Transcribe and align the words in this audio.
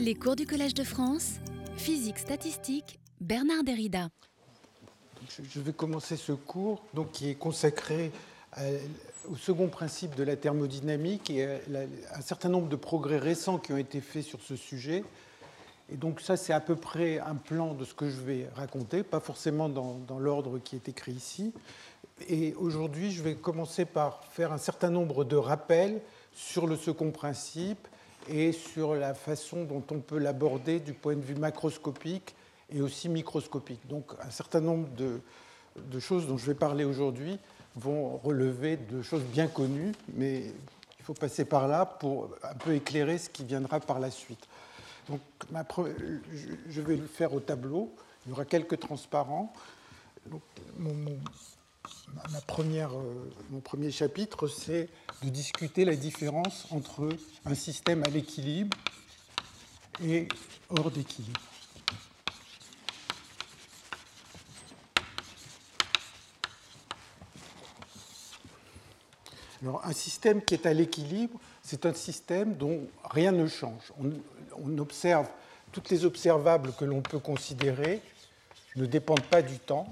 Les 0.00 0.14
cours 0.14 0.36
du 0.36 0.46
Collège 0.46 0.74
de 0.74 0.84
France, 0.84 1.34
physique 1.76 2.18
statistique, 2.18 2.98
Bernard 3.20 3.62
Derrida. 3.62 4.08
Je 5.42 5.60
vais 5.60 5.72
commencer 5.72 6.16
ce 6.16 6.32
cours 6.32 6.82
donc, 6.94 7.12
qui 7.12 7.30
est 7.30 7.34
consacré 7.34 8.10
au 9.30 9.36
second 9.36 9.68
principe 9.68 10.14
de 10.16 10.22
la 10.22 10.36
thermodynamique 10.36 11.30
et 11.30 11.44
à 11.46 11.58
un 12.16 12.20
certain 12.20 12.48
nombre 12.48 12.68
de 12.68 12.76
progrès 12.76 13.18
récents 13.18 13.58
qui 13.58 13.72
ont 13.72 13.76
été 13.76 14.00
faits 14.00 14.24
sur 14.24 14.40
ce 14.40 14.56
sujet. 14.56 15.04
Et 15.92 15.96
donc 15.96 16.20
ça, 16.20 16.36
c'est 16.36 16.52
à 16.52 16.60
peu 16.60 16.76
près 16.76 17.18
un 17.18 17.34
plan 17.34 17.74
de 17.74 17.84
ce 17.84 17.94
que 17.94 18.08
je 18.08 18.20
vais 18.20 18.48
raconter, 18.56 19.02
pas 19.02 19.20
forcément 19.20 19.68
dans, 19.68 19.98
dans 20.06 20.18
l'ordre 20.18 20.58
qui 20.58 20.76
est 20.76 20.88
écrit 20.88 21.12
ici. 21.12 21.52
Et 22.28 22.54
aujourd'hui, 22.54 23.12
je 23.12 23.22
vais 23.22 23.34
commencer 23.34 23.84
par 23.84 24.24
faire 24.24 24.52
un 24.52 24.58
certain 24.58 24.90
nombre 24.90 25.24
de 25.24 25.36
rappels 25.36 26.00
sur 26.34 26.66
le 26.66 26.76
second 26.76 27.10
principe 27.10 27.86
et 28.28 28.52
sur 28.52 28.94
la 28.94 29.14
façon 29.14 29.64
dont 29.64 29.82
on 29.90 30.00
peut 30.00 30.18
l'aborder 30.18 30.80
du 30.80 30.92
point 30.92 31.16
de 31.16 31.20
vue 31.20 31.34
macroscopique 31.34 32.34
et 32.70 32.80
aussi 32.80 33.08
microscopique. 33.08 33.86
Donc 33.88 34.12
un 34.22 34.30
certain 34.30 34.60
nombre 34.60 34.88
de, 34.96 35.20
choses 36.00 36.26
dont 36.26 36.36
je 36.36 36.46
vais 36.46 36.54
parler 36.54 36.84
aujourd'hui 36.84 37.38
vont 37.76 38.18
relever 38.18 38.76
de 38.76 39.02
choses 39.02 39.22
bien 39.22 39.46
connues, 39.46 39.92
mais 40.14 40.46
il 40.98 41.04
faut 41.04 41.14
passer 41.14 41.44
par 41.44 41.68
là 41.68 41.86
pour 41.86 42.30
un 42.42 42.54
peu 42.54 42.74
éclairer 42.74 43.18
ce 43.18 43.30
qui 43.30 43.44
viendra 43.44 43.80
par 43.80 43.98
la 44.00 44.10
suite. 44.10 44.46
Donc, 45.08 45.20
je 46.68 46.80
vais 46.82 46.96
le 46.96 47.06
faire 47.06 47.32
au 47.32 47.40
tableau. 47.40 47.94
Il 48.26 48.30
y 48.30 48.32
aura 48.32 48.44
quelques 48.44 48.78
transparents. 48.78 49.52
Ma 52.32 52.40
première, 52.40 52.96
euh, 52.96 53.30
mon 53.50 53.60
premier 53.60 53.90
chapitre, 53.90 54.48
c'est 54.48 54.88
de 55.22 55.28
discuter 55.28 55.84
la 55.84 55.96
différence 55.96 56.66
entre 56.70 57.08
un 57.44 57.54
système 57.54 58.02
à 58.04 58.08
l'équilibre 58.08 58.76
et 60.02 60.28
hors 60.68 60.90
d'équilibre. 60.90 61.40
Alors, 69.62 69.84
un 69.84 69.92
système 69.92 70.42
qui 70.42 70.54
est 70.54 70.66
à 70.66 70.72
l'équilibre, 70.72 71.38
c'est 71.62 71.84
un 71.84 71.92
système 71.92 72.54
dont 72.54 72.86
rien 73.10 73.32
ne 73.32 73.48
change. 73.48 73.92
On, 73.98 74.12
on, 74.62 74.78
observe, 74.78 75.28
toutes 75.72 75.90
les 75.90 76.04
observables 76.04 76.72
que 76.74 76.84
l'on 76.84 77.02
peut 77.02 77.18
considérer 77.18 78.00
ne 78.76 78.86
dépendent 78.86 79.22
pas 79.22 79.42
du 79.42 79.58
temps. 79.58 79.90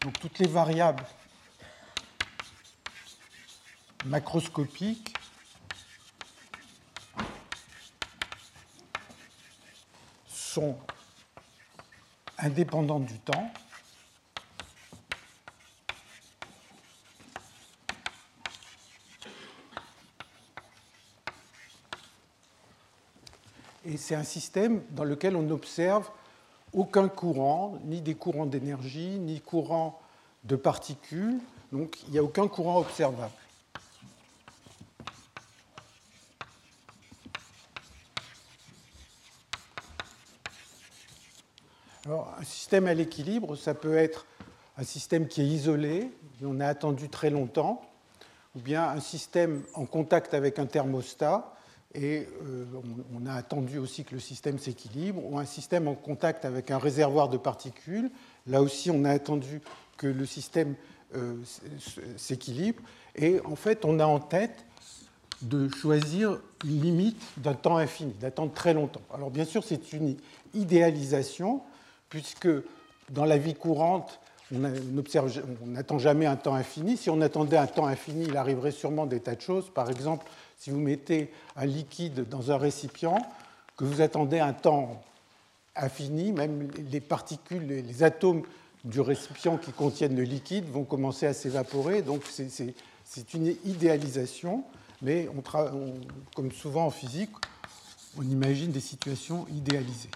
Donc 0.00 0.18
toutes 0.20 0.38
les 0.38 0.46
variables 0.46 1.04
macroscopiques 4.04 5.14
sont 10.28 10.78
indépendantes 12.38 13.06
du 13.06 13.18
temps. 13.18 13.52
Et 23.84 23.96
c'est 23.96 24.14
un 24.14 24.22
système 24.22 24.82
dans 24.90 25.04
lequel 25.04 25.34
on 25.34 25.50
observe 25.50 26.10
aucun 26.72 27.08
courant, 27.08 27.78
ni 27.84 28.00
des 28.00 28.14
courants 28.14 28.46
d'énergie, 28.46 29.18
ni 29.18 29.40
courant 29.40 30.00
de 30.44 30.56
particules. 30.56 31.38
Donc 31.72 31.98
il 32.06 32.12
n'y 32.12 32.18
a 32.18 32.22
aucun 32.22 32.48
courant 32.48 32.78
observable. 32.78 33.32
Un 42.06 42.44
système 42.44 42.86
à 42.86 42.94
l'équilibre, 42.94 43.54
ça 43.54 43.74
peut 43.74 43.96
être 43.96 44.24
un 44.78 44.84
système 44.84 45.28
qui 45.28 45.42
est 45.42 45.46
isolé, 45.46 46.10
et 46.40 46.46
on 46.46 46.58
a 46.60 46.66
attendu 46.66 47.10
très 47.10 47.28
longtemps, 47.28 47.82
ou 48.56 48.60
bien 48.60 48.88
un 48.88 49.00
système 49.00 49.62
en 49.74 49.84
contact 49.84 50.32
avec 50.32 50.58
un 50.58 50.64
thermostat, 50.64 51.52
et 51.94 52.26
euh, 52.44 52.64
on 53.14 53.26
a 53.26 53.32
attendu 53.32 53.78
aussi 53.78 54.04
que 54.04 54.14
le 54.14 54.20
système 54.20 54.58
s'équilibre, 54.58 55.22
ou 55.24 55.38
un 55.38 55.44
système 55.44 55.88
en 55.88 55.94
contact 55.94 56.44
avec 56.44 56.70
un 56.70 56.78
réservoir 56.78 57.28
de 57.28 57.38
particules. 57.38 58.10
Là 58.46 58.60
aussi, 58.62 58.90
on 58.90 59.04
a 59.04 59.10
attendu 59.10 59.60
que 59.96 60.06
le 60.06 60.26
système 60.26 60.74
euh, 61.16 61.36
s'équilibre. 62.16 62.82
Et 63.16 63.40
en 63.44 63.56
fait, 63.56 63.84
on 63.84 63.98
a 64.00 64.06
en 64.06 64.20
tête 64.20 64.66
de 65.40 65.68
choisir 65.68 66.38
une 66.64 66.80
limite 66.82 67.20
d'un 67.38 67.54
temps 67.54 67.78
infini, 67.78 68.12
d'attendre 68.20 68.52
très 68.52 68.74
longtemps. 68.74 69.02
Alors 69.14 69.30
bien 69.30 69.44
sûr, 69.44 69.64
c'est 69.64 69.92
une 69.92 70.16
idéalisation, 70.52 71.62
puisque 72.10 72.48
dans 73.10 73.24
la 73.24 73.38
vie 73.38 73.54
courante, 73.54 74.20
on 74.52 74.58
n'attend 75.66 75.98
jamais 75.98 76.26
un 76.26 76.36
temps 76.36 76.54
infini. 76.54 76.96
Si 76.96 77.10
on 77.10 77.20
attendait 77.20 77.56
un 77.56 77.66
temps 77.66 77.86
infini, 77.86 78.24
il 78.26 78.36
arriverait 78.36 78.70
sûrement 78.70 79.06
des 79.06 79.20
tas 79.20 79.34
de 79.34 79.40
choses. 79.40 79.70
Par 79.70 79.90
exemple, 79.90 80.26
si 80.58 80.70
vous 80.70 80.80
mettez 80.80 81.32
un 81.56 81.66
liquide 81.66 82.28
dans 82.28 82.50
un 82.50 82.58
récipient, 82.58 83.18
que 83.76 83.84
vous 83.84 84.00
attendez 84.00 84.40
un 84.40 84.52
temps 84.52 85.02
infini, 85.76 86.32
même 86.32 86.68
les 86.90 87.00
particules, 87.00 87.66
les 87.66 88.02
atomes 88.02 88.42
du 88.84 89.00
récipient 89.00 89.56
qui 89.56 89.72
contiennent 89.72 90.16
le 90.16 90.24
liquide 90.24 90.68
vont 90.68 90.84
commencer 90.84 91.26
à 91.26 91.32
s'évaporer. 91.32 92.02
Donc 92.02 92.22
c'est 92.26 93.34
une 93.34 93.54
idéalisation, 93.64 94.64
mais 95.00 95.28
comme 96.34 96.50
souvent 96.52 96.86
en 96.86 96.90
physique, 96.90 97.30
on 98.16 98.22
imagine 98.22 98.72
des 98.72 98.80
situations 98.80 99.46
idéalisées. 99.48 100.10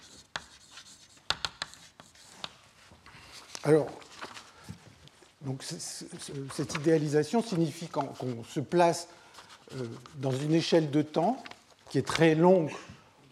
Alors, 3.62 3.86
donc, 5.42 5.62
cette 5.62 6.74
idéalisation 6.74 7.42
signifie 7.42 7.86
qu'on 7.86 8.44
se 8.44 8.60
place 8.60 9.08
dans 10.16 10.32
une 10.32 10.54
échelle 10.54 10.90
de 10.90 11.02
temps 11.02 11.42
qui 11.90 11.98
est 11.98 12.06
très 12.06 12.34
longue 12.34 12.70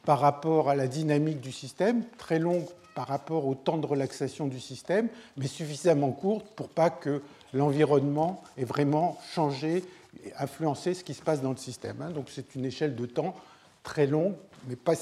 par 0.05 0.21
rapport 0.21 0.69
à 0.71 0.75
la 0.75 0.87
dynamique 0.87 1.41
du 1.41 1.53
système, 1.53 2.05
très 2.19 2.39
longue 2.39 2.65
par 2.95 3.07
rapport 3.07 3.47
au 3.47 3.55
temps 3.55 3.79
de 3.79 3.87
relaxation 3.87 4.47
du 4.47 4.61
système, 4.61 5.09
mais 5.37 5.47
suffisamment 5.47 6.11
courte 6.11 6.47
pour 6.57 6.69
pas 6.69 6.91
que 6.91 7.23
l'environnement 7.55 8.43
ait 8.57 8.65
vraiment 8.65 9.19
changé 9.33 9.85
et 10.25 10.33
influencé 10.39 10.95
ce 10.95 11.05
qui 11.05 11.15
se 11.15 11.23
passe 11.23 11.41
dans 11.41 11.51
le 11.51 11.57
système. 11.57 12.03
Hein. 12.03 12.11
Donc 12.11 12.27
c'est 12.31 12.55
une 12.55 12.65
échelle 12.65 12.97
de 12.97 13.07
temps 13.07 13.35
très 13.83 14.07
longue, 14.07 14.35
mais 14.69 14.77
pas, 14.77 14.95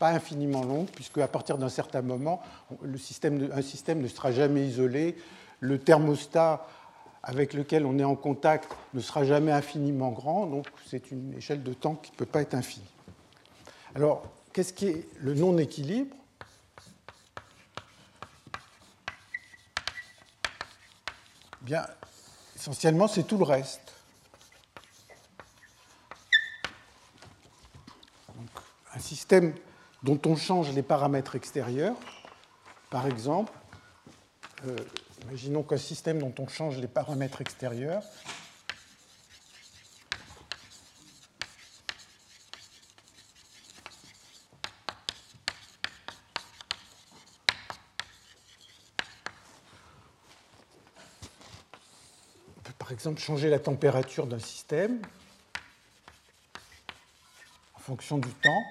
infiniment 0.00 0.64
longue, 0.64 0.86
puisque 0.86 1.18
à 1.18 1.28
partir 1.28 1.58
d'un 1.58 1.68
certain 1.68 2.02
moment, 2.02 2.42
un 2.84 2.98
système 3.62 4.00
ne 4.00 4.08
sera 4.08 4.32
jamais 4.32 4.66
isolé. 4.66 5.16
Le 5.60 5.78
thermostat 5.78 6.66
avec 7.22 7.54
lequel 7.54 7.86
on 7.86 7.98
est 7.98 8.04
en 8.04 8.16
contact 8.16 8.74
ne 8.94 9.00
sera 9.00 9.24
jamais 9.24 9.52
infiniment 9.52 10.10
grand, 10.10 10.46
donc 10.46 10.66
c'est 10.86 11.10
une 11.10 11.34
échelle 11.34 11.62
de 11.62 11.72
temps 11.72 11.94
qui 11.94 12.10
ne 12.12 12.16
peut 12.16 12.26
pas 12.26 12.42
être 12.42 12.54
infinie. 12.54 12.84
Alors, 13.94 14.24
qu'est-ce 14.52 14.72
qui 14.72 14.86
est 14.86 15.08
le 15.18 15.34
non-équilibre? 15.34 16.16
Bien, 21.60 21.86
essentiellement, 22.56 23.06
c'est 23.06 23.22
tout 23.22 23.38
le 23.38 23.44
reste. 23.44 23.92
un 28.94 28.98
système 28.98 29.54
dont 30.02 30.20
on 30.26 30.36
change 30.36 30.72
les 30.72 30.82
paramètres 30.82 31.36
extérieurs, 31.36 31.96
par 32.90 33.06
exemple, 33.06 33.52
euh, 34.66 34.76
Imaginons 35.24 35.62
qu'un 35.62 35.78
système 35.78 36.18
dont 36.18 36.34
on 36.38 36.48
change 36.48 36.78
les 36.78 36.88
paramètres 36.88 37.40
extérieurs 37.40 38.02
peut 52.62 52.72
par 52.78 52.92
exemple 52.92 53.20
changer 53.20 53.48
la 53.48 53.58
température 53.58 54.26
d'un 54.26 54.38
système 54.38 55.00
en 57.74 57.78
fonction 57.78 58.18
du 58.18 58.28
temps. 58.28 58.62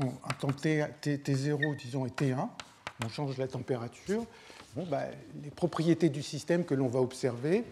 Un 0.00 0.34
temps 0.40 0.52
t, 0.52 1.24
0 1.26 1.74
disons, 1.74 2.06
et 2.06 2.10
T1, 2.10 2.48
on 3.04 3.08
change 3.08 3.38
la 3.38 3.48
température. 3.48 4.24
Bon, 4.76 4.86
bah, 4.90 5.04
les 5.42 5.50
propriétés 5.50 6.08
du 6.08 6.22
système 6.22 6.64
que 6.64 6.74
l'on 6.74 6.88
va 6.88 7.00
observer, 7.00 7.64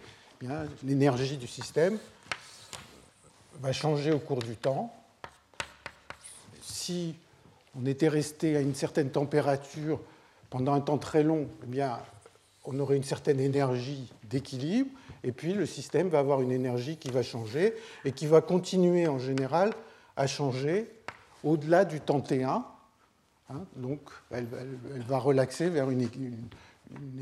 eh 0.42 0.46
l'énergie 0.84 1.36
du 1.36 1.46
système 1.46 1.98
va 3.60 3.72
changer 3.72 4.12
au 4.12 4.18
cours 4.18 4.42
du 4.42 4.56
temps. 4.56 4.94
Si 6.60 7.14
on 7.80 7.86
était 7.86 8.08
resté 8.08 8.56
à 8.56 8.60
une 8.60 8.74
certaine 8.74 9.10
température 9.10 10.00
pendant 10.50 10.74
un 10.74 10.80
temps 10.80 10.98
très 10.98 11.22
long, 11.22 11.48
eh 11.62 11.66
bien, 11.66 11.98
on 12.64 12.78
aurait 12.78 12.96
une 12.96 13.04
certaine 13.04 13.40
énergie 13.40 14.12
d'équilibre. 14.24 14.90
et 15.24 15.32
puis 15.32 15.54
le 15.54 15.66
système 15.66 16.08
va 16.08 16.18
avoir 16.18 16.40
une 16.40 16.52
énergie 16.52 16.96
qui 16.96 17.10
va 17.10 17.22
changer 17.22 17.74
et 18.04 18.12
qui 18.12 18.26
va 18.26 18.40
continuer 18.40 19.08
en 19.08 19.18
général 19.18 19.72
à 20.16 20.26
changer 20.26 20.88
au-delà 21.44 21.84
du 21.84 22.00
temps 22.00 22.20
T1. 22.20 22.62
Hein, 23.50 23.64
elle, 24.30 24.46
va 25.06 25.18
relaxer 25.18 25.68
vers 25.68 25.90
une, 25.90 26.08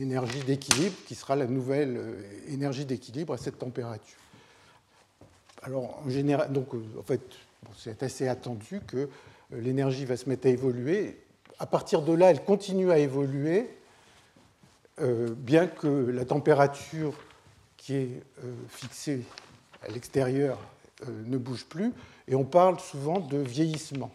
énergie 0.01 0.41
d'équilibre 0.41 0.95
qui 1.07 1.15
sera 1.15 1.37
la 1.37 1.47
nouvelle 1.47 1.97
euh, 1.97 2.23
énergie 2.49 2.85
d'équilibre 2.85 3.35
à 3.35 3.39
cette 3.39 3.59
température. 3.59 4.19
Alors 5.63 6.03
en 6.05 6.11
général, 6.11 6.53
donc 6.53 6.75
euh, 6.75 6.83
en 6.99 7.03
fait, 7.03 7.21
c'est 7.77 8.03
assez 8.03 8.29
attendu 8.29 8.81
que 8.87 8.97
euh, 8.97 9.09
l'énergie 9.53 10.05
va 10.05 10.17
se 10.17 10.29
mettre 10.29 10.47
à 10.47 10.51
évoluer. 10.51 11.19
À 11.59 11.67
partir 11.67 12.03
de 12.03 12.13
là, 12.13 12.31
elle 12.31 12.45
continue 12.45 12.91
à 12.91 12.99
évoluer, 12.99 13.69
bien 15.37 15.67
que 15.67 15.87
la 15.87 16.25
température 16.25 17.15
qui 17.77 17.95
est 17.95 18.23
fixée 18.69 19.25
à 19.83 19.89
l'extérieur 19.89 20.59
ne 21.07 21.37
bouge 21.37 21.67
plus, 21.67 21.93
et 22.31 22.35
on 22.37 22.44
parle 22.44 22.79
souvent 22.79 23.19
de 23.19 23.38
vieillissement. 23.38 24.12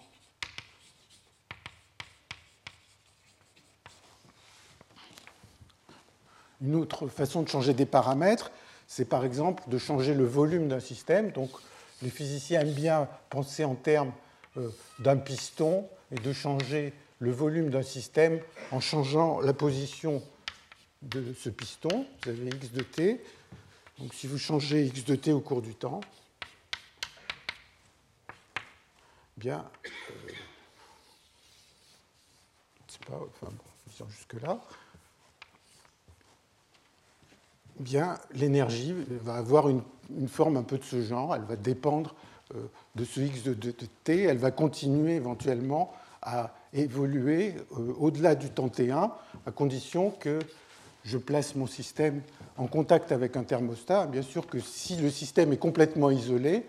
Une 6.62 6.76
autre 6.76 7.08
façon 7.10 7.44
de 7.44 7.50
changer 7.50 7.74
des 7.74 7.86
paramètres, 7.86 8.52
c'est 8.88 9.06
par 9.06 9.26
exemple 9.26 9.64
de 9.68 9.78
changer 9.78 10.14
le 10.14 10.24
volume 10.24 10.70
d'un 10.70 10.80
système. 10.80 11.32
Donc 11.32 11.50
les 12.02 12.10
physiciens 12.10 12.62
aiment 12.62 12.72
bien 12.72 13.10
penser 13.30 13.66
en 13.66 13.76
termes 13.76 14.14
euh, 14.56 14.70
d'un 15.00 15.18
piston 15.18 15.86
et 16.12 16.16
de 16.16 16.32
changer 16.32 16.94
le 17.20 17.32
volume 17.32 17.70
d'un 17.70 17.84
système 17.84 18.40
en 18.72 18.80
changeant 18.80 19.42
la 19.42 19.54
position 19.54 20.24
de 21.02 21.34
ce 21.38 21.50
piston. 21.50 22.06
Vous 22.24 22.30
avez 22.30 22.48
x 22.48 22.72
de 22.72 22.82
t. 22.82 23.22
Donc 24.00 24.14
si 24.14 24.28
vous 24.28 24.38
changez 24.38 24.86
x 24.86 25.04
de 25.04 25.16
t 25.16 25.34
au 25.34 25.42
cours 25.42 25.62
du 25.62 25.76
temps, 25.76 26.00
bien, 29.38 29.66
euh, 29.86 30.32
c'est 32.88 33.06
pas, 33.06 33.20
enfin 33.20 33.52
bon, 33.52 34.08
jusque 34.10 34.42
là. 34.42 34.60
bien 37.80 38.18
l'énergie 38.34 38.94
va 39.10 39.36
avoir 39.36 39.70
une, 39.70 39.82
forme 40.28 40.58
un 40.58 40.64
peu 40.64 40.78
de 40.78 40.84
ce 40.84 41.02
genre, 41.02 41.36
elle 41.36 41.44
va 41.44 41.56
dépendre 41.56 42.16
euh, 42.56 42.68
de 42.96 43.04
ce 43.04 43.22
x 43.22 43.44
de, 43.44 43.72
t, 44.04 44.24
elle 44.24 44.38
va 44.38 44.52
continuer 44.52 45.16
éventuellement 45.16 45.92
à 46.22 46.54
évoluer 46.74 47.56
euh, 47.74 47.94
au-delà 47.98 48.36
du 48.36 48.50
temps 48.50 48.68
T1, 48.68 49.12
à 49.46 49.52
condition 49.52 50.12
que 50.12 50.40
je 51.04 51.18
place 51.18 51.56
mon 51.56 51.68
système 51.68 52.22
en 52.58 52.68
contact 52.68 53.12
avec 53.12 53.36
un 53.38 53.44
thermostat. 53.44 54.08
Bien 54.08 54.22
sûr 54.22 54.48
que 54.48 54.60
si 54.60 54.96
le 54.98 55.10
système 55.10 55.54
est 55.54 55.58
complètement 55.58 56.10
isolé, 56.10 56.66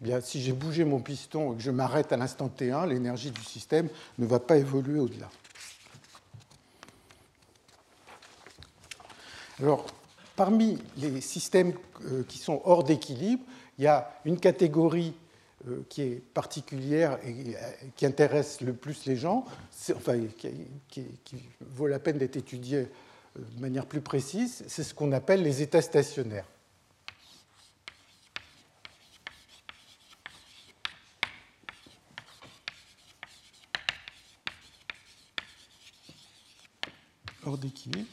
eh 0.00 0.04
bien, 0.04 0.20
si 0.20 0.40
j'ai 0.40 0.52
bougé 0.52 0.84
mon 0.84 1.00
piston 1.00 1.52
et 1.52 1.56
que 1.56 1.62
je 1.62 1.70
m'arrête 1.70 2.12
à 2.12 2.16
l'instant 2.16 2.48
T1, 2.48 2.88
l'énergie 2.88 3.30
du 3.30 3.42
système 3.42 3.88
ne 4.18 4.26
va 4.26 4.38
pas 4.38 4.56
évoluer 4.56 5.00
au-delà. 5.00 5.28
Alors, 9.60 9.86
Parmi 10.38 10.78
les 10.96 11.20
systèmes 11.20 11.72
euh, 12.04 12.22
qui 12.22 12.38
sont 12.38 12.62
hors 12.64 12.84
d'équilibre, 12.84 13.42
il 13.76 13.82
y 13.82 13.88
a 13.88 14.08
une 14.24 14.38
catégorie 14.38 15.12
euh, 15.66 15.82
qui 15.88 16.02
est 16.02 16.22
particulière 16.32 17.18
et 17.24 17.56
euh, 17.56 17.58
qui 17.96 18.06
intéresse 18.06 18.60
le 18.60 18.72
plus 18.72 19.04
les 19.06 19.16
gens, 19.16 19.44
enfin, 19.96 20.16
qui, 20.86 21.08
vaut 21.60 21.88
la 21.88 21.98
peine 21.98 22.18
d'être 22.18 22.36
étudiée 22.36 22.86
de 23.36 23.60
manière 23.60 23.84
plus 23.84 24.00
précise, 24.00 24.62
c'est 24.68 24.84
ce 24.84 24.94
qu'on 24.94 25.10
appelle 25.10 25.42
les 25.42 25.60
états 25.60 25.82
stationnaires. 25.82 26.46
Hors 37.48 37.56
d'équilibre. 37.56 38.06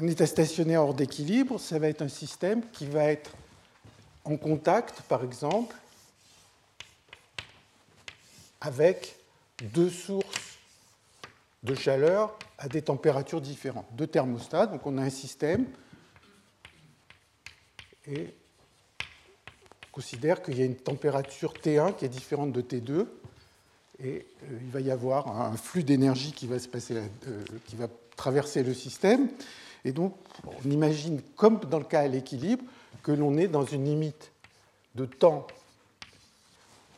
un 0.00 0.06
état 0.06 0.26
stationnaire 0.26 0.80
hors 0.80 0.94
d'équilibre, 0.94 1.60
ça 1.60 1.78
va 1.78 1.88
être 1.88 2.00
un 2.00 2.08
système 2.08 2.66
qui 2.70 2.86
va 2.86 3.04
être 3.04 3.32
en 4.24 4.38
contact, 4.38 5.02
par 5.02 5.22
exemple, 5.24 5.76
avec 8.62 9.14
deux 9.74 9.90
sources 9.90 10.58
de 11.64 11.74
chaleur 11.74 12.34
à 12.56 12.68
des 12.68 12.80
températures 12.80 13.42
différentes, 13.42 13.88
deux 13.92 14.06
thermostats. 14.06 14.66
Donc 14.66 14.86
on 14.86 14.96
a 14.96 15.02
un 15.02 15.10
système 15.10 15.66
et 18.06 18.34
considère 19.92 20.42
qu'il 20.42 20.58
y 20.58 20.62
a 20.62 20.64
une 20.64 20.76
température 20.76 21.52
T1 21.52 21.94
qui 21.94 22.06
est 22.06 22.08
différente 22.08 22.50
de 22.50 22.62
T2 22.62 23.06
et 24.02 24.26
euh, 24.44 24.58
il 24.60 24.70
va 24.70 24.80
y 24.80 24.90
avoir 24.90 25.40
un 25.40 25.56
flux 25.56 25.84
d'énergie 25.84 26.32
qui 26.32 26.46
va 26.46 26.58
se 26.58 26.66
passer, 26.66 26.96
euh, 26.96 27.44
qui 27.66 27.76
va 27.76 27.86
traverser 28.16 28.62
le 28.62 28.74
système. 28.74 29.28
Et 29.84 29.92
donc, 29.92 30.14
on 30.44 30.70
imagine, 30.70 31.20
comme 31.36 31.60
dans 31.60 31.78
le 31.78 31.84
cas 31.84 32.00
à 32.00 32.08
l'équilibre, 32.08 32.64
que 33.02 33.12
l'on 33.12 33.36
est 33.36 33.48
dans 33.48 33.64
une 33.64 33.84
limite 33.84 34.32
de 34.94 35.04
temps 35.04 35.46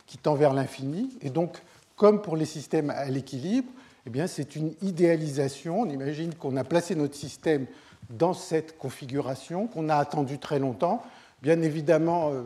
qui 0.07 0.17
tend 0.17 0.35
vers 0.35 0.53
l'infini. 0.53 1.09
Et 1.21 1.29
donc, 1.29 1.57
comme 1.95 2.21
pour 2.21 2.37
les 2.37 2.45
systèmes 2.45 2.89
à 2.89 3.05
l'équilibre, 3.05 3.69
eh 4.05 4.09
bien, 4.09 4.27
c'est 4.27 4.55
une 4.55 4.73
idéalisation. 4.81 5.81
On 5.81 5.89
imagine 5.89 6.33
qu'on 6.35 6.55
a 6.57 6.63
placé 6.63 6.95
notre 6.95 7.15
système 7.15 7.65
dans 8.09 8.33
cette 8.33 8.77
configuration, 8.77 9.67
qu'on 9.67 9.89
a 9.89 9.95
attendu 9.95 10.37
très 10.37 10.59
longtemps. 10.59 11.03
Bien 11.41 11.61
évidemment, 11.61 12.31
euh, 12.31 12.43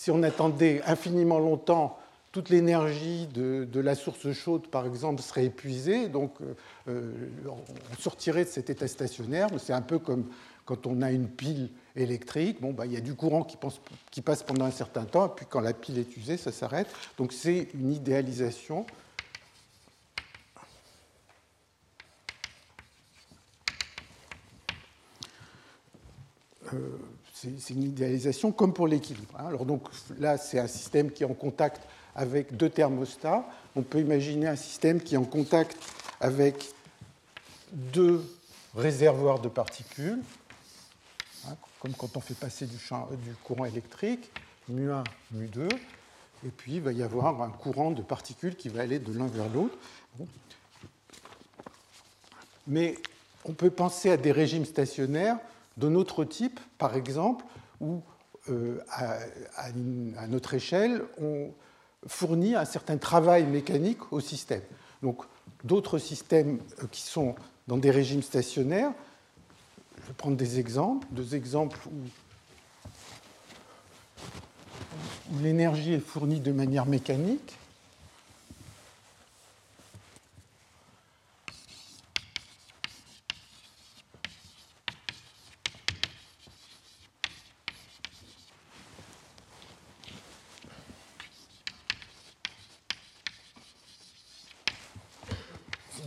si 0.00 0.10
on 0.10 0.22
attendait 0.22 0.80
infiniment 0.86 1.38
longtemps, 1.38 1.98
toute 2.32 2.48
l'énergie 2.48 3.26
de, 3.26 3.80
la 3.80 3.94
source 3.94 4.32
chaude, 4.32 4.66
par 4.68 4.86
exemple, 4.86 5.20
serait 5.20 5.44
épuisée, 5.44 6.08
donc 6.08 6.40
euh, 6.40 6.54
euh, 6.88 7.12
on 7.46 8.00
sortirait 8.00 8.44
de 8.44 8.48
cet 8.48 8.70
état 8.70 8.88
stationnaire. 8.88 9.48
C'est 9.58 9.74
un 9.74 9.82
peu 9.82 9.98
comme 9.98 10.24
quand 10.64 10.86
on 10.86 11.02
a 11.02 11.12
une 11.12 11.28
pile 11.28 11.68
électrique, 11.96 12.62
bon, 12.62 12.72
bah, 12.72 12.86
il 12.86 12.92
y 12.92 12.96
a 12.96 13.02
du 13.02 13.14
courant 13.14 13.44
qui, 13.44 14.22
passe 14.22 14.42
pendant 14.42 14.64
un 14.64 14.70
certain 14.70 15.04
temps, 15.04 15.28
puis 15.28 15.44
quand 15.46 15.60
la 15.60 15.74
pile 15.74 15.98
est 15.98 16.16
usée, 16.16 16.38
ça 16.38 16.50
s'arrête. 16.50 16.88
Donc 17.18 17.34
c'est 17.34 17.68
une 17.74 17.92
idéalisation. 17.92 18.86
Euh, 26.72 26.96
c'est 27.40 27.74
une 27.74 27.84
idéalisation 27.84 28.52
comme 28.52 28.72
pour 28.72 28.86
l'équilibre. 28.86 29.34
Hein. 29.38 29.46
Alors 29.46 29.64
donc 29.64 29.88
là, 30.18 30.36
c'est 30.36 30.58
un 30.58 30.66
système 30.66 31.10
qui 31.10 31.22
est 31.22 31.26
en 31.26 31.34
contact 31.34 31.82
avec 32.14 32.56
deux 32.56 32.68
thermostats. 32.68 33.44
On 33.76 33.82
peut 33.82 34.00
imaginer 34.00 34.46
un 34.46 34.56
système 34.56 35.00
qui 35.00 35.14
est 35.14 35.18
en 35.18 35.24
contact 35.24 35.76
avec 36.20 36.70
deux 37.72 38.22
réservoirs 38.74 39.40
de 39.40 39.48
particules, 39.48 40.20
hein, 41.48 41.56
comme 41.80 41.94
quand 41.94 42.16
on 42.16 42.20
fait 42.20 42.34
passer 42.34 42.66
du, 42.66 42.76
du 42.76 43.34
courant 43.44 43.64
électrique, 43.64 44.30
mu1, 44.70 45.04
mu2, 45.34 45.68
et 46.44 46.48
puis 46.48 46.74
il 46.74 46.80
va 46.82 46.92
y 46.92 47.02
avoir 47.02 47.42
un 47.42 47.50
courant 47.50 47.90
de 47.90 48.02
particules 48.02 48.56
qui 48.56 48.68
va 48.68 48.82
aller 48.82 48.98
de 48.98 49.16
l'un 49.16 49.26
vers 49.26 49.48
l'autre. 49.48 49.76
Mais 52.66 52.96
on 53.44 53.52
peut 53.52 53.70
penser 53.70 54.10
à 54.10 54.16
des 54.16 54.32
régimes 54.32 54.64
stationnaires 54.64 55.38
de 55.80 55.88
notre 55.88 56.24
type, 56.24 56.60
par 56.78 56.94
exemple, 56.94 57.44
où 57.80 58.02
euh, 58.50 58.78
à, 58.90 59.18
notre 60.28 60.54
échelle, 60.54 61.02
on 61.20 61.50
fournit 62.06 62.54
un 62.54 62.64
certain 62.64 62.96
travail 62.98 63.44
mécanique 63.44 64.12
au 64.12 64.20
système. 64.20 64.62
Donc 65.02 65.24
d'autres 65.64 65.98
systèmes 65.98 66.60
euh, 66.82 66.86
qui 66.90 67.02
sont 67.02 67.34
dans 67.66 67.78
des 67.78 67.90
régimes 67.90 68.22
stationnaires, 68.22 68.92
je 70.02 70.06
vais 70.08 70.14
prendre 70.14 70.36
des 70.36 70.58
exemples, 70.58 71.06
deux 71.10 71.34
exemples 71.34 71.78
où 75.32 75.38
l'énergie 75.42 75.94
est 75.94 76.00
fournie 76.00 76.40
de 76.40 76.52
manière 76.52 76.86
mécanique. 76.86 77.58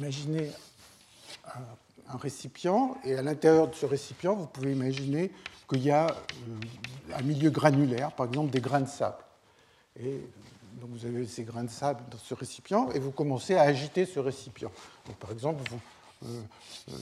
imaginez 0.04 0.52
un, 2.10 2.18
et 3.06 3.16
à 3.16 3.22
l'intérieur 3.22 3.68
de 3.68 3.76
ce 3.76 3.86
récipient, 3.86 4.36
vous 4.36 4.48
pouvez 4.48 4.72
imaginer 4.72 5.32
qu'il 5.70 5.84
y 5.84 5.92
a 5.92 6.08
euh, 6.08 7.16
un 7.18 7.22
milieu 7.22 7.50
granulaire, 7.50 8.12
par 8.12 8.28
exemple 8.28 8.52
des 8.52 8.60
grains 8.60 8.82
de 8.82 8.88
sable. 8.88 9.24
Et 10.00 10.22
Donc 10.82 10.90
vous 10.92 11.06
avez 11.06 11.26
ces 11.28 11.44
grains 11.44 11.64
de 11.64 11.70
sable 11.70 12.02
dans 12.12 12.18
ce 12.18 12.34
récipient 12.34 12.90
et 12.92 13.00
vous 13.00 13.12
commencez 13.12 13.56
à 13.56 13.62
agiter 13.62 14.06
ce 14.06 14.20
récipient. 14.20 14.72
par 15.20 15.32
exemple, 15.32 15.64
euh, 16.26 16.42
euh, 16.90 16.94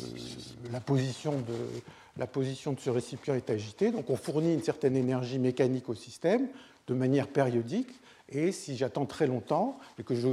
la, 0.72 0.80
position 0.80 1.32
de, 2.74 2.80
ce 2.80 2.90
récipient 2.90 3.34
est 3.36 3.50
agitée, 3.50 3.92
donc 3.92 4.10
on 4.10 4.18
fournit 4.18 4.54
une 4.54 4.64
certaine 4.64 4.96
énergie 4.96 5.40
mécanique 5.40 5.90
au 5.90 5.96
système 5.96 6.48
de 6.88 6.94
manière 6.94 7.28
périodique. 7.28 7.90
Et 8.30 8.52
si 8.52 8.78
j'attends 8.78 9.06
très 9.06 9.28
longtemps 9.28 9.78
et 10.00 10.04
que 10.04 10.16
je 10.16 10.30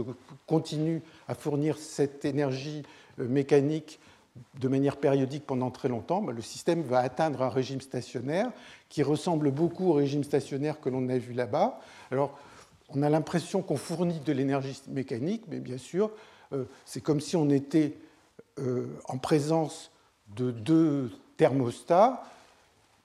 continue 0.46 1.02
à 1.26 1.34
fournir 1.34 1.78
cette 1.78 2.24
énergie 2.24 2.84
mécanique 3.18 3.98
de 4.58 4.68
manière 4.68 4.96
périodique 4.96 5.46
pendant 5.46 5.70
très 5.70 5.88
longtemps, 5.88 6.24
le 6.26 6.42
système 6.42 6.82
va 6.82 6.98
atteindre 6.98 7.42
un 7.42 7.48
régime 7.48 7.80
stationnaire 7.80 8.50
qui 8.88 9.02
ressemble 9.02 9.50
beaucoup 9.50 9.90
au 9.90 9.92
régime 9.92 10.24
stationnaire 10.24 10.80
que 10.80 10.88
l'on 10.88 11.08
a 11.08 11.18
vu 11.18 11.32
là-bas. 11.32 11.80
Alors, 12.10 12.38
on 12.90 13.02
a 13.02 13.10
l'impression 13.10 13.62
qu'on 13.62 13.76
fournit 13.76 14.20
de 14.20 14.32
l'énergie 14.32 14.80
mécanique, 14.88 15.44
mais 15.48 15.60
bien 15.60 15.78
sûr, 15.78 16.10
euh, 16.52 16.64
c'est 16.84 17.02
comme 17.02 17.20
si 17.20 17.36
on 17.36 17.50
était 17.50 17.94
euh, 18.58 18.86
en 19.06 19.18
présence 19.18 19.90
de 20.36 20.50
deux 20.50 21.10
thermostats. 21.36 22.22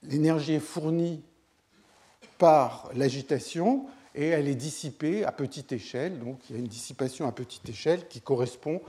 L'énergie 0.03 0.53
est 0.53 0.59
fournie 0.59 1.21
par 2.37 2.89
l'agitation 2.95 3.85
et 4.15 4.27
elle 4.27 4.47
est 4.47 4.55
dissipée 4.55 5.25
à 5.25 5.31
petite 5.31 5.71
échelle. 5.71 6.19
Donc 6.19 6.39
il 6.49 6.55
y 6.55 6.59
a 6.59 6.61
une 6.61 6.67
dissipation 6.67 7.27
à 7.27 7.31
petite 7.31 7.67
échelle 7.67 8.07
qui 8.07 8.21
correspond 8.21 8.81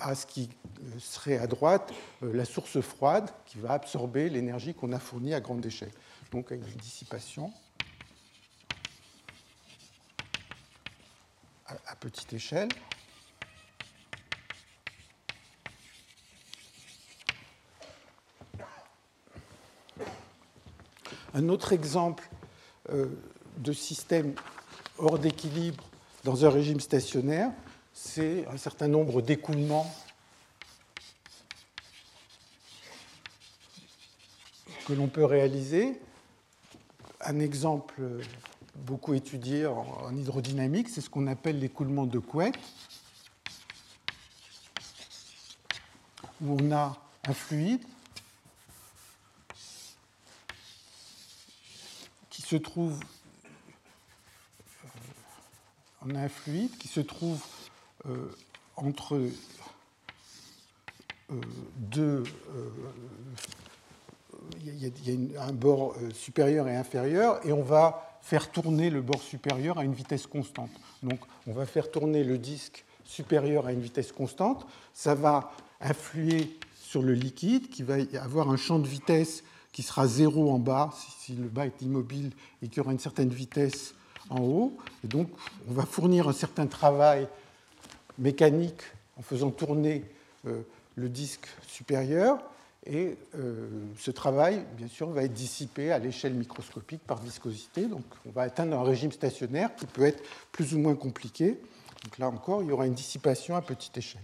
à 0.00 0.14
ce 0.14 0.26
qui 0.26 0.50
serait 0.98 1.38
à 1.38 1.46
droite 1.46 1.92
la 2.22 2.44
source 2.44 2.80
froide 2.80 3.30
qui 3.46 3.58
va 3.58 3.72
absorber 3.72 4.28
l'énergie 4.28 4.74
qu'on 4.74 4.92
a 4.92 4.98
fournie 4.98 5.34
à 5.34 5.40
grande 5.40 5.64
échelle. 5.64 5.92
Donc 6.32 6.48
il 6.50 6.58
y 6.58 6.62
a 6.62 6.66
une 6.66 6.76
dissipation. 6.76 7.52
à 11.86 11.96
petite 11.96 12.32
échelle. 12.32 12.68
Un 21.34 21.48
autre 21.50 21.72
exemple 21.72 22.28
euh, 22.90 23.06
de 23.58 23.72
système 23.72 24.34
hors 24.96 25.18
d'équilibre 25.18 25.84
dans 26.24 26.44
un 26.44 26.50
régime 26.50 26.80
stationnaire, 26.80 27.52
c'est 28.00 28.46
un 28.46 28.56
certain 28.56 28.86
nombre 28.86 29.22
d'écoulements 29.22 29.92
que 34.86 34.92
l'on 34.92 35.08
peut 35.08 35.24
réaliser. 35.24 36.00
Un 37.20 37.40
exemple 37.40 38.00
beaucoup 38.76 39.14
étudié 39.14 39.66
en 39.66 40.14
hydrodynamique, 40.16 40.88
c'est 40.88 41.00
ce 41.00 41.10
qu'on 41.10 41.26
appelle 41.26 41.58
l'écoulement 41.58 42.06
de 42.06 42.20
couette, 42.20 42.54
où 46.40 46.56
on 46.60 46.70
a 46.70 46.96
un 47.26 47.34
fluide 47.34 47.82
qui 52.30 52.42
se 52.42 52.56
trouve 52.56 53.00
euh, 54.84 54.88
on 56.02 56.14
a 56.14 56.20
un 56.20 56.28
fluide 56.28 56.78
qui 56.78 56.86
se 56.86 57.00
trouve 57.00 57.42
euh, 58.06 58.30
entre 58.76 59.16
euh, 59.16 59.30
deux. 61.76 62.24
Il 64.64 64.78
y, 64.78 65.36
a 65.36 65.44
un 65.44 65.52
bord 65.52 65.94
supérieur 66.14 66.68
et 66.68 66.76
inférieur, 66.76 67.44
et 67.46 67.52
on 67.52 67.62
va 67.62 68.18
faire 68.22 68.50
tourner 68.50 68.90
le 68.90 69.02
bord 69.02 69.22
supérieur 69.22 69.78
à 69.78 69.84
une 69.84 69.92
vitesse 69.92 70.26
constante. 70.26 70.70
Donc 71.02 71.20
on 71.46 71.52
va 71.52 71.66
faire 71.66 71.90
tourner 71.90 72.24
le 72.24 72.38
disque 72.38 72.84
supérieur 73.04 73.66
à 73.66 73.72
une 73.72 73.80
vitesse 73.80 74.12
constante, 74.12 74.66
ça 74.92 75.14
va 75.14 75.52
influer 75.80 76.56
sur 76.76 77.02
le 77.02 77.14
liquide 77.14 77.68
qui 77.68 77.82
va 77.82 77.96
avoir 78.20 78.50
un 78.50 78.56
champ 78.56 78.78
de 78.78 78.86
vitesse 78.86 79.44
qui 79.72 79.82
sera 79.82 80.06
zéro 80.06 80.50
en 80.50 80.58
bas 80.58 80.90
si 81.20 81.34
le 81.34 81.48
bas 81.48 81.66
est 81.66 81.82
immobile 81.82 82.32
et 82.62 82.68
qu'il 82.68 82.78
y 82.78 82.80
aura 82.80 82.92
une 82.92 82.98
certaine 82.98 83.28
vitesse 83.28 83.94
en 84.30 84.40
haut. 84.40 84.76
Et 85.04 85.08
donc 85.08 85.28
on 85.68 85.72
va 85.72 85.84
fournir 85.84 86.28
un 86.28 86.32
certain 86.32 86.66
travail 86.66 87.28
mécanique 88.18 88.82
en 89.16 89.22
faisant 89.22 89.50
tourner 89.50 90.04
euh, 90.46 90.62
le 90.96 91.08
disque 91.08 91.46
supérieur 91.66 92.38
et 92.86 93.16
euh, 93.36 93.68
ce 93.98 94.10
travail, 94.10 94.64
bien 94.76 94.88
sûr, 94.88 95.10
va 95.10 95.24
être 95.24 95.32
dissipé 95.32 95.92
à 95.92 95.98
l'échelle 95.98 96.34
microscopique 96.34 97.02
par 97.06 97.20
viscosité. 97.20 97.86
Donc 97.86 98.04
on 98.26 98.30
va 98.30 98.42
atteindre 98.42 98.78
un 98.78 98.82
régime 98.82 99.12
stationnaire 99.12 99.74
qui 99.76 99.86
peut 99.86 100.04
être 100.04 100.22
plus 100.52 100.74
ou 100.74 100.78
moins 100.78 100.94
compliqué. 100.94 101.60
Donc 102.04 102.18
là 102.18 102.28
encore, 102.28 102.62
il 102.62 102.68
y 102.68 102.72
aura 102.72 102.86
une 102.86 102.94
dissipation 102.94 103.56
à 103.56 103.62
petite 103.62 103.96
échelle. 103.98 104.22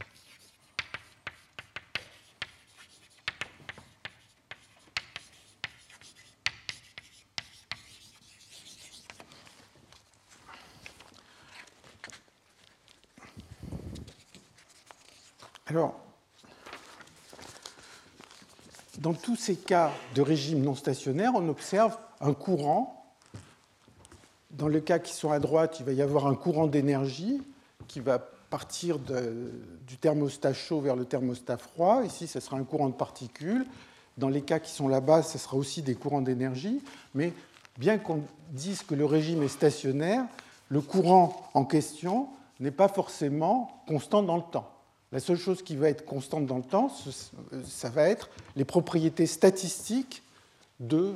Alors, 15.66 15.98
dans 18.98 19.12
tous 19.12 19.33
ces 19.44 19.56
cas 19.56 19.92
de 20.14 20.22
régime 20.22 20.62
non 20.62 20.74
stationnaire, 20.74 21.32
on 21.34 21.46
observe 21.50 21.98
un 22.22 22.32
courant. 22.32 23.04
Dans 24.50 24.68
les 24.68 24.80
cas 24.80 24.98
qui 24.98 25.12
sont 25.12 25.32
à 25.32 25.38
droite, 25.38 25.76
il 25.80 25.84
va 25.84 25.92
y 25.92 26.00
avoir 26.00 26.26
un 26.26 26.34
courant 26.34 26.66
d'énergie 26.66 27.42
qui 27.86 28.00
va 28.00 28.18
partir 28.18 28.98
du 28.98 29.98
thermostat 29.98 30.54
chaud 30.54 30.80
vers 30.80 30.96
le 30.96 31.04
thermostat 31.04 31.58
froid. 31.58 32.04
Ici, 32.06 32.26
ce 32.26 32.40
sera 32.40 32.56
un 32.56 32.64
courant 32.64 32.88
de 32.88 32.94
particules. 32.94 33.66
Dans 34.16 34.30
les 34.30 34.40
cas 34.40 34.60
qui 34.60 34.70
sont 34.70 34.88
là-bas, 34.88 35.22
ce 35.22 35.36
sera 35.36 35.58
aussi 35.58 35.82
des 35.82 35.94
courants 35.94 36.22
d'énergie. 36.22 36.80
Mais 37.14 37.34
bien 37.76 37.98
qu'on 37.98 38.22
dise 38.50 38.82
que 38.82 38.94
le 38.94 39.04
régime 39.04 39.42
est 39.42 39.48
stationnaire, 39.48 40.24
le 40.70 40.80
courant 40.80 41.50
en 41.52 41.66
question 41.66 42.28
n'est 42.60 42.70
pas 42.70 42.88
forcément 42.88 43.82
constant 43.86 44.22
dans 44.22 44.36
le 44.36 44.42
temps. 44.50 44.73
La 45.14 45.20
seule 45.20 45.38
chose 45.38 45.62
qui 45.62 45.76
va 45.76 45.88
être 45.90 46.04
constante 46.04 46.44
dans 46.44 46.56
le 46.56 46.64
temps, 46.64 46.92
ça 47.64 47.88
va 47.88 48.08
être 48.08 48.28
les 48.56 48.64
propriétés 48.64 49.28
statistiques 49.28 50.24
de, 50.80 51.14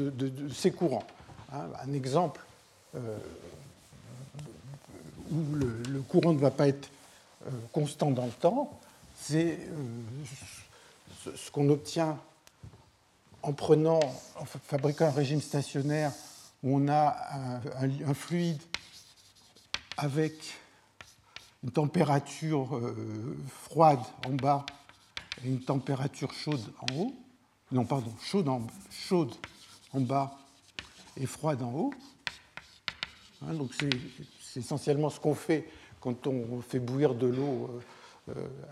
euh, 0.00 0.48
ces 0.52 0.72
courants. 0.72 1.04
Hein, 1.52 1.68
un 1.86 1.92
exemple 1.92 2.40
euh, 2.96 3.16
où 5.30 5.54
le, 5.54 6.00
courant 6.00 6.32
ne 6.32 6.38
va 6.40 6.50
pas 6.50 6.66
être 6.66 6.90
euh, 7.46 7.50
constant 7.70 8.10
dans 8.10 8.26
le 8.26 8.32
temps, 8.32 8.76
c'est 9.16 9.56
ce 11.36 11.48
qu'on 11.52 11.70
obtient 11.70 12.18
en 13.42 13.52
prenant, 13.52 14.00
en 14.34 14.44
fabriquant 14.44 15.06
un 15.06 15.10
régime 15.12 15.40
stationnaire 15.40 16.10
où 16.64 16.76
on 16.76 16.88
a 16.88 17.16
un 18.04 18.14
fluide 18.14 18.60
avec 19.96 20.34
une 21.62 21.70
température 21.70 22.76
euh, 22.76 23.36
froide 23.48 24.00
en 24.26 24.32
bas 24.32 24.66
et 25.44 25.48
une 25.48 25.60
température 25.60 26.32
chaude 26.32 26.72
en 26.80 26.96
haut. 26.96 27.14
Non, 27.70 27.84
pardon, 27.84 28.12
chaude 28.20 28.48
en, 28.48 28.66
chaude 28.90 29.32
en 29.92 30.00
bas 30.00 30.38
et 31.16 31.26
froide 31.26 31.62
en 31.62 31.72
haut. 31.72 31.94
Hein, 33.42 33.54
donc 33.54 33.72
c'est 33.74 34.60
essentiellement 34.60 35.10
ce 35.10 35.20
qu'on 35.20 35.34
fait 35.34 35.68
quand 36.00 36.26
on 36.26 36.60
fait 36.60 36.80
bouillir 36.80 37.14
de 37.14 37.26
l'eau 37.26 37.70
euh, 37.70 37.80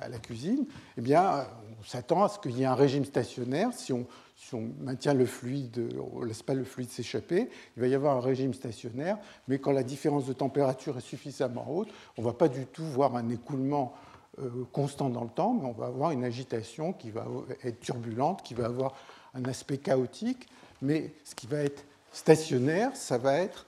à 0.01 0.09
la 0.09 0.19
cuisine. 0.19 0.65
Eh 0.97 1.01
bien, 1.01 1.47
on 1.81 1.85
s'attend 1.85 2.25
à 2.25 2.29
ce 2.29 2.39
qu'il 2.39 2.57
y 2.57 2.63
ait 2.63 2.67
un 2.67 2.75
régime 2.75 3.05
stationnaire. 3.05 3.73
Si 3.73 3.93
on, 3.93 4.07
si 4.37 4.55
on 4.55 4.71
maintient 4.81 5.15
le 5.15 5.27
fluide, 5.27 5.89
on 6.15 6.21
ne 6.21 6.27
laisse 6.27 6.43
pas 6.43 6.55
le 6.55 6.65
fluide 6.65 6.89
s'échapper, 6.89 7.51
il 7.77 7.83
va 7.83 7.89
y 7.89 7.95
avoir 7.95 8.17
un 8.17 8.21
régime 8.21 8.55
stationnaire, 8.55 9.19
mais 9.49 9.59
quand 9.59 9.73
la 9.73 9.83
différence 9.83 10.27
de 10.27 10.33
température 10.33 10.97
est 10.97 11.03
suffisamment 11.03 11.67
haute, 11.71 11.89
on 12.17 12.23
ne 12.23 12.27
va 12.27 12.33
pas 12.33 12.49
du 12.49 12.67
tout 12.67 12.85
voir 12.85 13.17
un 13.17 13.29
écoulement 13.29 13.95
euh, 14.41 14.49
constant 14.73 15.11
dans 15.11 15.25
le 15.25 15.31
temps, 15.31 15.53
mais 15.53 15.67
on 15.67 15.73
va 15.73 15.87
avoir 15.87 16.13
une 16.13 16.25
agitation 16.25 16.93
qui 16.93 17.11
va 17.11 17.27
être 17.65 17.81
turbulente, 17.81 18.43
qui 18.43 18.55
va 18.55 18.67
avoir 18.67 18.95
un 19.35 19.45
aspect 19.45 19.79
chaotique, 19.79 20.49
mais 20.81 21.13
ce 21.25 21.35
qui 21.35 21.47
va 21.47 21.59
être 21.59 21.85
stationnaire, 22.13 22.97
ça 22.97 23.19
va 23.19 23.37
être 23.37 23.67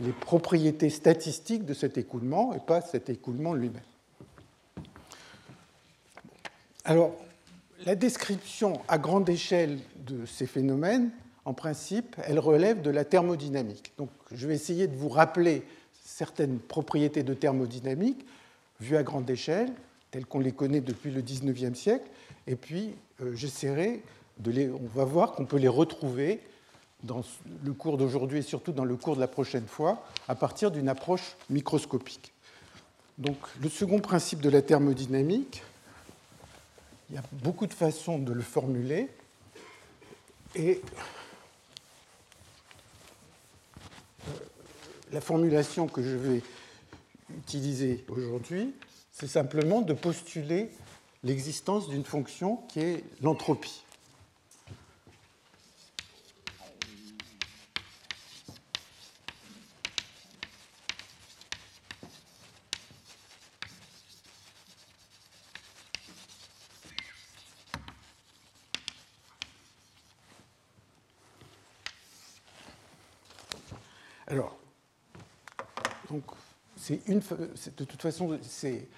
les 0.00 0.12
propriétés 0.12 0.90
statistiques 0.90 1.64
de 1.64 1.74
cet 1.74 1.98
écoulement 1.98 2.54
et 2.54 2.60
pas 2.60 2.80
cet 2.80 3.08
écoulement 3.08 3.54
lui-même. 3.54 3.82
Alors, 6.88 7.12
la 7.84 7.96
description 7.96 8.80
à 8.88 8.96
grande 8.96 9.28
échelle 9.28 9.78
de 10.06 10.24
ces 10.24 10.46
phénomènes, 10.46 11.10
en 11.44 11.52
principe, 11.52 12.16
elle 12.24 12.38
relève 12.38 12.80
de 12.80 12.88
la 12.88 13.04
thermodynamique. 13.04 13.92
Donc, 13.98 14.08
je 14.32 14.48
vais 14.48 14.54
essayer 14.54 14.86
de 14.86 14.96
vous 14.96 15.10
rappeler 15.10 15.64
certaines 16.02 16.58
propriétés 16.58 17.22
de 17.22 17.34
thermodynamique 17.34 18.24
vues 18.80 18.96
à 18.96 19.02
grande 19.02 19.28
échelle, 19.28 19.70
telles 20.10 20.24
qu'on 20.24 20.38
les 20.38 20.52
connaît 20.52 20.80
depuis 20.80 21.10
le 21.10 21.20
XIXe 21.20 21.78
siècle, 21.78 22.08
et 22.46 22.56
puis 22.56 22.94
euh, 23.20 23.34
j'essaierai 23.34 24.02
de 24.38 24.50
les. 24.50 24.70
On 24.70 24.88
va 24.94 25.04
voir 25.04 25.32
qu'on 25.32 25.44
peut 25.44 25.58
les 25.58 25.68
retrouver 25.68 26.40
dans 27.02 27.20
le 27.64 27.72
cours 27.74 27.98
d'aujourd'hui 27.98 28.38
et 28.38 28.42
surtout 28.42 28.72
dans 28.72 28.86
le 28.86 28.96
cours 28.96 29.14
de 29.14 29.20
la 29.20 29.28
prochaine 29.28 29.66
fois, 29.66 30.06
à 30.26 30.34
partir 30.34 30.70
d'une 30.70 30.88
approche 30.88 31.36
microscopique. 31.50 32.32
Donc 33.18 33.36
le 33.60 33.68
second 33.68 33.98
principe 34.00 34.40
de 34.40 34.48
la 34.48 34.62
thermodynamique, 34.62 35.62
il 37.10 37.14
y 37.14 37.18
a 37.18 37.22
beaucoup 37.32 37.66
de 37.66 37.74
façons 37.74 38.18
de 38.18 38.32
le 38.32 38.42
formuler, 38.42 39.08
et 40.54 40.80
euh, 44.26 44.32
la 45.12 45.20
formulation 45.20 45.86
que 45.86 46.02
je 46.02 46.16
vais 46.16 46.42
utiliser 47.36 48.04
aujourd'hui, 48.08 48.74
c'est 49.12 49.26
simplement 49.26 49.80
de 49.80 49.94
postuler 49.94 50.70
l'existence 51.24 51.88
d'une 51.88 52.04
fonction 52.04 52.56
qui 52.68 52.80
est 52.80 53.04
l'entropie. 53.22 53.84
Alors, 74.30 74.58
donc, 76.10 76.22
c'est 76.88 77.06
une, 77.06 77.20
de 77.20 77.84
toute 77.84 78.00
façon, 78.00 78.38
c'est 78.40 78.88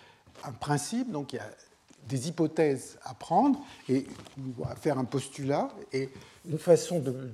un 0.45 0.53
principe, 0.53 1.11
donc 1.11 1.33
il 1.33 1.37
y 1.37 1.39
a 1.41 1.51
des 2.09 2.29
hypothèses 2.29 2.99
à 3.03 3.15
prendre 3.15 3.59
et 3.89 4.07
à 4.65 4.77
faire 4.77 4.97
un 4.97 5.05
postulat. 5.05 5.71
Et 5.93 6.09
une 6.49 6.59
façon 6.59 7.01
de, 7.01 7.29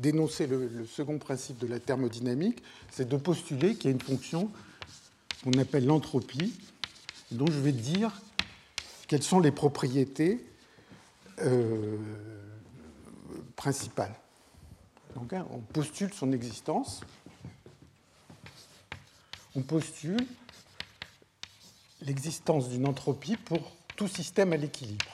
dénoncer 0.00 0.48
le, 0.48 0.84
second 0.84 1.18
principe 1.18 1.58
de 1.58 1.68
la 1.68 1.78
thermodynamique, 1.78 2.60
c'est 2.90 3.08
de 3.08 3.16
postuler 3.16 3.76
qu'il 3.76 3.84
y 3.84 3.88
a 3.88 3.92
une 3.92 4.00
fonction 4.00 4.50
qu'on 5.44 5.56
appelle 5.60 5.86
l'entropie, 5.86 6.58
dont 7.30 7.46
je 7.46 7.60
vais 7.60 7.70
dire 7.70 8.20
quelles 9.06 9.22
sont 9.22 9.38
les 9.38 9.52
propriétés 9.52 10.44
euh, 11.38 11.98
principales. 13.54 14.16
Donc, 15.14 15.32
hein, 15.32 15.46
on 15.52 15.58
postule 15.58 16.12
son 16.12 16.32
existence. 16.32 17.02
On 19.58 19.62
postule 19.62 20.24
l'existence 22.02 22.68
d'une 22.68 22.86
entropie 22.86 23.36
pour 23.36 23.58
tout 23.96 24.06
système 24.06 24.52
à 24.52 24.56
l'équilibre. 24.56 25.04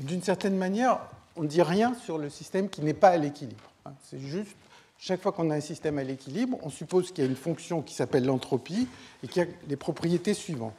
D'une 0.00 0.22
certaine 0.22 0.56
manière, 0.56 0.98
on 1.36 1.42
ne 1.42 1.46
dit 1.46 1.62
rien 1.62 1.94
sur 1.94 2.18
le 2.18 2.30
système 2.30 2.68
qui 2.68 2.80
n'est 2.80 2.94
pas 2.94 3.10
à 3.10 3.16
l'équilibre. 3.16 3.70
C'est 4.02 4.18
juste, 4.18 4.56
chaque 4.98 5.22
fois 5.22 5.32
qu'on 5.32 5.50
a 5.50 5.56
un 5.56 5.60
système 5.60 5.98
à 5.98 6.04
l'équilibre, 6.04 6.58
on 6.62 6.70
suppose 6.70 7.12
qu'il 7.12 7.24
y 7.24 7.26
a 7.26 7.30
une 7.30 7.36
fonction 7.36 7.82
qui 7.82 7.94
s'appelle 7.94 8.24
l'entropie 8.24 8.88
et 9.22 9.28
qui 9.28 9.40
a 9.40 9.46
les 9.68 9.76
propriétés 9.76 10.34
suivantes. 10.34 10.78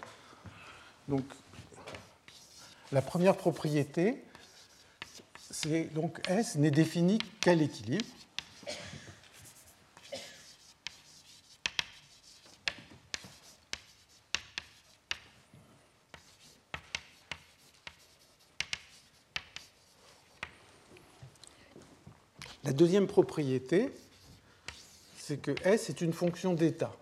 Donc, 1.07 1.24
la 2.91 3.01
première 3.01 3.36
propriété, 3.36 4.24
c'est 5.51 5.93
donc 5.93 6.19
S 6.29 6.55
n'est 6.55 6.71
défini 6.71 7.19
qu'à 7.41 7.53
l'équilibre. 7.53 8.05
La 22.63 22.74
deuxième 22.74 23.07
propriété, 23.07 23.94
c'est 25.27 25.42
que 25.42 25.51
S 25.66 25.90
est 25.90 26.00
une 26.00 26.13
fonction 26.13 26.53
d'état. 26.53 26.96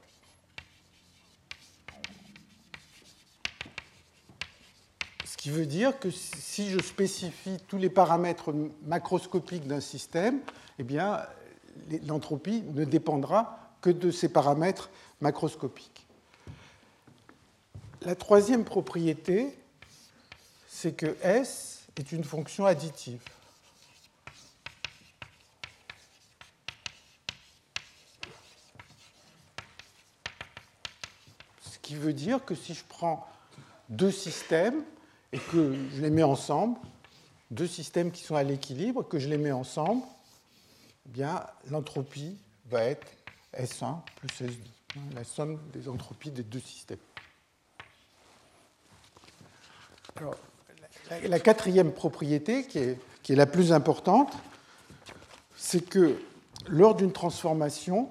Ce 5.24 5.38
qui 5.38 5.52
veut 5.52 5.68
dire 5.68 6.00
que 6.00 6.10
si 6.10 6.72
je 6.72 6.80
spécifie 6.80 7.58
tous 7.68 7.78
les 7.78 7.92
paramètres 7.92 8.52
macroscopiques 8.88 9.68
d'un 9.68 9.80
système, 9.80 10.40
eh 10.80 10.84
bien, 10.84 11.22
l'entropie 12.08 12.64
ne 12.74 12.84
dépendra 12.84 13.60
que 13.80 13.92
de 13.92 14.10
ces 14.10 14.30
paramètres 14.30 14.90
macroscopiques. 15.22 16.08
La 18.02 18.16
troisième 18.16 18.64
propriété, 18.64 19.56
c'est 20.68 20.94
que 20.94 21.16
S 21.22 21.84
est 21.96 22.12
une 22.12 22.24
fonction 22.24 22.66
additive. 22.66 23.22
Qui 31.86 31.94
veut 31.94 32.14
dire 32.14 32.44
que 32.44 32.56
si 32.56 32.74
je 32.74 32.84
prends 32.90 33.28
deux 33.90 34.10
systèmes 34.10 34.84
et 35.32 35.38
que 35.38 35.76
je 35.96 36.02
les 36.02 36.10
mets 36.10 36.24
ensemble, 36.24 36.80
deux 37.52 37.68
systèmes 37.68 38.12
qui 38.12 38.24
sont 38.24 38.36
à 38.36 38.42
l'équilibre, 38.42 39.08
que 39.08 39.20
je 39.20 39.30
les 39.30 39.38
mets 39.38 39.52
ensemble, 39.52 40.02
eh 41.06 41.10
bien 41.10 41.46
l'entropie 41.70 42.38
va 42.72 42.86
être 42.86 43.06
S1 43.56 44.00
plus 44.16 44.48
S2, 44.48 44.50
hein, 44.96 45.02
la 45.14 45.24
somme 45.24 45.60
des 45.74 45.88
entropies 45.88 46.32
des 46.32 46.42
deux 46.42 46.60
systèmes. 46.60 46.98
La, 51.28 51.40
quatrième 51.40 51.92
propriété, 51.92 52.66
qui 52.66 52.80
est 52.80 53.36
la 53.36 53.46
plus 53.46 53.72
importante, 53.72 54.34
c'est 55.56 55.88
que 55.88 56.20
lors 56.68 56.96
d'une 56.96 57.12
transformation, 57.12 58.10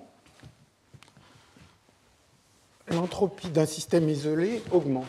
l'entropie 2.94 3.48
d'un 3.48 3.66
système 3.66 4.08
isolé 4.08 4.62
augmente. 4.70 5.06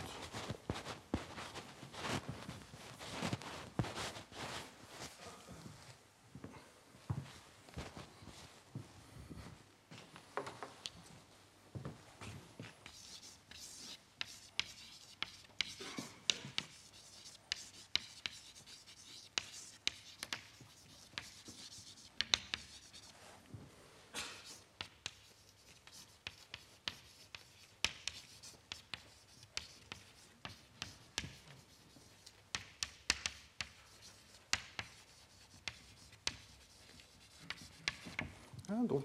donc 38.85 39.03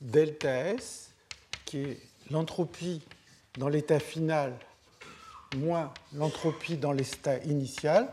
delta 0.00 0.68
S, 0.68 1.10
qui 1.64 1.78
est 1.78 2.00
l'entropie 2.30 3.02
dans 3.58 3.68
l'état 3.68 3.98
final 3.98 4.54
moins 5.56 5.92
l'entropie 6.14 6.76
dans 6.76 6.92
l'état 6.92 7.38
initial, 7.44 8.08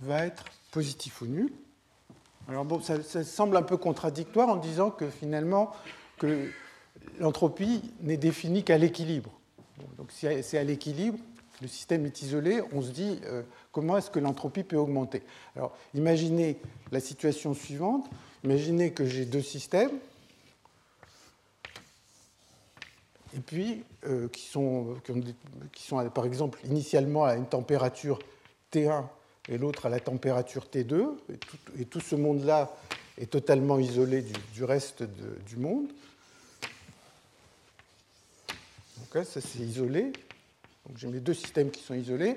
va 0.00 0.26
être 0.26 0.44
positif 0.70 1.20
ou 1.22 1.26
nul. 1.26 1.52
Alors 2.48 2.64
bon, 2.64 2.80
ça, 2.80 3.24
semble 3.24 3.56
un 3.56 3.62
peu 3.62 3.76
contradictoire 3.76 4.48
en 4.48 4.56
disant 4.56 4.90
que 4.90 5.10
finalement 5.10 5.72
que 6.16 6.50
l'entropie 7.18 7.82
n'est 8.00 8.16
définie 8.16 8.64
qu'à 8.64 8.78
l'équilibre. 8.78 9.30
donc 9.96 10.10
si 10.10 10.26
c'est 10.42 10.58
à 10.58 10.64
l'équilibre, 10.64 11.18
le 11.60 11.68
système 11.68 12.06
est 12.06 12.22
isolé, 12.22 12.62
on 12.72 12.82
se 12.82 12.90
dit 12.90 13.20
euh, 13.24 13.42
comment 13.72 13.98
est-ce 13.98 14.10
que 14.10 14.20
l'entropie 14.20 14.62
peut 14.62 14.76
augmenter? 14.76 15.22
Alors 15.56 15.76
imaginez 15.94 16.58
la 16.92 17.00
situation 17.00 17.52
suivante. 17.52 18.08
Imaginez 18.44 18.92
que 18.92 19.04
j'ai 19.04 19.24
deux 19.24 19.42
systèmes, 19.42 19.98
et 23.36 23.40
puis 23.40 23.82
euh, 24.06 24.28
qui, 24.28 24.42
sont, 24.42 24.96
qui, 25.72 25.82
sont, 25.82 26.08
par 26.10 26.24
exemple 26.24 26.58
initialement 26.64 27.24
à 27.24 27.34
une 27.34 27.46
température 27.46 28.18
T1 28.72 29.04
et 29.48 29.58
l'autre 29.58 29.86
à 29.86 29.88
la 29.88 30.00
température 30.00 30.66
T2, 30.72 31.08
et 31.78 31.84
tout, 31.86 32.00
ce 32.00 32.14
monde-là 32.14 32.70
est 33.16 33.30
totalement 33.30 33.78
isolé 33.78 34.24
du, 34.52 34.64
reste 34.64 35.02
du 35.02 35.56
monde. 35.56 35.88
Donc 38.48 39.24
ça 39.24 39.40
c'est 39.40 39.60
isolé. 39.60 40.12
Donc 40.86 40.96
j'ai 40.96 41.08
mes 41.08 41.20
deux 41.20 41.34
systèmes 41.34 41.70
qui 41.70 41.82
sont 41.82 41.94
isolés. 41.94 42.36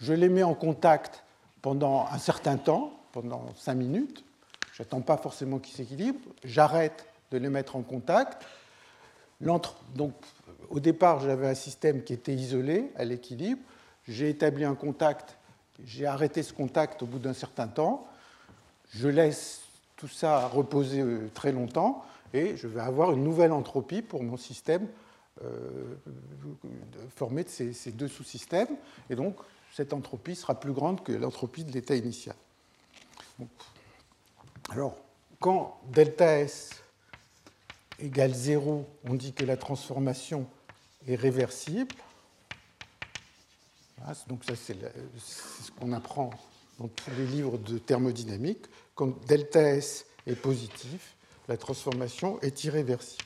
Je 0.00 0.12
les 0.12 0.28
mets 0.28 0.42
en 0.42 0.54
contact 0.54 1.22
pendant 1.62 2.06
un 2.10 2.18
certain 2.18 2.56
temps, 2.56 2.92
pendant 3.12 3.54
5 3.56 3.74
minutes. 3.74 4.24
Je 4.72 4.82
n'attends 4.82 5.02
pas 5.02 5.16
forcément 5.16 5.58
qu'ils 5.58 5.76
s'équilibrent. 5.76 6.18
J'arrête 6.44 7.06
de 7.30 7.38
les 7.38 7.48
mettre 7.48 7.76
en 7.76 7.82
contact. 7.82 8.44
Donc, 9.40 10.14
au 10.70 10.80
départ, 10.80 11.20
j'avais 11.20 11.46
un 11.46 11.54
système 11.54 12.02
qui 12.02 12.12
était 12.12 12.34
isolé 12.34 12.90
à 12.96 13.04
l'équilibre. 13.04 13.60
J'ai 14.08 14.30
établi 14.30 14.64
un 14.64 14.74
contact, 14.74 15.36
j'ai 15.84 16.06
arrêté 16.06 16.42
ce 16.42 16.52
contact 16.52 17.02
au 17.02 17.06
bout 17.06 17.18
d'un 17.18 17.34
certain 17.34 17.68
temps. 17.68 18.06
Je 18.94 19.08
laisse 19.08 19.62
tout 19.96 20.08
ça 20.08 20.48
reposer 20.48 21.00
euh, 21.00 21.30
très 21.34 21.52
longtemps 21.52 22.04
et 22.34 22.56
je 22.56 22.66
vais 22.66 22.80
avoir 22.80 23.12
une 23.12 23.22
nouvelle 23.22 23.52
entropie 23.52 24.02
pour 24.02 24.22
mon 24.22 24.36
système 24.36 24.88
euh, 25.44 25.94
formé 27.14 27.44
de 27.44 27.48
ces, 27.48 27.92
deux 27.92 28.08
sous-systèmes. 28.08 28.76
Et 29.10 29.14
donc, 29.14 29.36
cette 29.72 29.92
entropie 29.92 30.34
sera 30.34 30.58
plus 30.58 30.72
grande 30.72 31.02
que 31.02 31.12
l'entropie 31.12 31.64
de 31.64 31.72
l'état 31.72 31.94
initial. 31.94 32.36
Alors, 34.72 34.96
quand 35.38 35.78
delta 35.92 36.38
S 36.38 36.82
égale 37.98 38.32
0, 38.32 38.88
on 39.04 39.14
dit 39.14 39.34
que 39.34 39.44
la 39.44 39.58
transformation 39.58 40.46
est 41.06 41.14
réversible. 41.14 41.94
donc 44.28 44.44
ça, 44.44 44.54
c'est 44.56 44.78
ce 45.18 45.70
qu'on 45.72 45.92
apprend 45.92 46.30
dans 46.78 46.88
tous 46.88 47.10
les 47.18 47.26
livres 47.26 47.58
de 47.58 47.76
thermodynamique. 47.76 48.64
Quand 48.94 49.22
delta 49.26 49.60
S 49.60 50.06
est 50.26 50.36
positif, 50.36 51.16
la 51.48 51.58
transformation 51.58 52.40
est 52.40 52.64
irréversible. 52.64 53.24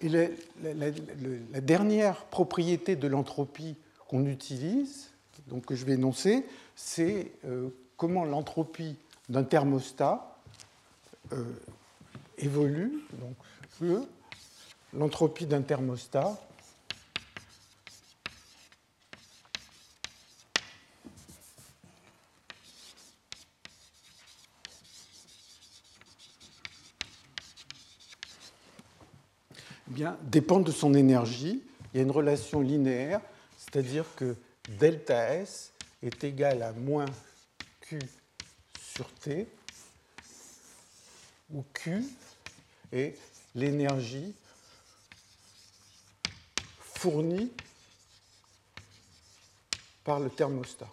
Et 0.00 0.10
la, 0.10 1.60
dernière 1.62 2.26
propriété 2.26 2.94
de 2.94 3.08
l'entropie 3.08 3.78
qu'on 4.06 4.26
utilise, 4.26 5.12
donc 5.46 5.66
que 5.66 5.74
je 5.74 5.84
vais 5.84 5.94
énoncer, 5.94 6.44
c'est 6.74 7.32
euh, 7.44 7.68
comment 7.96 8.24
l'entropie 8.24 8.96
d'un 9.28 9.44
thermostat 9.44 10.36
euh, 11.32 11.44
évolue. 12.38 13.04
Donc, 13.80 13.96
l'entropie 14.92 15.46
d'un 15.46 15.62
thermostat 15.62 16.38
dépend 30.22 30.60
de 30.60 30.70
son 30.70 30.94
énergie. 30.94 31.62
Il 31.92 31.98
y 31.98 32.00
a 32.00 32.02
une 32.02 32.10
relation 32.10 32.60
linéaire, 32.60 33.20
c'est-à-dire 33.56 34.04
que 34.16 34.36
delta 34.68 35.34
S 35.34 35.72
est 36.02 36.22
égal 36.24 36.62
à 36.62 36.72
moins 36.72 37.06
Q 37.80 37.98
sur 38.80 39.10
T, 39.14 39.46
où 41.52 41.64
Q 41.72 42.04
est 42.92 43.18
l'énergie 43.54 44.34
fournie 46.80 47.50
par 50.04 50.20
le 50.20 50.30
thermostat. 50.30 50.88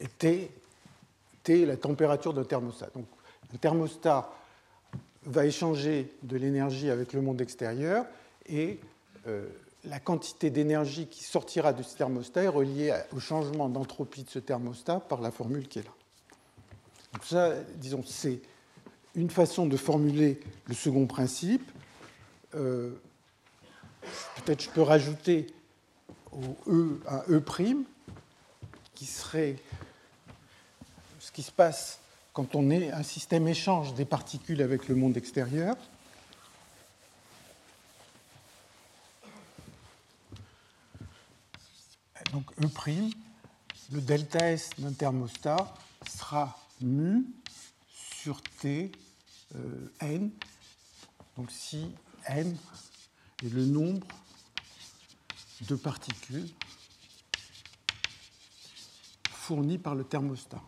Et 0.00 0.08
T, 0.08 0.50
T 1.44 1.62
est 1.62 1.66
la 1.66 1.76
température 1.76 2.34
d'un 2.34 2.44
thermostat. 2.44 2.90
Donc, 2.94 3.06
le 3.52 3.58
thermostat 3.58 4.32
va 5.24 5.46
échanger 5.46 6.12
de 6.22 6.36
l'énergie 6.36 6.90
avec 6.90 7.12
le 7.12 7.22
monde 7.22 7.40
extérieur 7.40 8.04
et 8.46 8.80
euh, 9.26 9.48
la 9.84 10.00
quantité 10.00 10.50
d'énergie 10.50 11.06
qui 11.06 11.24
sortira 11.24 11.72
de 11.72 11.82
ce 11.82 11.96
thermostat 11.96 12.44
est 12.44 12.48
reliée 12.48 12.94
au 13.14 13.20
changement 13.20 13.68
d'entropie 13.68 14.22
de 14.22 14.30
ce 14.30 14.38
thermostat 14.38 15.00
par 15.00 15.20
la 15.20 15.30
formule 15.30 15.68
qui 15.68 15.80
est 15.80 15.82
là. 15.82 15.94
Donc 17.12 17.24
ça, 17.24 17.54
disons, 17.76 18.02
c'est 18.06 18.40
une 19.14 19.30
façon 19.30 19.66
de 19.66 19.76
formuler 19.76 20.40
le 20.66 20.74
second 20.74 21.06
principe. 21.06 21.70
Euh, 22.54 22.90
peut-être 24.36 24.62
je 24.62 24.70
peux 24.70 24.82
rajouter 24.82 25.46
au 26.32 26.70
E 26.70 27.00
un 27.08 27.22
E' 27.28 27.84
qui 28.94 29.04
serait 29.04 29.56
ce 31.18 31.30
qui 31.32 31.42
se 31.42 31.52
passe 31.52 32.00
quand 32.32 32.54
on 32.54 32.70
est 32.70 32.90
un 32.90 33.02
système 33.02 33.46
échange 33.46 33.94
des 33.94 34.04
particules 34.04 34.62
avec 34.62 34.88
le 34.88 34.94
monde 34.94 35.16
extérieur. 35.16 35.76
Donc 42.32 42.50
E', 42.62 43.10
le 43.92 44.00
delta 44.00 44.50
S 44.50 44.70
d'un 44.78 44.94
thermostat 44.94 45.74
sera 46.08 46.58
mu 46.80 47.26
sur 47.92 48.40
T 48.42 48.90
euh, 49.54 49.92
n, 50.00 50.30
donc 51.36 51.50
si 51.50 51.94
n 52.26 52.56
est 53.44 53.48
le 53.50 53.66
nombre 53.66 54.06
de 55.68 55.76
particules 55.76 56.48
fournies 59.30 59.78
par 59.78 59.94
le 59.94 60.04
thermostat. 60.04 60.62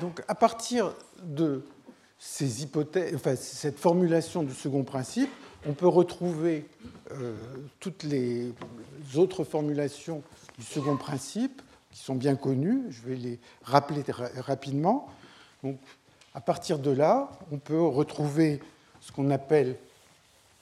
Donc, 0.00 0.22
à 0.28 0.34
partir 0.34 0.94
de 1.22 1.64
ces 2.18 2.62
hypothèses, 2.62 3.18
cette 3.34 3.78
formulation 3.78 4.42
du 4.42 4.54
second 4.54 4.84
principe, 4.84 5.30
on 5.66 5.72
peut 5.72 5.88
retrouver 5.88 6.66
euh, 7.12 7.34
toutes 7.80 8.04
les 8.04 8.52
autres 9.16 9.44
formulations 9.44 10.22
du 10.56 10.64
second 10.64 10.96
principe 10.96 11.62
qui 11.90 12.00
sont 12.00 12.14
bien 12.14 12.36
connues. 12.36 12.82
Je 12.90 13.02
vais 13.02 13.16
les 13.16 13.38
rappeler 13.62 14.04
rapidement. 14.36 15.08
Donc, 15.62 15.78
à 16.34 16.40
partir 16.40 16.78
de 16.78 16.90
là, 16.90 17.30
on 17.50 17.58
peut 17.58 17.80
retrouver 17.80 18.60
ce 19.00 19.10
qu'on 19.10 19.30
appelle 19.30 19.76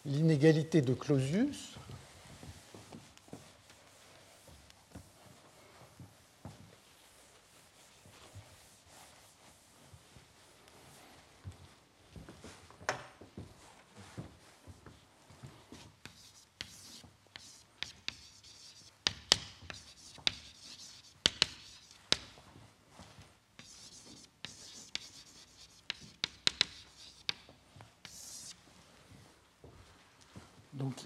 l'inégalité 0.04 0.80
de 0.80 0.94
Clausius, 0.94 1.75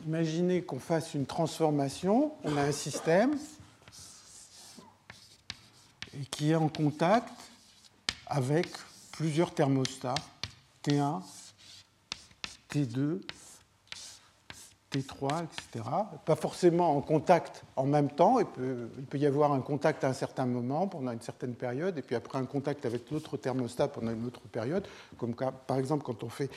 imaginez 0.07 0.63
qu'on 0.63 0.79
fasse 0.79 1.15
une 1.15 1.27
transformation, 1.27 2.33
on 2.45 2.57
a 2.57 2.63
un 2.63 2.73
système 2.73 3.37
qui 6.31 6.51
est 6.51 6.57
en 6.57 6.69
contact 6.69 7.33
avec 8.27 8.69
plusieurs 9.13 9.55
thermostats, 9.55 10.15
T1, 10.85 11.23
T2, 12.71 13.21
T3, 14.91 15.45
etc. 15.45 15.85
Pas 16.25 16.35
forcément 16.35 16.97
en 16.97 17.01
contact 17.01 17.63
en 17.77 17.87
même 17.87 18.11
temps, 18.11 18.41
il 18.41 18.47
peut, 18.47 18.89
il 18.99 19.05
peut, 19.05 19.19
y 19.19 19.27
avoir 19.27 19.53
un 19.53 19.61
contact 19.61 20.03
à 20.03 20.09
un 20.09 20.13
certain 20.13 20.47
moment, 20.47 20.89
pendant 20.89 21.13
une 21.13 21.21
certaine 21.21 21.55
période, 21.55 21.97
et 21.97 22.03
puis 22.03 22.17
après 22.17 22.39
un 22.39 22.45
contact 22.45 22.87
avec 22.87 23.11
l'autre 23.11 23.37
thermostat 23.37 23.89
pendant 23.89 24.11
une 24.11 24.27
autre 24.27 24.41
période, 24.41 24.87
comme 25.17 25.35
par 25.35 25.79
exemple 25.79 26.03
quand 26.03 26.25
on 26.25 26.29
fait 26.29 26.51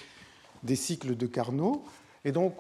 des 0.64 0.76
cycles 0.76 1.16
de 1.16 1.28
Carnot. 1.28 1.84
Et 2.26 2.32
donc, 2.32 2.56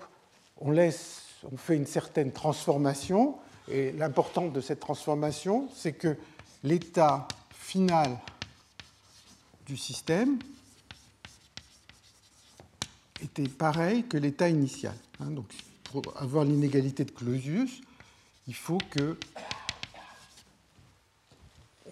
on, 0.63 1.57
fait 1.57 1.75
une 1.75 1.85
certaine 1.85 2.31
transformation, 2.31 3.35
et 3.69 3.91
l'important 3.93 4.47
de 4.47 4.61
cette 4.61 4.79
transformation, 4.79 5.69
c'est 5.75 5.93
que 5.93 6.15
l'état 6.63 7.27
final 7.51 8.17
du 9.65 9.77
système 9.77 10.39
était 13.21 13.47
pareil 13.47 14.03
que 14.03 14.17
l'état 14.17 14.49
initial. 14.49 14.95
Hein. 15.19 15.31
donc, 15.31 15.45
pour 15.83 16.01
avoir 16.17 16.43
l'inégalité 16.43 17.05
de 17.05 17.11
Clausius, 17.11 17.81
il 18.47 18.55
faut 18.55 18.79
que 18.89 19.17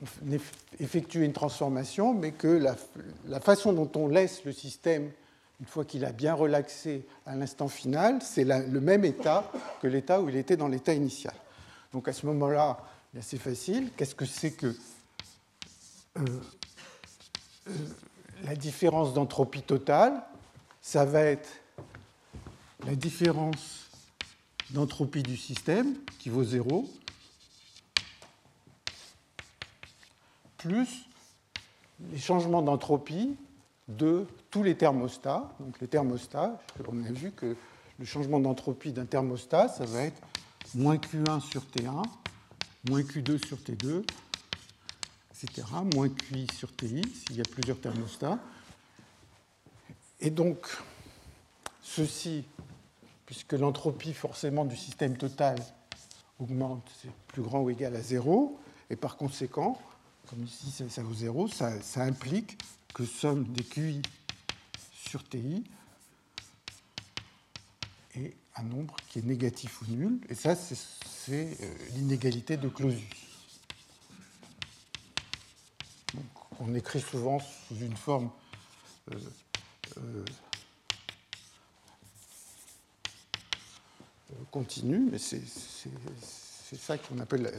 on 0.01 0.31
effectue 0.79 1.23
une 1.23 1.34
transformation, 1.34 2.13
mais 2.13 2.31
que 2.31 2.47
la, 3.27 3.39
façon 3.39 3.71
dont 3.73 3.91
on 3.95 4.07
laisse 4.07 4.43
le 4.45 4.51
système 4.51 5.12
une 5.62 5.67
fois 5.67 5.86
qu'il 5.86 6.04
a 6.06 6.12
bien 6.12 6.34
relaxé 6.34 7.06
à 7.28 7.36
l'instant 7.36 7.67
final, 7.67 8.19
c'est 8.24 8.43
le 8.43 8.82
même 8.82 9.06
état 9.06 9.50
que 9.80 9.88
l'état 9.88 10.19
où 10.19 10.28
il 10.28 10.36
était 10.36 10.58
dans 10.58 10.67
l'état 10.67 10.93
initial. 10.95 11.36
Donc 11.93 12.08
à 12.08 12.13
ce 12.13 12.26
moment-là, 12.26 12.80
c'est 13.21 13.38
facile. 13.38 13.91
Qu'est-ce 13.95 14.15
que 14.15 14.26
c'est 14.26 14.52
que 14.54 14.76
euh, 16.17 16.26
euh, 17.67 17.71
la 18.43 18.56
différence 18.56 19.13
d'entropie 19.13 19.62
totale? 19.62 20.24
Ça 20.82 21.06
va 21.06 21.21
être 21.21 21.50
la 22.88 22.95
différence 22.95 23.88
d'entropie 24.71 25.21
du 25.21 25.38
système 25.38 25.93
qui 26.17 26.30
vaut 26.30 26.43
0 26.43 26.89
plus 30.58 31.06
les 32.12 32.17
changements 32.17 32.63
d'entropie 32.63 33.36
de 33.97 34.25
tous 34.49 34.63
les 34.63 34.75
thermostats. 34.75 35.51
Donc 35.60 35.80
les 35.80 35.88
thermostats, 35.88 36.60
on 36.88 37.04
a 37.04 37.12
vu 37.12 37.32
que 37.32 37.56
le 37.99 38.06
changement 38.06 38.39
d'entropie 38.39 38.91
d'un 38.91 39.06
thermostat, 39.06 39.67
ça 39.67 39.86
va 39.86 40.04
être 40.04 40.21
moins 40.75 40.95
Q1 40.95 41.39
sur 41.39 41.63
T1, 41.63 42.04
moins 42.89 43.01
Q2 43.01 43.45
sur 43.45 43.58
T2, 43.58 44.04
etc., 45.43 45.67
moins 45.93 46.10
QI 46.10 46.47
sur 46.54 46.75
TI, 46.75 47.01
s'il 47.13 47.38
y 47.38 47.41
a 47.41 47.43
plusieurs 47.43 47.80
thermostats. 47.80 48.39
Et 50.19 50.30
donc, 50.30 50.67
ceci, 51.82 52.45
puisque 53.25 53.54
l'entropie 53.54 54.13
forcément 54.13 54.65
du 54.65 54.75
système 54.75 55.17
total 55.17 55.58
augmente, 56.39 56.89
c'est 57.01 57.12
plus 57.27 57.41
grand 57.41 57.62
ou 57.62 57.69
égal 57.69 57.95
à 57.95 58.01
0, 58.01 58.60
et 58.89 58.95
par 58.95 59.17
conséquent, 59.17 59.80
comme 60.30 60.43
ici 60.43 60.71
ça 60.89 61.01
vaut 61.01 61.13
0, 61.13 61.47
ça, 61.47 61.82
ça 61.82 62.04
implique 62.04 62.58
que 62.93 63.06
somme 63.06 63.45
des 63.45 63.63
QI 63.63 64.01
sur 64.93 65.27
TI 65.27 65.63
est 68.15 68.36
un 68.56 68.63
nombre 68.63 68.95
qui 69.08 69.19
est 69.19 69.25
négatif 69.25 69.82
ou 69.82 69.86
nul, 69.91 70.19
et 70.30 70.36
ça 70.36 70.56
c'est 70.56 71.58
euh, 71.62 71.75
l'inégalité 71.95 72.58
de 72.58 72.67
Clausius. 72.67 73.04
on 76.60 76.75
écrit 76.75 77.01
souvent 77.01 77.39
sous 77.39 77.77
une 77.77 77.95
forme 77.95 78.30
euh, 79.12 79.19
euh, 79.97 80.25
continue, 84.51 85.10
mais 85.12 85.17
c'est 85.17 85.41
ça 86.77 86.97
qu'on 86.97 87.19
appelle 87.19 87.51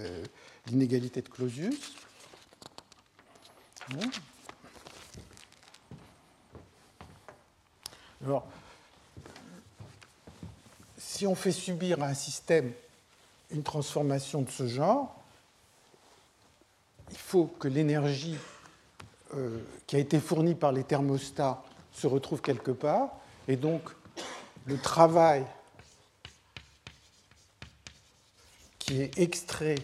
l'inégalité 0.69 1.21
de 1.21 1.29
Clausius. 1.29 1.95
Alors, 8.25 8.47
si 10.97 11.27
on 11.27 11.35
fait 11.35 11.53
subir 11.53 12.03
à 12.03 12.07
un 12.07 12.15
système 12.15 12.73
une 13.51 13.65
transformation 13.65 14.43
de 14.43 14.51
ce 14.51 14.67
genre, 14.67 15.15
il 17.11 17.17
faut 17.17 17.47
que 17.47 17.67
l'énergie 17.67 18.39
euh, 19.35 19.59
qui 19.87 19.97
a 19.97 19.99
été 19.99 20.21
fournie 20.21 20.55
par 20.55 20.73
les 20.73 20.85
thermostats 20.85 21.63
se 21.93 22.07
retrouve 22.07 22.41
quelque 22.41 22.71
part, 22.71 23.11
et 23.49 23.57
donc 23.57 23.83
le 24.67 24.79
travail 24.79 25.45
qui 28.79 29.03
est 29.03 29.19
extrait 29.19 29.77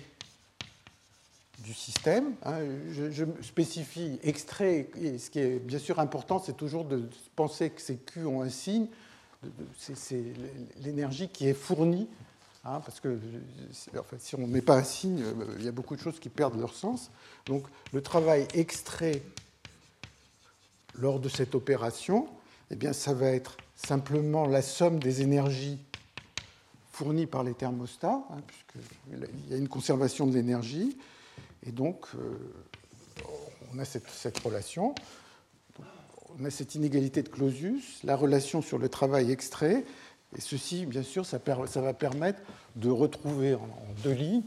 du 1.58 1.74
système. 1.74 2.34
Hein. 2.44 2.60
je, 2.90 3.24
spécifie 3.42 4.18
extrait, 4.22 4.90
et 5.00 5.18
ce 5.18 5.30
qui 5.30 5.40
est 5.40 5.58
bien 5.58 5.78
sûr 5.78 5.98
important, 5.98 6.38
c'est 6.38 6.56
toujours 6.56 6.84
de 6.84 7.08
penser 7.36 7.70
que 7.70 7.80
ces 7.80 7.96
Q 7.96 8.26
ont 8.26 8.42
un 8.42 8.48
signe, 8.48 8.86
c'est 9.76 10.24
l'énergie 10.82 11.28
qui 11.28 11.48
est 11.48 11.54
fournie, 11.54 12.08
hein, 12.64 12.80
parce 12.84 13.00
que 13.00 13.18
si 14.18 14.34
on 14.36 14.46
ne 14.46 14.46
met 14.46 14.60
pas 14.60 14.76
un 14.76 14.84
signe, 14.84 15.24
il 15.58 15.64
y 15.64 15.68
a 15.68 15.72
beaucoup 15.72 15.96
de 15.96 16.00
choses 16.00 16.20
qui 16.20 16.28
perdent 16.28 16.58
leur 16.58 16.74
sens. 16.74 17.10
Donc 17.46 17.64
le 17.92 18.02
travail 18.02 18.46
extrait 18.54 19.22
lors 20.94 21.20
de 21.20 21.28
cette 21.28 21.54
opération, 21.54 22.28
eh 22.70 22.76
bien, 22.76 22.92
ça 22.92 23.14
va 23.14 23.28
être 23.28 23.56
simplement 23.76 24.46
la 24.46 24.62
somme 24.62 24.98
des 24.98 25.22
énergies 25.22 25.78
fournies 26.92 27.26
par 27.26 27.44
les 27.44 27.54
thermostats, 27.54 28.24
hein, 28.30 28.38
puisqu'il 28.46 29.50
y 29.50 29.54
a 29.54 29.56
une 29.56 29.68
conservation 29.68 30.26
de 30.26 30.34
l'énergie, 30.34 30.96
et 31.66 31.72
donc, 31.72 32.06
euh, 32.14 32.38
on 33.72 33.78
a 33.78 33.84
cette, 33.84 34.38
relation, 34.38 34.94
on 36.38 36.44
a 36.44 36.50
cette 36.50 36.74
inégalité 36.74 37.22
de 37.22 37.28
Clausius, 37.28 38.02
la 38.04 38.16
relation 38.16 38.62
sur 38.62 38.78
le 38.78 38.88
travail 38.88 39.30
extrait, 39.30 39.84
et 40.36 40.40
ceci, 40.40 40.86
bien 40.86 41.02
sûr, 41.02 41.24
ça, 41.24 41.38
va 41.38 41.94
permettre 41.94 42.40
de 42.76 42.90
retrouver 42.90 43.54
en, 43.54 43.68
deux 44.02 44.12
lignes 44.12 44.42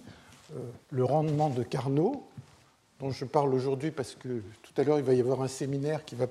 euh, 0.55 0.59
le 0.91 1.03
rendement 1.03 1.49
de 1.49 1.63
Carnot, 1.63 2.27
dont 2.99 3.11
je 3.11 3.25
parle 3.25 3.53
aujourd'hui 3.53 3.89
parce 3.89 4.15
que 4.15 4.43
tout 4.61 4.73
à 4.77 4.83
l'heure, 4.83 4.99
il 4.99 5.05
va 5.05 5.13
y 5.13 5.19
avoir 5.19 5.41
un 5.41 5.47
séminaire 5.47 6.05
qui 6.05 6.15
va, 6.15 6.27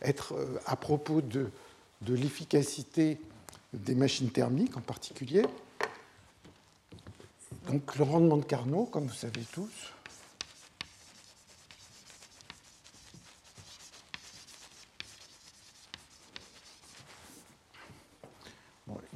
être 0.00 0.34
euh, 0.34 0.58
à 0.64 0.76
propos 0.76 1.20
de 1.20 1.50
l'efficacité 2.08 3.18
des 3.72 3.94
machines 3.94 4.30
thermiques 4.30 4.76
en 4.76 4.80
particulier. 4.80 5.42
Donc 7.66 7.96
le 7.96 8.04
rendement 8.04 8.36
de 8.36 8.44
Carnot, 8.44 8.86
comme 8.86 9.06
vous 9.06 9.14
savez 9.14 9.42
tous, 9.52 9.92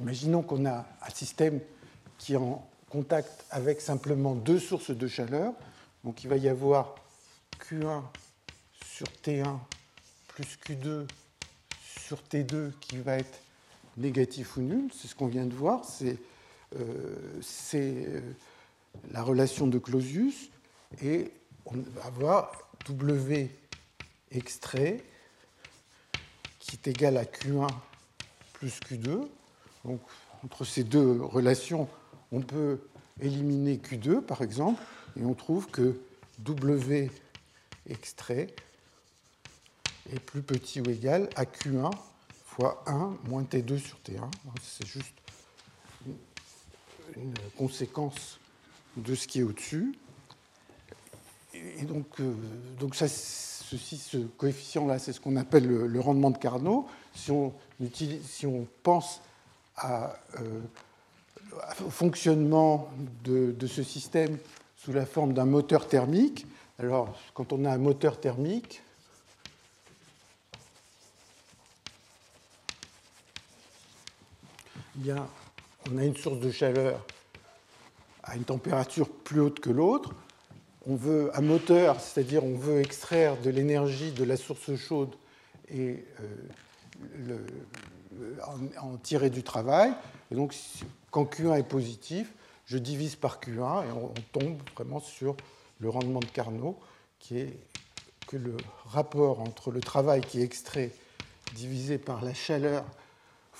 imaginons 0.01 0.41
qu'on 0.41 0.65
a 0.65 0.85
un 1.01 1.09
système 1.13 1.61
qui 2.17 2.33
est 2.33 2.37
en 2.37 2.67
contact 2.89 3.45
avec 3.51 3.79
simplement 3.79 4.35
deux 4.35 4.59
sources 4.59 4.91
de 4.91 5.07
chaleur. 5.07 5.53
Donc 6.03 6.25
il 6.25 6.29
va 6.29 6.35
y 6.35 6.49
avoir 6.49 6.95
Q1 7.61 8.03
sur 8.85 9.07
T1 9.23 9.59
plus 10.27 10.57
Q2 10.67 11.07
sur 11.99 12.17
T2 12.29 12.71
qui 12.81 12.97
va 12.97 13.17
être 13.17 13.39
négatif 13.95 14.57
ou 14.57 14.61
nul. 14.61 14.91
C'est 14.93 15.07
ce 15.07 15.15
qu'on 15.15 15.27
vient 15.27 15.45
de 15.45 15.53
voir. 15.53 15.85
C'est 15.85 16.17
c'est 17.41 18.05
euh, 18.07 18.21
la 19.11 19.23
relation 19.23 19.67
de 19.67 19.77
Clausius 19.77 20.49
et 21.03 21.31
on 21.65 21.77
va 21.77 22.05
avoir 22.05 22.69
W 22.87 23.49
extrait 24.31 25.03
qui 26.59 26.75
est 26.75 26.87
égal 26.87 27.17
à 27.17 27.25
Q1 27.25 27.67
plus 28.53 28.79
Q2. 28.79 29.27
Donc, 29.85 29.99
entre 30.43 30.65
ces 30.65 30.83
deux 30.83 31.21
relations, 31.21 31.87
on 32.31 32.41
peut 32.41 32.79
éliminer 33.19 33.77
Q2, 33.77 34.21
par 34.21 34.41
exemple, 34.41 34.81
et 35.19 35.23
on 35.23 35.33
trouve 35.33 35.67
que 35.67 35.99
W 36.39 37.11
extrait 37.89 38.47
est 40.11 40.19
plus 40.19 40.41
petit 40.41 40.81
ou 40.81 40.89
égal 40.89 41.29
à 41.35 41.45
Q1 41.45 41.91
fois 42.45 42.83
1 42.87 43.17
moins 43.25 43.43
T2 43.43 43.77
sur 43.77 43.97
T1. 44.05 44.29
C'est 44.61 44.87
juste 44.87 45.20
une 47.15 47.33
conséquence 47.57 48.39
de 48.97 49.15
ce 49.15 49.27
qui 49.27 49.39
est 49.39 49.43
au-dessus. 49.43 49.93
Et 51.53 51.83
donc, 51.83 52.07
euh, 52.19 52.33
donc 52.79 52.95
ceci, 52.95 53.97
ce 53.97 54.17
coefficient-là, 54.17 54.99
c'est 54.99 55.13
ce 55.13 55.19
qu'on 55.19 55.35
appelle 55.35 55.67
le, 55.67 55.99
rendement 55.99 56.31
de 56.31 56.37
Carnot. 56.37 56.87
Si 57.13 57.31
on, 57.31 57.53
si 57.93 58.45
on 58.45 58.67
pense 58.83 59.21
euh, 59.83 60.07
au 61.85 61.89
fonctionnement 61.89 62.89
de, 63.23 63.51
de, 63.51 63.67
ce 63.67 63.83
système 63.83 64.37
sous 64.77 64.93
la 64.93 65.05
forme 65.05 65.33
d'un 65.33 65.45
moteur 65.45 65.87
thermique, 65.87 66.45
alors 66.79 67.17
quand 67.33 67.53
on 67.53 67.65
a 67.65 67.71
un 67.71 67.77
moteur 67.77 68.19
thermique, 68.19 68.81
a 75.09 75.27
on 75.89 75.97
a 75.97 76.03
une 76.03 76.15
source 76.15 76.39
de 76.39 76.51
chaleur 76.51 77.05
à 78.23 78.35
une 78.35 78.43
température 78.43 79.09
plus 79.09 79.39
haute 79.39 79.59
que 79.59 79.69
l'autre. 79.69 80.13
On 80.87 80.95
veut 80.95 81.31
un 81.33 81.41
moteur, 81.41 81.99
c'est-à-dire 81.99 82.43
on 82.43 82.55
veut 82.55 82.81
extraire 82.81 83.39
de 83.41 83.49
l'énergie 83.49 84.11
de 84.11 84.23
la 84.23 84.37
source 84.37 84.75
chaude 84.75 85.15
et 85.69 86.03
euh, 87.29 87.37
en, 88.79 88.97
tirer 88.97 89.29
du 89.29 89.43
travail. 89.43 89.93
Et 90.31 90.35
donc, 90.35 90.55
quand 91.09 91.25
Q1 91.25 91.59
est 91.59 91.67
positif, 91.67 92.33
je 92.65 92.77
divise 92.77 93.15
par 93.15 93.39
Q1 93.39 93.85
et 93.85 93.91
on, 93.91 94.13
tombe 94.31 94.57
vraiment 94.75 94.99
sur 94.99 95.35
le 95.79 95.89
rendement 95.89 96.19
de 96.19 96.25
Carnot, 96.25 96.79
qui 97.19 97.39
est 97.39 97.57
que 98.27 98.37
le 98.37 98.55
rapport 98.85 99.41
entre 99.41 99.71
le 99.71 99.81
travail 99.81 100.21
qui 100.21 100.39
est 100.39 100.43
extrait 100.43 100.91
divisé 101.55 101.97
par 101.97 102.23
la 102.23 102.33
chaleur 102.33 102.85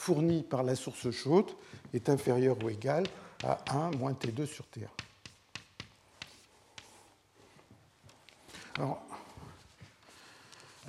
fournie 0.01 0.41
par 0.41 0.63
la 0.63 0.75
source 0.75 1.11
chaude 1.11 1.51
est 1.93 2.09
inférieur 2.09 2.57
ou 2.63 2.69
égal 2.69 3.03
à 3.43 3.59
1 3.69 3.91
moins 3.91 4.13
T2 4.13 4.47
sur 4.47 4.65
T1. 4.65 4.87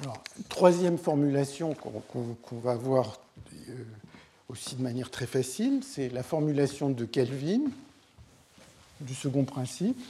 Alors, 0.00 0.24
troisième 0.48 0.96
formulation 0.96 1.74
qu'on 1.74 2.58
va 2.60 2.74
voir 2.74 3.20
euh, 3.68 3.84
aussi 4.48 4.76
de 4.76 4.82
manière 4.82 5.10
très 5.10 5.26
facile, 5.26 5.84
c'est 5.84 6.08
la 6.08 6.22
formulation 6.22 6.88
de 6.88 7.04
Kelvin. 7.04 7.64
du 9.02 9.14
second 9.14 9.44
principe. 9.44 10.00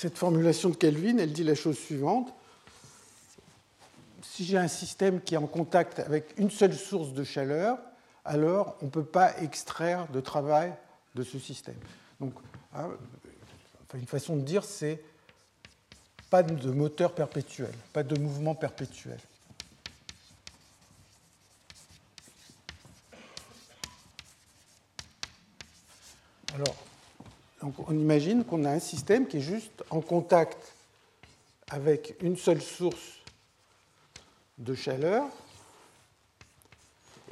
Cette 0.00 0.16
formulation 0.16 0.68
de 0.68 0.76
Kelvin, 0.76 1.18
elle 1.18 1.32
dit 1.32 1.42
la 1.42 1.56
chose 1.56 1.76
suivante 1.76 2.32
si 4.22 4.44
j'ai 4.44 4.56
un 4.56 4.68
système 4.68 5.20
qui 5.20 5.34
est 5.34 5.38
en 5.38 5.48
contact 5.48 5.98
avec 5.98 6.34
une 6.36 6.52
seule 6.52 6.76
source 6.76 7.12
de 7.14 7.24
chaleur, 7.24 7.78
alors 8.24 8.76
on 8.80 8.84
ne 8.84 8.90
peut 8.92 9.02
pas 9.02 9.36
extraire 9.40 10.06
de 10.12 10.20
travail 10.20 10.72
de 11.16 11.24
ce 11.24 11.40
système. 11.40 11.74
Donc, 12.20 12.32
hein, 12.76 12.90
une 13.94 14.06
façon 14.06 14.36
de 14.36 14.42
dire, 14.42 14.62
c'est 14.62 15.02
pas 16.30 16.44
de 16.44 16.70
moteur 16.70 17.12
perpétuel, 17.12 17.74
pas 17.92 18.04
de 18.04 18.16
mouvement 18.20 18.54
perpétuel. 18.54 19.18
Alors, 26.54 26.76
on 27.86 27.92
imagine 27.92 28.44
qu'on 28.44 28.64
a 28.64 28.70
un 28.70 28.78
système 28.78 29.26
qui 29.26 29.38
est 29.38 29.42
juste 29.42 29.84
en 29.90 30.00
contact 30.00 30.72
avec 31.70 32.16
une 32.22 32.36
seule 32.36 32.62
source 32.62 33.18
de 34.58 34.74
chaleur. 34.74 35.26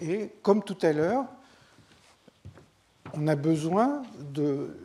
Et 0.00 0.30
comme 0.42 0.62
tout 0.62 0.78
à 0.82 0.92
l'heure, 0.92 1.24
on 3.14 3.26
a 3.28 3.36
besoin 3.36 4.02
de, 4.18 4.76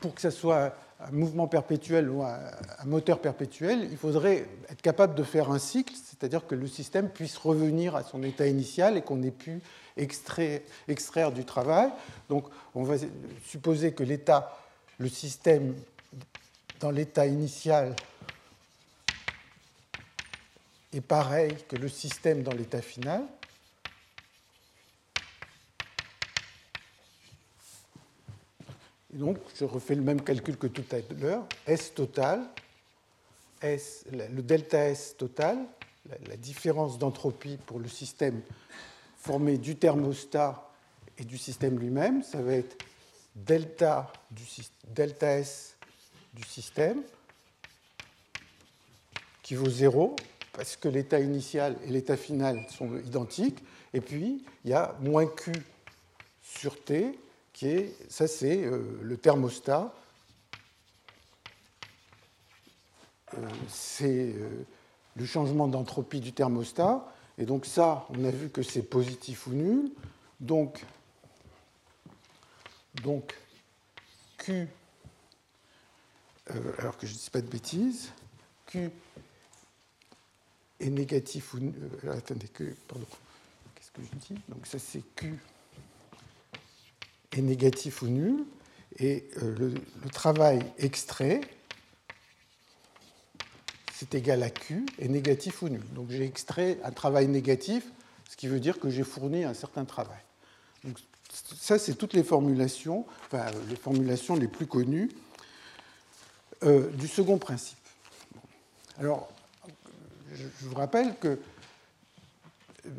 pour 0.00 0.14
que 0.14 0.20
ce 0.20 0.30
soit 0.30 0.74
un 1.00 1.10
mouvement 1.12 1.46
perpétuel 1.46 2.10
ou 2.10 2.22
un, 2.22 2.38
moteur 2.84 3.20
perpétuel, 3.20 3.88
il 3.90 3.96
faudrait 3.96 4.46
être 4.68 4.82
capable 4.82 5.14
de 5.14 5.22
faire 5.22 5.50
un 5.50 5.58
cycle, 5.58 5.94
c'est-à-dire 5.94 6.46
que 6.46 6.54
le 6.54 6.66
système 6.66 7.08
puisse 7.08 7.36
revenir 7.36 7.94
à 7.94 8.02
son 8.02 8.22
état 8.22 8.46
initial 8.46 8.96
et 8.96 9.02
qu'on 9.02 9.22
ait 9.22 9.30
pu 9.30 9.60
extraire, 9.96 10.60
extraire 10.88 11.30
du 11.30 11.44
travail. 11.44 11.90
Donc 12.28 12.46
on 12.74 12.82
va 12.82 12.96
supposer 13.44 13.92
que 13.92 14.02
l'état, 14.02 14.58
le 14.98 15.08
système 15.08 15.74
dans 16.80 16.90
l'état 16.90 17.26
initial 17.26 17.94
est 20.92 21.00
pareil 21.00 21.54
que 21.68 21.76
le 21.76 21.88
système 21.88 22.42
dans 22.42 22.54
l'état 22.54 22.82
final. 22.82 23.22
Donc, 29.18 29.38
je 29.58 29.64
refais 29.64 29.96
le 29.96 30.02
même 30.02 30.22
calcul 30.22 30.56
que 30.56 30.68
tout 30.68 30.84
à 30.92 30.98
l'heure. 31.14 31.44
S 31.66 31.92
total, 31.92 32.48
le 33.60 34.40
delta 34.42 34.88
S 34.88 35.16
total, 35.18 35.58
la, 36.28 36.36
différence 36.36 36.98
d'entropie 36.98 37.58
pour 37.66 37.80
le 37.80 37.88
système 37.88 38.40
formé 39.16 39.58
du 39.58 39.74
thermostat 39.74 40.70
et 41.18 41.24
du 41.24 41.36
système 41.36 41.80
lui-même, 41.80 42.22
ça 42.22 42.40
va 42.40 42.52
être 42.52 42.76
delta, 43.34 44.12
du, 44.30 44.44
delta 44.94 45.38
S 45.38 45.76
du 46.32 46.44
système 46.44 47.02
qui 49.42 49.56
vaut 49.56 49.68
0 49.68 50.14
parce 50.52 50.76
que 50.76 50.88
l'état 50.88 51.18
initial 51.18 51.76
et 51.84 51.90
l'état 51.90 52.16
final 52.16 52.64
sont 52.70 52.96
identiques. 52.98 53.58
Et 53.92 54.00
puis, 54.00 54.44
il 54.64 54.70
y 54.70 54.74
a 54.74 54.96
moins 55.00 55.26
Q 55.26 55.52
sur 56.42 56.80
T, 56.84 57.18
ça 58.08 58.28
c'est 58.28 58.64
euh, 58.64 58.98
le 59.02 59.16
thermostat. 59.16 59.92
Euh, 63.34 63.48
c'est 63.68 64.32
euh, 64.34 64.64
le 65.16 65.26
changement 65.26 65.68
d'entropie 65.68 66.20
du 66.20 66.32
thermostat. 66.32 67.04
Et 67.36 67.44
donc 67.46 67.66
ça, 67.66 68.06
on 68.10 68.24
a 68.24 68.30
vu 68.30 68.48
que 68.48 68.62
c'est 68.62 68.82
positif 68.82 69.46
ou 69.46 69.52
nul. 69.52 69.90
Donc, 70.40 70.84
donc 73.02 73.36
Q, 74.38 74.68
alors 76.78 76.96
que 76.96 77.06
je 77.06 77.12
ne 77.12 77.18
dis 77.18 77.30
pas 77.30 77.40
de 77.40 77.48
bêtises, 77.48 78.10
Q 78.66 78.90
est 80.80 80.90
négatif 80.90 81.54
ou 81.54 81.58
euh, 81.58 82.16
attendez 82.16 82.48
que 82.48 82.64
pardon 82.86 83.06
qu'est-ce 83.74 83.90
que 83.90 84.02
je 84.02 84.34
dis? 84.34 84.40
Donc 84.48 84.66
ça 84.66 84.78
c'est 84.78 85.02
Q 85.16 85.38
est 87.32 87.42
négatif 87.42 88.02
ou 88.02 88.06
nul 88.06 88.44
et 88.98 89.28
euh, 89.42 89.72
le, 90.02 90.10
travail 90.10 90.60
extrait 90.78 91.40
c'est 93.94 94.14
égal 94.14 94.42
à 94.42 94.50
Q 94.50 94.86
est 94.98 95.08
négatif 95.08 95.62
ou 95.62 95.68
nul. 95.68 95.84
Donc 95.92 96.10
j'ai 96.10 96.24
extrait 96.24 96.78
un 96.84 96.90
travail 96.90 97.28
négatif 97.28 97.84
ce 98.28 98.36
qui 98.36 98.46
veut 98.46 98.60
dire 98.60 98.78
que 98.78 98.90
j'ai 98.90 99.04
fourni 99.04 99.44
un 99.44 99.54
certain 99.54 99.84
travail. 99.84 100.20
Donc 100.84 100.98
ça 101.30 101.78
c'est 101.78 101.94
toutes 101.94 102.14
les 102.14 102.24
formulations 102.24 103.06
enfin 103.26 103.46
les 103.68 103.76
formulations 103.76 104.36
les 104.36 104.48
plus 104.48 104.66
connues 104.66 105.10
euh, 106.64 106.90
du 106.90 107.08
second 107.08 107.38
principe. 107.38 107.78
Alors 108.98 109.28
je 110.32 110.44
vous 110.62 110.74
rappelle 110.74 111.16
que 111.18 111.38
euh, 112.86 112.90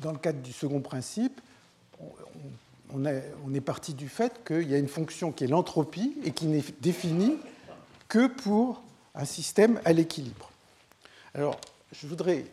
dans 0.00 0.12
le 0.12 0.18
cadre 0.18 0.40
du 0.40 0.52
second 0.52 0.80
principe, 0.80 1.40
on 2.00 2.10
est, 3.04 3.60
parti 3.60 3.94
du 3.94 4.08
fait 4.08 4.44
qu'il 4.44 4.70
y 4.70 4.74
a 4.74 4.78
une 4.78 4.88
fonction 4.88 5.32
qui 5.32 5.44
est 5.44 5.48
l'entropie 5.48 6.16
et 6.24 6.32
qui 6.32 6.46
n'est 6.46 6.64
définie 6.80 7.36
que 8.08 8.26
pour 8.26 8.82
un 9.14 9.24
système 9.24 9.80
à 9.84 9.92
l'équilibre. 9.92 10.50
Alors, 11.34 11.58
je 11.92 12.06
voudrais 12.06 12.44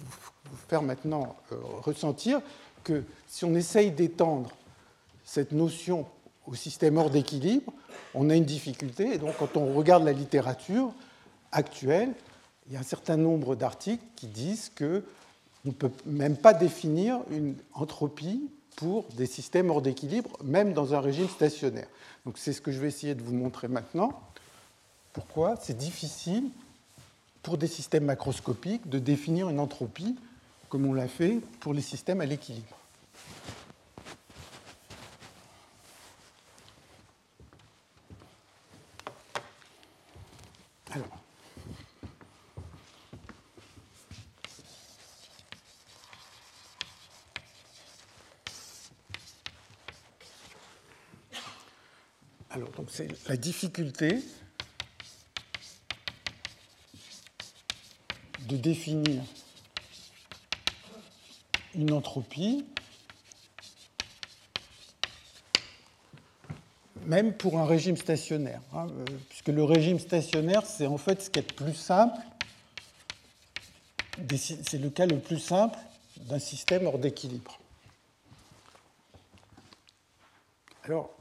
vous 0.00 0.56
faire 0.68 0.82
maintenant 0.82 1.36
euh, 1.52 1.56
ressentir 1.82 2.40
que 2.84 3.04
si 3.26 3.44
on 3.44 3.54
essaye 3.54 3.90
d'étendre 3.90 4.50
cette 5.24 5.52
notion 5.52 6.06
au 6.46 6.54
système 6.54 6.96
hors 6.96 7.10
d'équilibre, 7.10 7.72
on 8.14 8.30
a 8.30 8.36
une 8.36 8.44
difficulté. 8.44 9.14
Et 9.14 9.18
donc, 9.18 9.36
quand 9.38 9.56
on 9.56 9.74
regarde 9.74 10.04
la 10.04 10.12
littérature 10.12 10.92
actuelle, 11.52 12.12
il 12.66 12.74
y 12.74 12.76
a 12.76 12.80
un 12.80 12.84
certain 12.84 13.16
nombre 13.16 13.56
d'articles 13.56 14.04
qui 14.16 14.26
disent 14.26 14.70
qu'on 14.76 15.02
ne 15.64 15.70
peut 15.72 15.90
même 16.04 16.36
pas 16.36 16.54
définir 16.54 17.20
une 17.30 17.56
entropie 17.74 18.48
pour 18.76 19.04
des 19.14 19.26
systèmes 19.26 19.70
hors 19.70 19.82
d'équilibre, 19.82 20.30
même 20.44 20.74
dans 20.74 20.94
un 20.94 21.00
régime 21.00 21.28
stationnaire. 21.28 21.88
Donc 22.24 22.38
c'est 22.38 22.52
ce 22.52 22.60
que 22.60 22.70
je 22.70 22.78
vais 22.78 22.88
essayer 22.88 23.14
de 23.14 23.22
vous 23.22 23.34
montrer 23.34 23.68
maintenant. 23.68 24.20
Pourquoi 25.14 25.56
c'est 25.56 25.76
difficile 25.76 26.50
pour 27.42 27.56
des 27.56 27.68
systèmes 27.68 28.04
macroscopiques 28.04 28.88
de 28.88 28.98
définir 28.98 29.48
une 29.48 29.60
entropie 29.60 30.16
comme 30.68 30.84
on 30.84 30.92
l'a 30.92 31.08
fait 31.08 31.40
pour 31.60 31.72
les 31.72 31.80
systèmes 31.80 32.20
à 32.20 32.26
l'équilibre. 32.26 32.76
Alors, 40.90 41.06
Alors, 52.50 52.70
donc 52.70 52.85
c'est 52.96 53.28
la 53.28 53.36
difficulté 53.36 54.22
de 58.48 58.56
définir 58.56 59.22
une 61.74 61.92
entropie, 61.92 62.64
même 67.04 67.34
pour 67.34 67.58
un 67.58 67.66
régime 67.66 67.98
stationnaire, 67.98 68.62
hein, 68.72 68.86
euh, 68.88 69.04
puisque 69.28 69.48
le 69.48 69.62
régime 69.62 69.98
stationnaire, 69.98 70.64
c'est 70.64 70.86
en 70.86 70.96
fait 70.96 71.20
ce 71.20 71.28
qui 71.28 71.40
est 71.40 71.50
le 71.50 71.54
plus 71.54 71.74
simple, 71.74 72.18
c'est 74.30 74.78
le 74.78 74.88
cas 74.88 75.04
le 75.04 75.18
plus 75.18 75.38
simple 75.38 75.78
d'un 76.16 76.38
système 76.38 76.86
hors 76.86 76.98
d'équilibre. 76.98 77.58
Alors, 80.84 81.15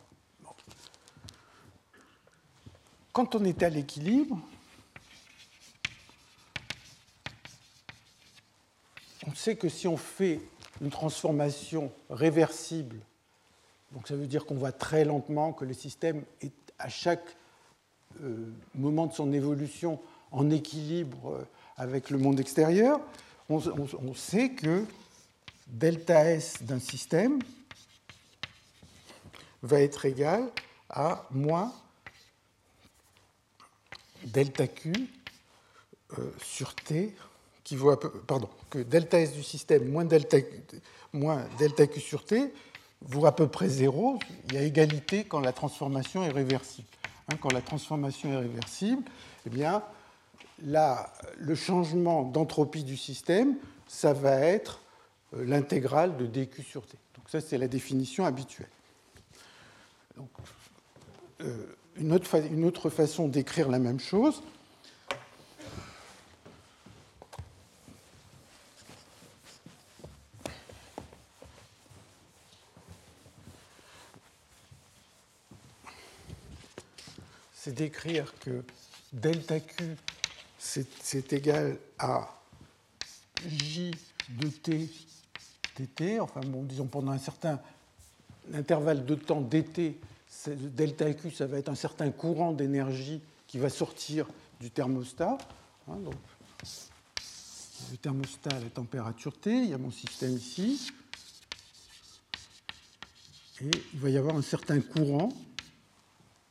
Quand 3.15 3.33
on 3.33 3.45
est 3.45 3.63
à 3.63 3.69
l'équilibre, 3.69 4.37
on 9.25 9.33
sait 9.33 9.55
que 9.55 9.69
si 9.69 9.87
on 9.87 9.95
fait 9.95 10.41
une 10.81 10.89
transformation 10.89 11.93
réversible, 12.09 12.97
donc 13.93 14.09
ça 14.09 14.17
veut 14.17 14.27
dire 14.27 14.45
qu'on 14.45 14.57
va 14.57 14.73
très 14.73 15.05
lentement, 15.05 15.53
que 15.53 15.63
le 15.63 15.73
système 15.73 16.25
est 16.41 16.51
à 16.77 16.89
chaque 16.89 17.37
euh, 18.21 18.51
moment 18.73 19.05
de 19.05 19.13
son 19.13 19.31
évolution 19.31 20.01
en 20.31 20.49
équilibre 20.49 21.35
euh, 21.35 21.47
avec 21.77 22.09
le 22.09 22.17
monde 22.17 22.41
extérieur, 22.41 22.99
on, 23.47 24.13
sait 24.13 24.49
que 24.49 24.83
delta 25.67 26.31
S 26.31 26.63
d'un 26.63 26.79
système 26.79 27.39
va 29.63 29.79
être 29.79 30.03
égal 30.03 30.51
à 30.89 31.25
moins 31.31 31.71
delta 34.25 34.67
Q 34.67 34.93
euh, 36.17 36.31
sur 36.41 36.75
T 36.75 37.15
qui 37.63 37.75
vaut 37.75 37.95
pardon, 37.95 38.49
que 38.69 38.79
delta 38.79 39.19
S 39.19 39.33
du 39.33 39.43
système 39.43 39.89
moins 39.89 40.05
delta, 40.05 41.87
Q 41.87 41.99
sur 41.99 42.23
T 42.25 42.53
vaut 43.01 43.25
à 43.25 43.35
peu 43.35 43.47
près 43.47 43.69
zéro. 43.69 44.19
Il 44.47 44.53
y 44.53 44.57
a 44.57 44.61
égalité 44.61 45.23
quand 45.23 45.39
la 45.39 45.53
transformation 45.53 46.23
est 46.23 46.29
réversible. 46.29 46.87
Hein, 47.27 47.37
quand 47.41 47.51
la 47.51 47.61
transformation 47.61 48.31
est 48.31 48.37
réversible, 48.37 49.03
eh 49.47 49.49
bien, 49.49 49.83
le 50.59 51.55
changement 51.55 52.23
d'entropie 52.23 52.83
du 52.83 52.97
système, 52.97 53.55
ça 53.87 54.13
va 54.13 54.39
être 54.39 54.81
euh, 55.33 55.43
l'intégrale 55.45 56.17
de 56.17 56.25
dq 56.25 56.63
sur 56.63 56.85
t. 56.85 56.97
Donc 57.15 57.29
ça, 57.29 57.41
c'est 57.41 57.57
la 57.57 57.67
définition 57.67 58.25
habituelle. 58.25 58.69
Euh, 61.41 61.75
une, 61.97 62.13
autre 62.65 62.89
façon 62.89 63.27
d'écrire 63.27 63.69
la 63.69 63.79
même 63.79 63.99
chose, 63.99 64.41
c'est 77.53 77.73
d'écrire 77.73 78.33
que 78.39 78.63
delta 79.13 79.59
Q, 79.59 79.95
c'est 80.57 81.33
égal 81.33 81.77
à 81.97 82.29
J 83.47 83.91
de 84.29 84.47
T 84.47 84.89
dt, 85.77 86.19
enfin 86.19 86.41
bon, 86.41 86.63
disons 86.63 86.85
pendant 86.85 87.11
un 87.11 87.17
certain 87.17 87.59
intervalle 88.53 89.05
de 89.05 89.15
temps 89.15 89.41
dt, 89.41 89.97
delta 90.47 91.13
Q, 91.13 91.31
ça 91.31 91.45
va 91.45 91.57
être 91.57 91.69
un 91.69 91.75
certain 91.75 92.11
courant 92.11 92.51
d'énergie 92.51 93.21
qui 93.47 93.57
va 93.57 93.69
sortir 93.69 94.27
du 94.59 94.71
thermostat. 94.71 95.37
Hein, 95.87 95.97
le 97.91 97.97
thermostat 97.97 98.55
à 98.55 98.59
la 98.59 98.69
température 98.69 99.37
T, 99.37 99.51
il 99.51 99.69
y 99.69 99.73
a 99.73 99.77
mon 99.77 99.91
système 99.91 100.35
ici, 100.35 100.91
et 103.61 103.71
il 103.93 103.99
va 103.99 104.09
y 104.09 104.17
avoir 104.17 104.35
un 104.35 104.41
certain 104.41 104.81
courant 104.81 105.29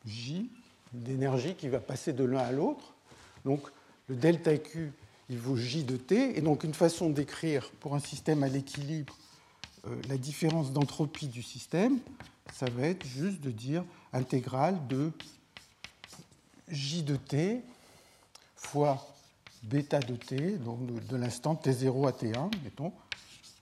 J 0.06 0.50
d'énergie 0.92 1.54
qui 1.54 1.68
va 1.68 1.80
passer 1.80 2.12
de 2.12 2.24
l'un 2.24 2.38
à 2.38 2.52
l'autre. 2.52 2.94
Donc 3.44 3.62
le 4.08 4.16
delta 4.16 4.56
Q, 4.56 4.92
il 5.28 5.38
vaut 5.38 5.56
J 5.56 5.84
de 5.84 5.96
T. 5.96 6.38
Et 6.38 6.40
donc 6.40 6.64
une 6.64 6.74
façon 6.74 7.10
d'écrire 7.10 7.70
pour 7.80 7.94
un 7.94 8.00
système 8.00 8.42
à 8.42 8.48
l'équilibre 8.48 9.16
euh, 9.86 10.00
la 10.08 10.16
différence 10.16 10.72
d'entropie 10.72 11.28
du 11.28 11.42
système, 11.42 11.98
ça 12.52 12.66
va 12.70 12.88
être 12.88 13.04
juste 13.04 13.40
de 13.40 13.50
dire 13.50 13.84
intégrale 14.12 14.86
de 14.86 15.12
J 16.68 17.02
de 17.02 17.16
T 17.16 17.62
fois 18.56 19.06
bêta 19.64 19.98
de 19.98 20.16
T, 20.16 20.58
donc 20.58 20.78
de, 21.06 21.16
l'instant 21.16 21.54
T0 21.54 22.08
à 22.08 22.12
T1, 22.12 22.50
mettons, 22.62 22.92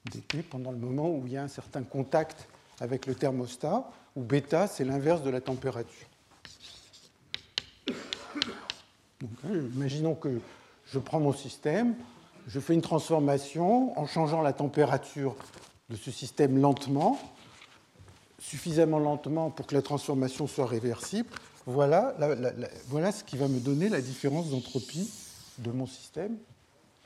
dt, 0.07 0.43
pendant 0.43 0.73
le 0.73 0.79
moment 0.79 1.11
où 1.11 1.27
il 1.27 1.33
y 1.33 1.37
a 1.37 1.43
un 1.43 1.49
certain 1.49 1.83
contact 1.83 2.49
avec 2.81 3.07
le 3.07 3.15
thermostat, 3.15 3.89
où 4.17 4.23
bêta, 4.23 4.67
c'est 4.67 4.85
l'inverse 4.85 5.23
de 5.23 5.31
la 5.31 5.41
température. 5.41 6.07
Hein, 9.45 9.55
imaginons 9.75 10.15
que 10.15 10.41
je 10.87 10.99
prends 10.99 11.21
mon 11.21 11.33
système, 11.33 11.95
je 12.49 12.59
fais 12.59 12.75
une 12.75 12.83
transformation 12.83 13.97
en 13.99 14.07
changeant 14.07 14.43
la 14.43 14.53
température 14.53 15.37
de 15.89 15.97
ce 15.97 16.11
système 16.11 16.61
lentement, 16.61 17.19
suffisamment 18.53 18.99
lentement 18.99 19.49
pour 19.49 19.67
que 19.67 19.75
la 19.75 19.81
transformation 19.81 20.47
soit 20.47 20.67
réversible. 20.67 21.31
Voilà, 21.65 22.15
voilà 22.89 23.11
ce 23.11 23.25
qui 23.25 23.39
va 23.39 23.49
me 23.49 23.59
donner 23.61 23.89
la 23.89 24.03
différence 24.03 24.51
d'entropie 24.51 25.11
de 25.57 25.71
mon 25.71 25.87
système, 25.87 26.37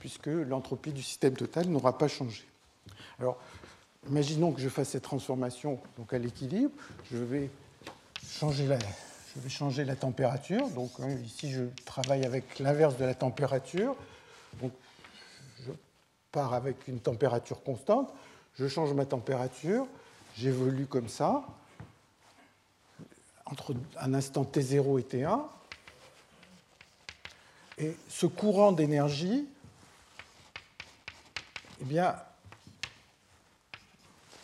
puisque 0.01 0.27
l'entropie 0.27 0.91
du 0.91 1.05
système 1.05 1.35
total 1.35 1.69
n'aura 1.69 1.99
pas 1.99 2.09
changé. 2.09 2.43
Alors, 3.21 3.39
imaginons 4.09 4.51
que 4.51 4.61
je 4.61 4.69
fasse 4.69 4.89
cette 4.89 5.05
transformation 5.05 5.79
donc 5.97 6.13
à 6.13 6.19
l'équilibre. 6.19 6.73
Je 7.13 7.19
vais 7.19 7.49
changer 8.29 8.67
la, 8.67 8.79
je 8.81 9.41
vais 9.41 9.49
changer 9.49 9.85
la 9.85 9.95
température. 9.95 10.69
Donc 10.71 10.91
hein, 10.99 11.11
ici, 11.25 11.53
je 11.53 11.63
travaille 11.85 12.25
avec 12.25 12.59
l'inverse 12.59 12.97
de 12.97 13.05
la 13.05 13.15
température. 13.15 13.95
Donc, 14.61 14.73
je 15.65 15.71
pars 16.33 16.55
avec 16.55 16.89
une 16.89 16.99
température 16.99 17.63
constante. 17.63 18.13
Je 18.59 18.67
change 18.67 18.93
ma 18.95 19.07
température. 19.07 19.87
J'évolue 20.39 20.87
comme 20.87 21.09
ça 21.09 21.47
entre 23.47 23.75
un 23.99 24.13
instant 24.13 24.43
T0 24.45 25.01
et 25.01 25.03
T1. 25.03 25.41
Et 27.79 27.97
ce 28.09 28.27
courant 28.27 28.73
d'énergie, 28.73 29.47
eh 31.81 31.85
bien, 31.85 32.17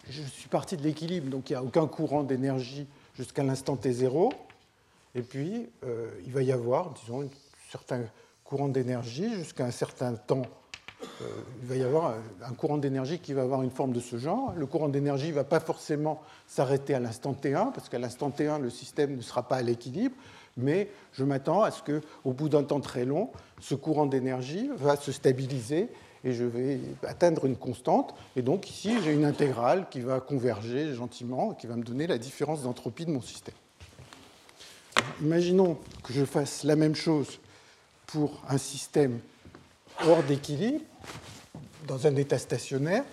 je 0.09 0.23
suis 0.23 0.49
parti 0.49 0.77
de 0.77 0.83
l'équilibre, 0.83 1.29
donc 1.29 1.51
il 1.51 1.55
n'y 1.55 1.57
a 1.57 1.63
aucun 1.63 1.87
courant 1.87 2.23
d'énergie 2.23 2.87
jusqu'à 3.15 3.43
l'instant 3.43 3.77
T0. 3.77 4.33
Et 5.15 5.23
puis, 5.23 5.69
euh, 5.85 6.11
il 6.25 6.33
va 6.33 6.43
y 6.43 6.53
avoir, 6.53 6.91
disons, 6.91 7.23
un 7.23 7.29
certain 7.71 8.03
courant 8.45 8.69
d'énergie 8.69 9.35
jusqu'à 9.35 9.65
un 9.65 9.71
certain 9.71 10.15
temps. 10.15 10.47
Euh, 11.23 11.27
il 11.63 11.69
va 11.69 11.77
y 11.77 11.83
avoir 11.83 12.15
un 12.43 12.53
courant 12.55 12.79
d'énergie 12.79 13.19
qui 13.19 13.33
va 13.33 13.43
avoir 13.43 13.63
une 13.63 13.71
forme 13.71 13.93
de 13.93 14.01
ce 14.01 14.17
genre. 14.17 14.53
Le 14.57 14.67
courant 14.67 14.89
d'énergie 14.89 15.29
ne 15.29 15.35
va 15.35 15.45
pas 15.45 15.61
forcément 15.61 16.21
s'arrêter 16.47 16.95
à 16.95 17.01
l'instant 17.01 17.33
T1, 17.33 17.73
parce 17.73 17.89
qu'à 17.89 17.99
l'instant 17.99 18.31
T1, 18.31 18.61
le 18.61 18.71
système 18.71 19.17
ne 19.17 19.23
sera 19.23 19.43
pas 19.43 19.57
à 19.57 19.63
l'équilibre, 19.63 20.15
mais 20.57 20.91
je 21.13 21.25
m'attends 21.25 21.63
à 21.63 21.71
ce 21.71 21.83
qu'au 21.83 22.33
bout 22.33 22.49
d'un 22.49 22.65
temps 22.65 22.81
très 22.81 23.05
long, 23.05 23.31
ce 23.61 23.75
courant 23.75 24.07
d'énergie 24.07 24.71
va 24.77 24.97
se 24.97 25.13
stabiliser 25.13 25.89
et 26.25 26.33
je 26.33 26.45
vais 26.45 26.79
atteindre 27.07 27.47
une 27.47 27.57
constante. 27.57 28.15
Et 28.37 28.43
donc 28.43 28.69
ici, 28.71 28.97
j'ai 29.03 29.13
une 29.13 29.25
intégrale 29.25 29.87
qui 29.91 30.01
va 30.01 30.21
converger 30.21 30.95
gentiment, 30.95 31.53
qui 31.55 31.67
va 31.67 31.77
me 31.77 31.83
donner 31.83 32.07
la 32.07 32.19
différence 32.19 32.63
d'entropie 32.63 33.07
de 33.07 33.11
mon 33.11 33.21
système. 33.21 33.55
Imaginons 35.21 35.79
que 36.05 36.13
je 36.13 36.25
fasse 36.25 36.65
la 36.65 36.77
même 36.77 36.95
chose 36.95 37.41
pour 38.07 38.43
un 38.49 38.59
système 38.59 39.19
hors 40.07 40.23
d'équilibre, 40.23 40.85
dans 41.87 42.07
un 42.07 42.17
état 42.17 42.39
stationnaire. 42.39 43.05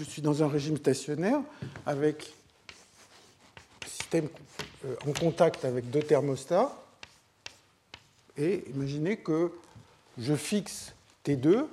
je 0.00 0.04
suis 0.04 0.22
dans 0.22 0.42
un 0.42 0.48
régime 0.48 0.78
stationnaire 0.78 1.40
avec 1.84 2.32
euh, 4.14 4.96
en 5.06 5.12
contact 5.12 5.64
avec 5.64 5.90
deux 5.90 6.02
thermostats. 6.02 6.76
Et 8.36 8.64
imaginez 8.74 9.18
que 9.18 9.52
je 10.18 10.34
fixe 10.34 10.92
T2 11.24 11.66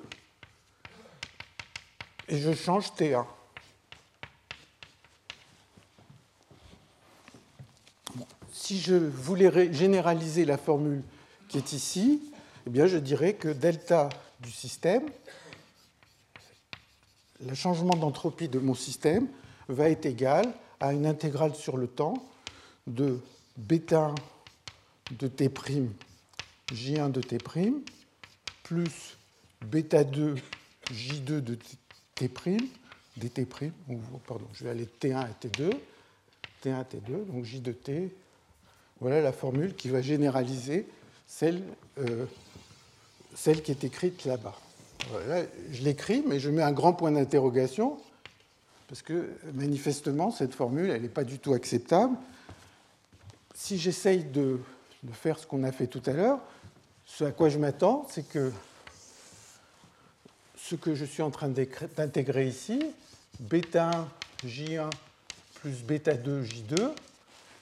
et 2.29 2.37
je 2.37 2.53
change 2.53 2.87
T1. 2.91 3.25
si 8.51 8.81
je 8.81 8.95
voulais 8.95 9.71
généraliser 9.71 10.43
la 10.43 10.57
formule 10.57 11.01
qui 11.47 11.57
est 11.57 11.71
ici, 11.71 12.21
eh 12.65 12.69
bien 12.69 12.85
je 12.85 12.97
dirais 12.97 13.33
que 13.33 13.47
delta 13.47 14.09
du 14.41 14.51
système 14.51 15.03
le 17.45 17.53
changement 17.55 17.95
d'entropie 17.95 18.47
de 18.47 18.59
mon 18.59 18.73
système 18.73 19.27
va 19.67 19.89
être 19.89 20.05
égal 20.05 20.51
à 20.79 20.93
une 20.93 21.05
intégrale 21.05 21.55
sur 21.55 21.77
le 21.77 21.87
temps 21.87 22.15
de 22.85 23.19
bêta 23.57 24.13
de 25.11 25.27
t' 25.27 25.49
j1 26.71 27.11
de 27.11 27.21
t' 27.21 27.37
plus 28.63 29.17
bêta 29.65 30.03
2 30.03 30.35
j2 30.91 31.41
de 31.41 31.55
t' 31.55 32.29
dt', 33.17 33.71
pardon, 34.25 34.47
je 34.53 34.63
vais 34.63 34.69
aller 34.69 34.87
T1 34.99 35.15
à 35.15 35.29
T2, 35.29 35.71
T1 36.63 36.75
à 36.75 36.83
T2, 36.83 37.25
donc 37.25 37.45
J 37.45 37.61
de 37.61 37.71
T. 37.71 38.13
Voilà 38.99 39.21
la 39.21 39.31
formule 39.31 39.75
qui 39.75 39.89
va 39.89 40.01
généraliser 40.01 40.87
celle, 41.25 41.63
euh, 41.99 42.25
celle 43.35 43.61
qui 43.61 43.71
est 43.71 43.83
écrite 43.83 44.25
là-bas 44.25 44.55
je 45.71 45.83
l'écris, 45.83 46.23
mais 46.25 46.39
je 46.39 46.49
mets 46.49 46.61
un 46.61 46.71
grand 46.71 46.93
point 46.93 47.11
d'interrogation, 47.11 47.97
parce 48.87 49.01
que 49.01 49.29
manifestement, 49.53 50.31
cette 50.31 50.53
formule, 50.53 50.89
elle 50.89 51.01
n'est 51.01 51.09
pas 51.09 51.25
du 51.25 51.39
tout 51.39 51.53
acceptable. 51.53 52.15
Si 53.53 53.77
j'essaye 53.77 54.23
de, 54.23 54.59
faire 55.11 55.39
ce 55.39 55.45
qu'on 55.45 55.63
a 55.63 55.71
fait 55.71 55.87
tout 55.87 56.01
à 56.05 56.13
l'heure, 56.13 56.39
ce 57.05 57.25
à 57.25 57.31
quoi 57.31 57.49
je 57.49 57.57
m'attends, 57.57 58.07
c'est 58.09 58.27
que 58.27 58.51
ce 60.55 60.75
que 60.75 60.95
je 60.95 61.05
suis 61.05 61.21
en 61.21 61.31
train 61.31 61.49
d'intégrer 61.49 62.47
ici, 62.47 62.81
bêta 63.39 64.07
1 64.43 64.47
J1 64.47 64.89
plus 65.55 65.83
bêta 65.83 66.13
2 66.13 66.43
J2, 66.43 66.91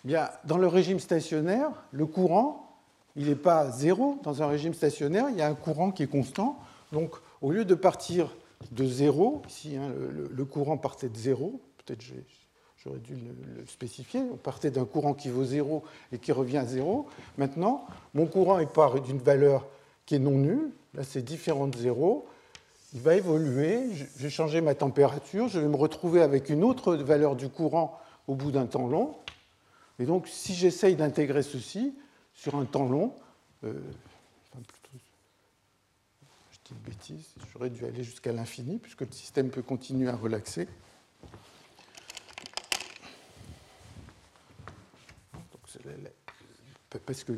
bien, 0.04 0.30
dans 0.44 0.58
le 0.58 0.68
régime 0.68 1.00
stationnaire, 1.00 1.70
le 1.92 2.06
courant, 2.06 2.78
il 3.16 3.28
n'est 3.28 3.36
pas 3.36 3.72
zéro. 3.72 4.20
Dans 4.24 4.44
un 4.44 4.48
régime 4.48 4.74
stationnaire, 4.74 5.28
il 5.30 5.38
y 5.38 5.42
a 5.42 5.48
un 5.48 5.56
courant 5.56 5.92
qui 5.92 6.04
est 6.04 6.08
constant. 6.08 6.60
Donc, 6.92 7.12
au 7.42 7.52
lieu 7.52 7.66
de 7.66 7.76
partir 7.76 8.36
de 8.72 8.86
zéro, 8.86 9.42
ici 9.48 9.76
hein, 9.78 9.92
le, 10.32 10.46
courant 10.46 10.78
partait 10.78 11.10
de 11.10 11.18
zéro, 11.18 11.62
peut-être 11.78 12.02
j'aurais 12.84 13.00
dû 13.00 13.16
le, 13.16 13.66
spécifier, 13.68 14.22
on 14.32 14.38
partait 14.38 14.72
d'un 14.72 14.86
courant 14.86 15.14
qui 15.14 15.30
vaut 15.30 15.46
zéro 15.46 15.84
et 16.12 16.18
qui 16.18 16.32
revient 16.32 16.58
à 16.58 16.66
zéro. 16.66 17.08
Maintenant, 17.38 17.86
mon 18.14 18.26
courant 18.26 18.60
il 18.60 18.68
part 18.68 19.02
d'une 19.02 19.20
valeur 19.20 19.68
qui 20.06 20.16
est 20.16 20.20
non 20.20 20.38
nulle, 20.38 20.72
là 20.94 21.04
c'est 21.04 21.24
différent 21.24 21.68
de 21.68 21.78
zéro, 21.78 22.28
il 22.94 23.02
va 23.02 23.16
évoluer, 23.16 23.94
je 23.94 24.24
vais 24.24 24.30
changer 24.30 24.62
ma 24.62 24.74
température, 24.74 25.48
je 25.50 25.60
vais 25.60 25.68
me 25.68 25.76
retrouver 25.76 26.22
avec 26.22 26.50
une 26.50 26.64
autre 26.64 26.96
valeur 26.96 27.36
du 27.36 27.50
courant 27.50 28.00
au 28.28 28.36
bout 28.36 28.52
d'un 28.52 28.66
temps 28.66 28.88
long. 28.88 29.16
Et 30.00 30.06
donc, 30.06 30.28
si 30.28 30.54
j'essaye 30.54 30.96
d'intégrer 30.96 31.44
ceci 31.44 31.94
sur 32.34 32.56
un 32.56 32.66
temps 32.66 32.88
long, 32.88 33.14
euh, 33.64 33.74
une 36.72 36.78
bêtise, 36.78 37.34
j'aurais 37.54 37.70
dû 37.70 37.86
aller 37.86 38.04
jusqu'à 38.04 38.32
l'infini, 38.32 38.80
puisque 38.80 39.02
le 39.02 39.12
système 39.12 39.50
peut 39.50 39.62
continuer 39.62 40.10
à 40.10 40.16
relaxer. 40.16 40.68
parce 47.06 47.24
que 47.24 47.34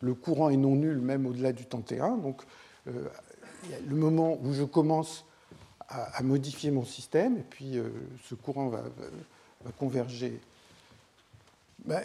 le, 0.00 0.14
courant 0.14 0.50
est 0.50 0.56
non 0.56 0.74
nul 0.74 0.98
même 0.98 1.26
au-delà 1.26 1.52
du 1.52 1.64
temps 1.64 1.80
T1. 1.80 2.20
Donc, 2.20 2.42
euh, 2.88 3.08
le 3.88 3.96
moment 3.96 4.38
où 4.42 4.52
je 4.52 4.64
commence 4.64 5.24
à, 5.88 6.22
modifier 6.22 6.70
mon 6.70 6.84
système, 6.84 7.38
et 7.38 7.44
puis 7.48 7.78
euh, 7.78 7.88
ce 8.24 8.34
courant 8.34 8.68
va, 8.68 8.82
converger. 9.78 10.40
Ben, 11.84 12.02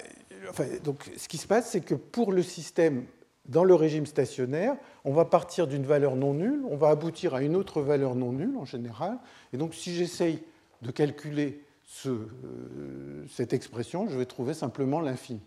donc, 0.83 1.09
ce 1.17 1.27
qui 1.27 1.37
se 1.37 1.47
passe, 1.47 1.71
c'est 1.71 1.81
que 1.81 1.95
pour 1.95 2.31
le 2.31 2.43
système 2.43 3.05
dans 3.45 3.63
le 3.63 3.75
régime 3.75 4.05
stationnaire, 4.05 4.75
on 5.03 5.13
va 5.13 5.25
partir 5.25 5.67
d'une 5.67 5.85
valeur 5.85 6.15
non 6.15 6.33
nulle, 6.33 6.63
on 6.69 6.77
va 6.77 6.89
aboutir 6.89 7.35
à 7.35 7.41
une 7.41 7.55
autre 7.55 7.81
valeur 7.81 8.15
non 8.15 8.31
nulle 8.31 8.55
en 8.57 8.65
général. 8.65 9.19
Et 9.51 9.57
donc, 9.57 9.73
si 9.73 9.93
j'essaye 9.93 10.43
de 10.81 10.91
calculer 10.91 11.61
euh, 12.05 13.25
cette 13.29 13.53
expression, 13.53 14.07
je 14.07 14.17
vais 14.17 14.25
trouver 14.25 14.53
simplement 14.53 15.01
l'infini. 15.01 15.41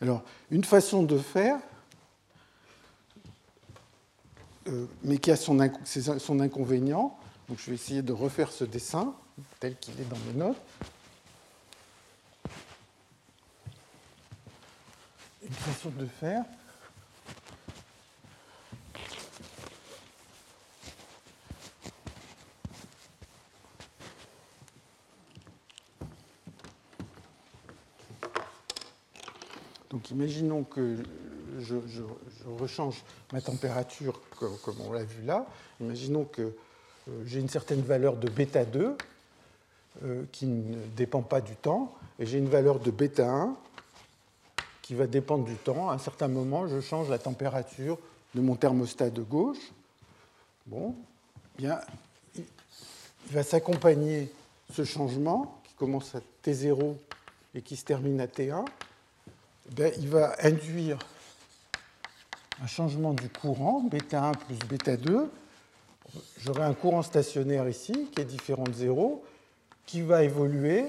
Alors, 0.00 0.22
une 0.50 0.62
façon 0.62 1.02
de 1.02 1.18
faire, 1.18 1.58
euh, 4.68 4.86
mais 5.02 5.18
qui 5.18 5.32
a 5.32 5.36
son, 5.36 5.58
inconvénient, 6.40 7.18
donc 7.48 7.58
je 7.58 7.70
vais 7.70 7.74
essayer 7.74 8.02
de 8.02 8.12
refaire 8.12 8.52
ce 8.52 8.64
dessin 8.64 9.14
tel 9.58 9.76
qu'il 9.76 10.00
est 10.00 10.08
dans 10.08 10.18
mes 10.28 10.34
notes. 10.34 10.56
De 15.84 16.06
faire, 16.06 16.44
Donc 29.90 30.10
imaginons 30.10 30.64
que 30.64 30.96
je, 31.60 31.76
rechange 32.58 33.04
ma 33.32 33.40
température 33.40 34.20
comme, 34.64 34.80
on 34.80 34.92
l'a 34.92 35.04
vu 35.04 35.22
là. 35.24 35.46
Imaginons 35.80 36.24
que 36.24 36.42
euh, 36.42 36.52
j'ai 37.24 37.38
une 37.38 37.48
certaine 37.48 37.82
valeur 37.82 38.16
de 38.16 38.28
bêta 38.28 38.64
2 38.64 38.96
euh, 40.02 40.24
qui 40.32 40.46
ne 40.46 40.76
dépend 40.96 41.22
pas 41.22 41.40
du 41.40 41.54
temps, 41.54 41.94
et 42.18 42.26
j'ai 42.26 42.38
une 42.38 42.48
valeur 42.48 42.80
de 42.80 42.90
bêta 42.90 43.30
1 43.30 43.56
qui 44.88 44.94
va 44.94 45.06
dépendre 45.06 45.44
du 45.44 45.54
temps. 45.54 45.90
À 45.90 45.92
un 45.92 45.98
certain 45.98 46.28
moment, 46.28 46.66
je 46.66 46.80
change 46.80 47.10
la 47.10 47.18
température 47.18 47.98
de 48.34 48.40
mon 48.40 48.56
thermostat 48.56 49.10
de 49.10 49.20
gauche. 49.20 49.70
Bon, 50.64 50.94
bien, 51.58 51.78
il 52.34 52.44
va 53.30 53.42
s'accompagner 53.42 54.32
ce 54.72 54.84
changement 54.84 55.60
qui 55.64 55.74
commence 55.74 56.14
à 56.14 56.20
T0 56.42 56.96
et 57.54 57.60
qui 57.60 57.76
se 57.76 57.84
termine 57.84 58.18
à 58.18 58.26
T1 58.26 58.64
ben, 59.72 59.92
il 59.98 60.08
va 60.08 60.34
induire 60.42 60.98
un 62.62 62.66
changement 62.66 63.12
du 63.12 63.28
courant, 63.28 63.82
bêta 63.82 64.24
1 64.24 64.32
plus 64.32 64.58
bêta 64.70 64.96
2. 64.96 65.30
J'aurai 66.38 66.62
un 66.62 66.72
courant 66.72 67.02
stationnaire 67.02 67.68
ici, 67.68 68.08
qui 68.14 68.22
est 68.22 68.24
différent 68.24 68.64
de 68.64 68.72
0, 68.72 69.22
qui 69.84 70.00
va 70.00 70.24
évoluer 70.24 70.86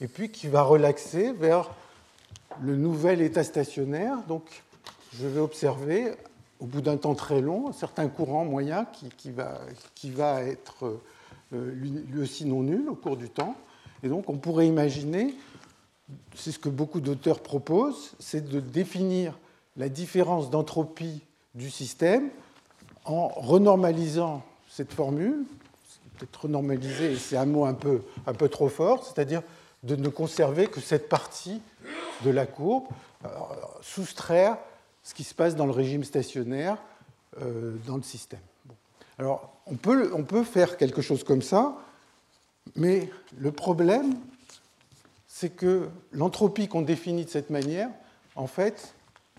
et 0.00 0.06
puis 0.06 0.30
qui 0.30 0.46
va 0.46 0.62
relaxer 0.62 1.32
vers 1.32 1.68
le 2.62 2.76
nouvel 2.76 3.20
état 3.20 3.44
stationnaire. 3.44 4.16
Donc, 4.28 4.62
je 5.14 5.26
vais 5.26 5.40
observer, 5.40 6.12
au 6.60 6.66
bout 6.66 6.80
d'un 6.80 6.96
temps 6.96 7.14
très 7.14 7.40
long, 7.40 7.68
un 7.68 7.72
certain 7.72 8.08
courant 8.08 8.44
moyen 8.44 8.86
qui, 9.16 9.30
va, 9.30 9.60
qui 9.94 10.10
va, 10.10 10.42
être 10.42 11.00
euh, 11.52 11.72
lui 11.74 12.20
aussi 12.20 12.44
non 12.44 12.62
nul 12.62 12.88
au 12.88 12.94
cours 12.94 13.16
du 13.16 13.28
temps. 13.28 13.56
Et 14.02 14.08
donc, 14.08 14.30
on 14.30 14.36
pourrait 14.36 14.66
imaginer 14.66 15.34
c'est 16.34 16.52
ce 16.52 16.58
que 16.58 16.68
beaucoup 16.68 17.00
d'auteurs 17.00 17.40
proposent, 17.40 18.12
c'est 18.18 18.48
de 18.48 18.60
définir 18.60 19.38
la 19.76 19.88
différence 19.88 20.50
d'entropie 20.50 21.22
du 21.54 21.70
système 21.70 22.30
en 23.04 23.28
renormalisant 23.28 24.42
cette 24.68 24.92
formule, 24.92 25.44
peut-être 26.18 26.42
renormaliser, 26.42 27.16
c'est 27.16 27.36
un 27.36 27.46
mot 27.46 27.64
un 27.64 27.74
peu, 27.74 28.02
un 28.26 28.34
peu 28.34 28.48
trop 28.48 28.68
fort, 28.68 29.04
c'est-à-dire 29.04 29.42
de 29.82 29.96
ne 29.96 30.08
conserver 30.08 30.66
que 30.66 30.80
cette 30.80 31.08
partie 31.08 31.60
de 32.24 32.30
la 32.30 32.46
courbe, 32.46 32.84
euh, 33.24 33.28
soustraire 33.82 34.56
ce 35.02 35.14
qui 35.14 35.24
se 35.24 35.34
passe 35.34 35.56
dans 35.56 35.66
le 35.66 35.72
régime 35.72 36.04
stationnaire 36.04 36.78
euh, 37.40 37.76
dans 37.86 37.96
le 37.96 38.02
système. 38.02 38.40
Alors, 39.18 39.52
on 39.66 39.76
peut, 39.76 40.10
on 40.14 40.24
peut 40.24 40.44
faire 40.44 40.76
quelque 40.76 41.02
chose 41.02 41.24
comme 41.24 41.42
ça, 41.42 41.76
mais 42.76 43.08
le 43.38 43.52
problème, 43.52 44.14
c'est 45.26 45.50
que 45.50 45.88
l'entropie 46.12 46.68
qu'on 46.68 46.82
définit 46.82 47.24
de 47.24 47.30
cette 47.30 47.50
manière, 47.50 47.88
en 48.36 48.46
fait, 48.46 48.94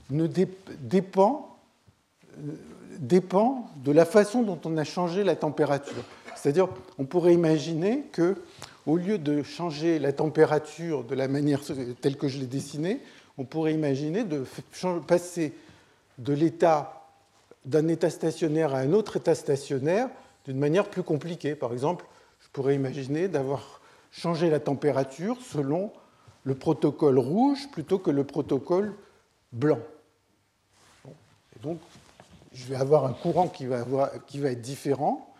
ne 0.09 0.27
dépend, 0.27 1.57
euh, 2.37 2.53
dépend 2.97 3.69
de 3.77 3.91
la 3.91 4.05
façon 4.05 4.41
dont 4.43 4.59
on 4.65 4.77
a 4.77 4.83
changé 4.83 5.23
la 5.23 5.35
température. 5.35 6.03
C'est-à-dire, 6.35 6.67
on 6.97 7.05
pourrait 7.05 7.33
imaginer 7.33 8.03
que, 8.11 8.35
au 8.85 8.97
lieu 8.97 9.17
de 9.17 9.43
changer 9.43 9.99
la 9.99 10.13
température 10.13 11.03
de 11.03 11.15
la 11.15 11.27
manière 11.27 11.61
telle 12.01 12.17
que 12.17 12.27
je 12.27 12.39
l'ai 12.39 12.47
dessinée, 12.47 12.99
on 13.37 13.45
pourrait 13.45 13.73
imaginer 13.73 14.23
de 14.23 14.43
passer 15.07 15.53
de 16.17 16.33
l'état 16.33 16.97
d'un 17.65 17.87
état 17.87 18.09
stationnaire 18.09 18.73
à 18.73 18.79
un 18.79 18.93
autre 18.93 19.17
état 19.17 19.35
stationnaire 19.35 20.09
d'une 20.45 20.57
manière 20.57 20.89
plus 20.89 21.03
compliquée. 21.03 21.55
Par 21.55 21.73
exemple, 21.73 22.05
je 22.39 22.47
pourrais 22.51 22.75
imaginer 22.75 23.27
d'avoir 23.27 23.81
changer 24.11 24.49
la 24.49 24.59
température 24.59 25.37
selon 25.41 25.91
le 26.43 26.55
protocole 26.55 27.19
rouge 27.19 27.69
plutôt 27.71 27.99
que 27.99 28.09
le 28.09 28.23
protocole 28.23 28.95
blanc. 29.51 29.79
Et 31.07 31.59
donc, 31.61 31.79
je 32.53 32.65
vais 32.65 32.75
avoir 32.75 33.05
un 33.05 33.13
courant 33.13 33.47
qui 33.47 33.67
va, 33.67 33.85
qui 34.27 34.39
va 34.39 34.51
être 34.51 34.61
différent. 34.61 35.33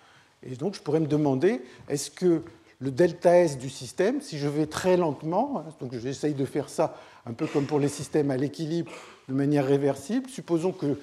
Et 0.44 0.56
donc, 0.56 0.76
je 0.76 0.82
pourrais 0.82 1.00
me 1.00 1.08
demander, 1.08 1.62
est-ce 1.90 2.12
que 2.12 2.44
le 2.82 2.92
delta 2.92 3.38
S 3.38 3.58
du 3.58 3.70
système, 3.70 4.22
si 4.22 4.40
je 4.40 4.48
vais 4.48 4.66
très 4.66 4.98
lentement, 4.98 5.60
hein, 5.60 5.74
donc 5.80 5.96
j'essaye 5.96 6.34
de 6.34 6.46
faire 6.46 6.68
ça 6.68 6.98
un 7.28 7.34
peu 7.34 7.46
comme 7.46 7.66
pour 7.66 7.80
les 7.80 7.88
systèmes 7.88 8.32
à 8.32 8.38
l'équilibre 8.38 8.92
de 9.30 9.34
manière 9.34 9.66
réversible, 9.66 10.28
supposons 10.30 10.72
que 10.72 10.98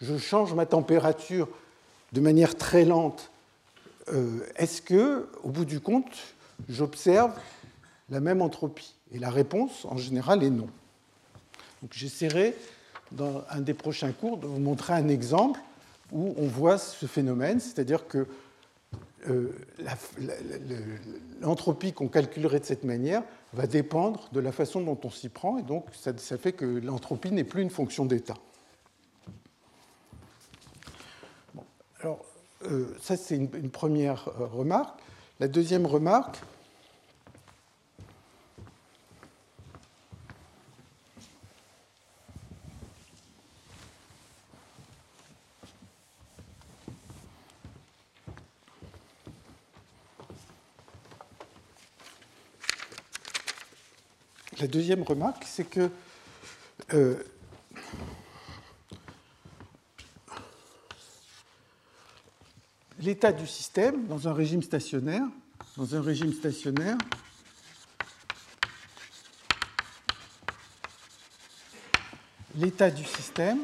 je 0.00 0.16
change 0.16 0.54
ma 0.54 0.64
température 0.64 1.48
de 2.12 2.20
manière 2.20 2.56
très 2.56 2.84
lente, 2.84 3.30
euh, 4.12 4.40
est-ce 4.56 4.80
que, 4.80 5.28
au 5.42 5.48
bout 5.48 5.64
du 5.64 5.80
compte, 5.80 6.12
j'observe 6.68 7.32
la 8.10 8.20
même 8.20 8.40
entropie? 8.40 8.94
Et 9.12 9.18
la 9.18 9.30
réponse, 9.30 9.84
en 9.86 9.96
général, 9.96 10.44
est 10.44 10.50
non. 10.50 10.68
Donc 11.82 11.92
j'essaierai, 11.92 12.54
dans 13.10 13.42
un 13.50 13.60
des 13.60 13.74
prochains 13.74 14.12
cours, 14.12 14.36
de 14.36 14.46
vous 14.46 14.60
montrer 14.60 14.92
un 14.92 15.08
exemple 15.08 15.58
où 16.12 16.34
on 16.38 16.46
voit 16.46 16.78
ce 16.78 17.06
phénomène, 17.06 17.58
c'est-à-dire 17.58 18.06
que 18.06 18.28
l'entropie 21.40 21.92
qu'on 21.92 22.08
calculerait 22.08 22.60
de 22.60 22.64
cette 22.64 22.84
manière 22.84 23.22
va 23.52 23.66
dépendre 23.66 24.28
de 24.32 24.40
la 24.40 24.52
façon 24.52 24.80
dont 24.80 24.98
on 25.04 25.10
s'y 25.10 25.28
prend, 25.28 25.58
et 25.58 25.62
donc 25.62 25.86
ça, 25.92 26.12
fait 26.38 26.52
que 26.52 26.64
l'entropie 26.64 27.32
n'est 27.32 27.44
plus 27.44 27.62
une 27.62 27.70
fonction 27.70 28.04
d'état. 28.04 28.36
alors, 32.00 32.24
euh, 32.70 32.94
ça 33.00 33.16
c'est 33.16 33.36
une, 33.36 33.70
première 33.70 34.28
euh, 34.28 34.46
remarque. 34.46 35.00
La 35.40 35.48
deuxième 35.48 35.86
remarque, 35.86 36.38
la 54.64 54.68
deuxième 54.68 55.02
remarque, 55.02 55.44
c'est 55.46 55.66
que 55.66 55.90
euh, 56.94 57.22
l'état 62.98 63.30
du 63.30 63.46
système 63.46 64.06
dans 64.06 64.26
un 64.26 64.32
régime 64.32 64.62
stationnaire, 64.62 65.26
dans 65.76 65.94
un 65.94 66.00
régime 66.00 66.32
stationnaire, 66.32 66.96
l'état 72.54 72.90
du 72.90 73.04
système 73.04 73.58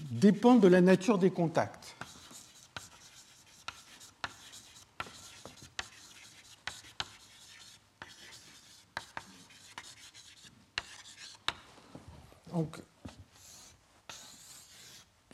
dépend 0.00 0.56
de 0.56 0.66
la 0.66 0.80
nature 0.80 1.18
des 1.18 1.30
contacts. 1.30 1.96
Donc, 12.56 12.78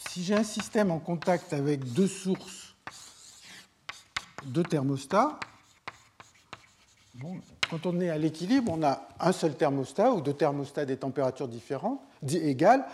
si 0.09 0.25
j'ai 0.25 0.32
un 0.43 0.45
système 0.45 0.91
en 0.91 0.99
contact 0.99 1.53
avec 1.53 1.93
deux 1.93 2.09
sources 2.09 2.75
de 4.45 4.61
thermostats, 4.61 5.39
quand 7.71 7.87
on 7.87 8.01
est 8.01 8.11
à 8.11 8.19
l'équilibre, 8.19 8.73
on 8.75 8.83
a 8.83 9.07
un 9.21 9.31
seul 9.31 9.55
thermostat 9.55 10.11
ou 10.11 10.21
deux 10.21 10.33
thermostats 10.33 10.85
des 10.85 10.97
températures 10.97 11.47
différentes, 11.47 12.01
égales. 12.29 12.85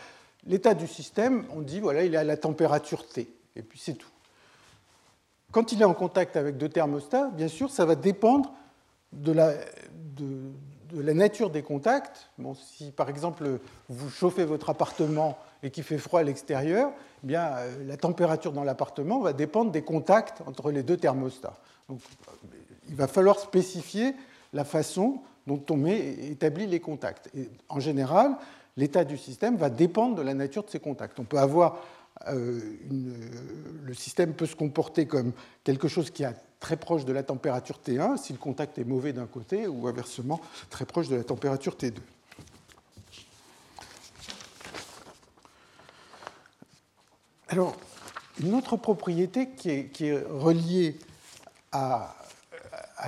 L'état 0.46 0.74
du 0.74 0.86
système, 0.86 1.46
on 1.56 1.62
dit, 1.62 1.80
voilà, 1.80 2.04
il 2.04 2.14
est 2.14 2.18
à 2.18 2.24
la 2.24 2.36
température 2.36 3.08
T, 3.08 3.32
et 3.56 3.62
puis 3.62 3.78
c'est 3.78 3.94
tout. 3.94 4.10
Quand 5.50 5.72
il 5.72 5.80
est 5.80 5.86
en 5.86 5.94
contact 5.94 6.36
avec 6.36 6.58
deux 6.58 6.68
thermostats, 6.68 7.30
bien 7.30 7.48
sûr, 7.48 7.70
ça 7.70 7.86
va 7.86 7.94
dépendre 7.94 8.52
de 9.14 9.32
la, 9.32 9.54
de 10.16 10.52
la 10.92 11.14
nature 11.14 11.48
des 11.48 11.62
contacts. 11.62 12.28
Bon, 12.36 12.54
si 12.54 12.90
par 12.90 13.08
exemple 13.08 13.58
vous 13.88 14.10
chauffez 14.10 14.44
votre 14.44 14.68
appartement 14.68 15.38
et 15.62 15.70
qu'il 15.70 15.84
fait 15.84 15.98
froid 15.98 16.20
à 16.20 16.22
l'extérieur, 16.22 16.92
eh 17.24 17.26
bien 17.26 17.52
euh, 17.56 17.84
la 17.86 17.96
température 17.96 18.52
dans 18.52 18.64
l'appartement 18.64 19.20
va 19.20 19.32
dépendre 19.32 19.70
des 19.70 19.82
contacts 19.82 20.42
entre 20.46 20.70
les 20.70 20.82
deux 20.82 20.96
thermostats. 20.96 21.56
Donc, 21.88 22.00
il 22.88 22.94
va 22.94 23.06
falloir 23.06 23.38
spécifier 23.38 24.14
la 24.52 24.64
façon 24.64 25.20
dont 25.46 25.62
on 25.70 25.76
met, 25.76 25.98
établit 26.30 26.66
les 26.66 26.80
contacts. 26.80 27.30
En 27.68 27.80
général, 27.80 28.36
l'état 28.76 29.04
du 29.04 29.16
système 29.16 29.56
va 29.56 29.70
dépendre 29.70 30.14
de 30.14 30.22
la 30.22 30.34
nature 30.34 30.64
de 30.64 30.70
ces 30.70 30.80
contacts. 30.80 31.18
On 31.18 31.24
peut 31.24 31.38
avoir 31.38 31.78
euh, 32.28 32.60
une, 32.90 33.14
le 33.84 33.94
système 33.94 34.34
peut 34.34 34.46
se 34.46 34.56
comporter 34.56 35.06
comme 35.06 35.32
quelque 35.64 35.88
chose 35.88 36.10
qui 36.10 36.24
est 36.24 36.34
très 36.60 36.76
proche 36.76 37.04
de 37.04 37.12
la 37.12 37.22
température 37.22 37.80
T1 37.84 38.16
si 38.16 38.32
le 38.32 38.38
contact 38.38 38.78
est 38.78 38.84
mauvais 38.84 39.12
d'un 39.12 39.26
côté 39.26 39.66
ou 39.66 39.86
inversement 39.86 40.40
très 40.70 40.84
proche 40.84 41.08
de 41.08 41.16
la 41.16 41.24
température 41.24 41.74
T2. 41.74 41.94
Alors, 47.48 47.76
une 48.40 48.54
autre 48.54 48.76
propriété 48.76 49.48
qui 49.50 49.70
est, 49.70 50.22
reliée 50.28 50.98
à, 51.72 52.14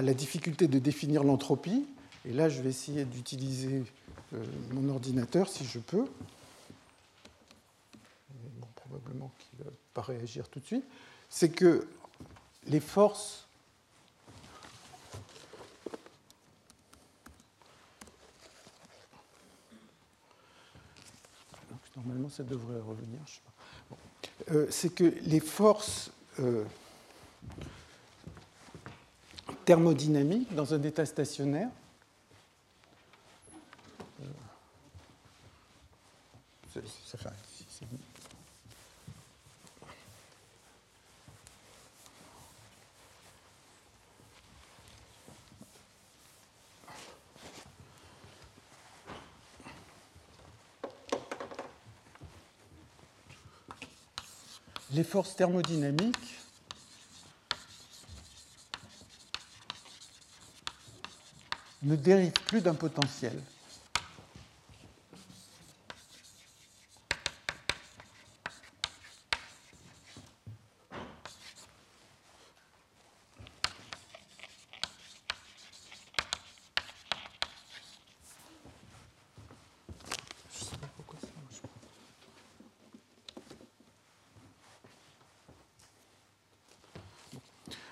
la 0.01 0.15
difficulté 0.15 0.67
de 0.67 0.79
définir 0.79 1.25
l'entropie, 1.25 1.87
et 2.25 2.33
là 2.33 2.49
je 2.49 2.63
vais 2.63 2.71
essayer 2.71 3.05
d'utiliser 3.05 3.85
euh, 4.33 4.45
mon 4.73 4.89
ordinateur 4.89 5.49
si 5.49 5.65
je 5.65 5.79
peux, 5.79 6.07
probablement 8.77 9.31
qu'il 9.39 9.59
ne 9.59 9.65
va 9.65 9.77
pas 9.95 10.03
réagir 10.03 10.49
tout 10.49 10.61
de 10.61 10.65
suite, 10.65 10.85
c'est 11.29 11.51
que 11.51 11.87
les 12.67 12.81
forces 12.81 13.47
normalement 21.97 22.29
ça 22.29 22.43
devrait 22.43 22.81
revenir, 22.81 23.21
je 23.27 23.35
sais 23.35 23.41
pas. 23.45 23.50
Euh, 24.53 24.67
c'est 24.71 24.93
que 24.93 25.05
les 25.23 25.39
forces 25.39 26.11
euh, 26.41 26.65
thermodynamiques 29.65 30.53
dans 30.55 30.75
un 30.75 30.83
état 30.83 31.07
stationnaire 31.07 31.69
euh, 36.77 36.81
les 54.93 55.05
forces 55.05 55.37
thermodynamiques 55.37 56.41
ne 61.83 61.97
dérivent 61.97 62.33
plus 62.47 62.61
d'un 62.61 62.75
potentiel. 62.75 63.41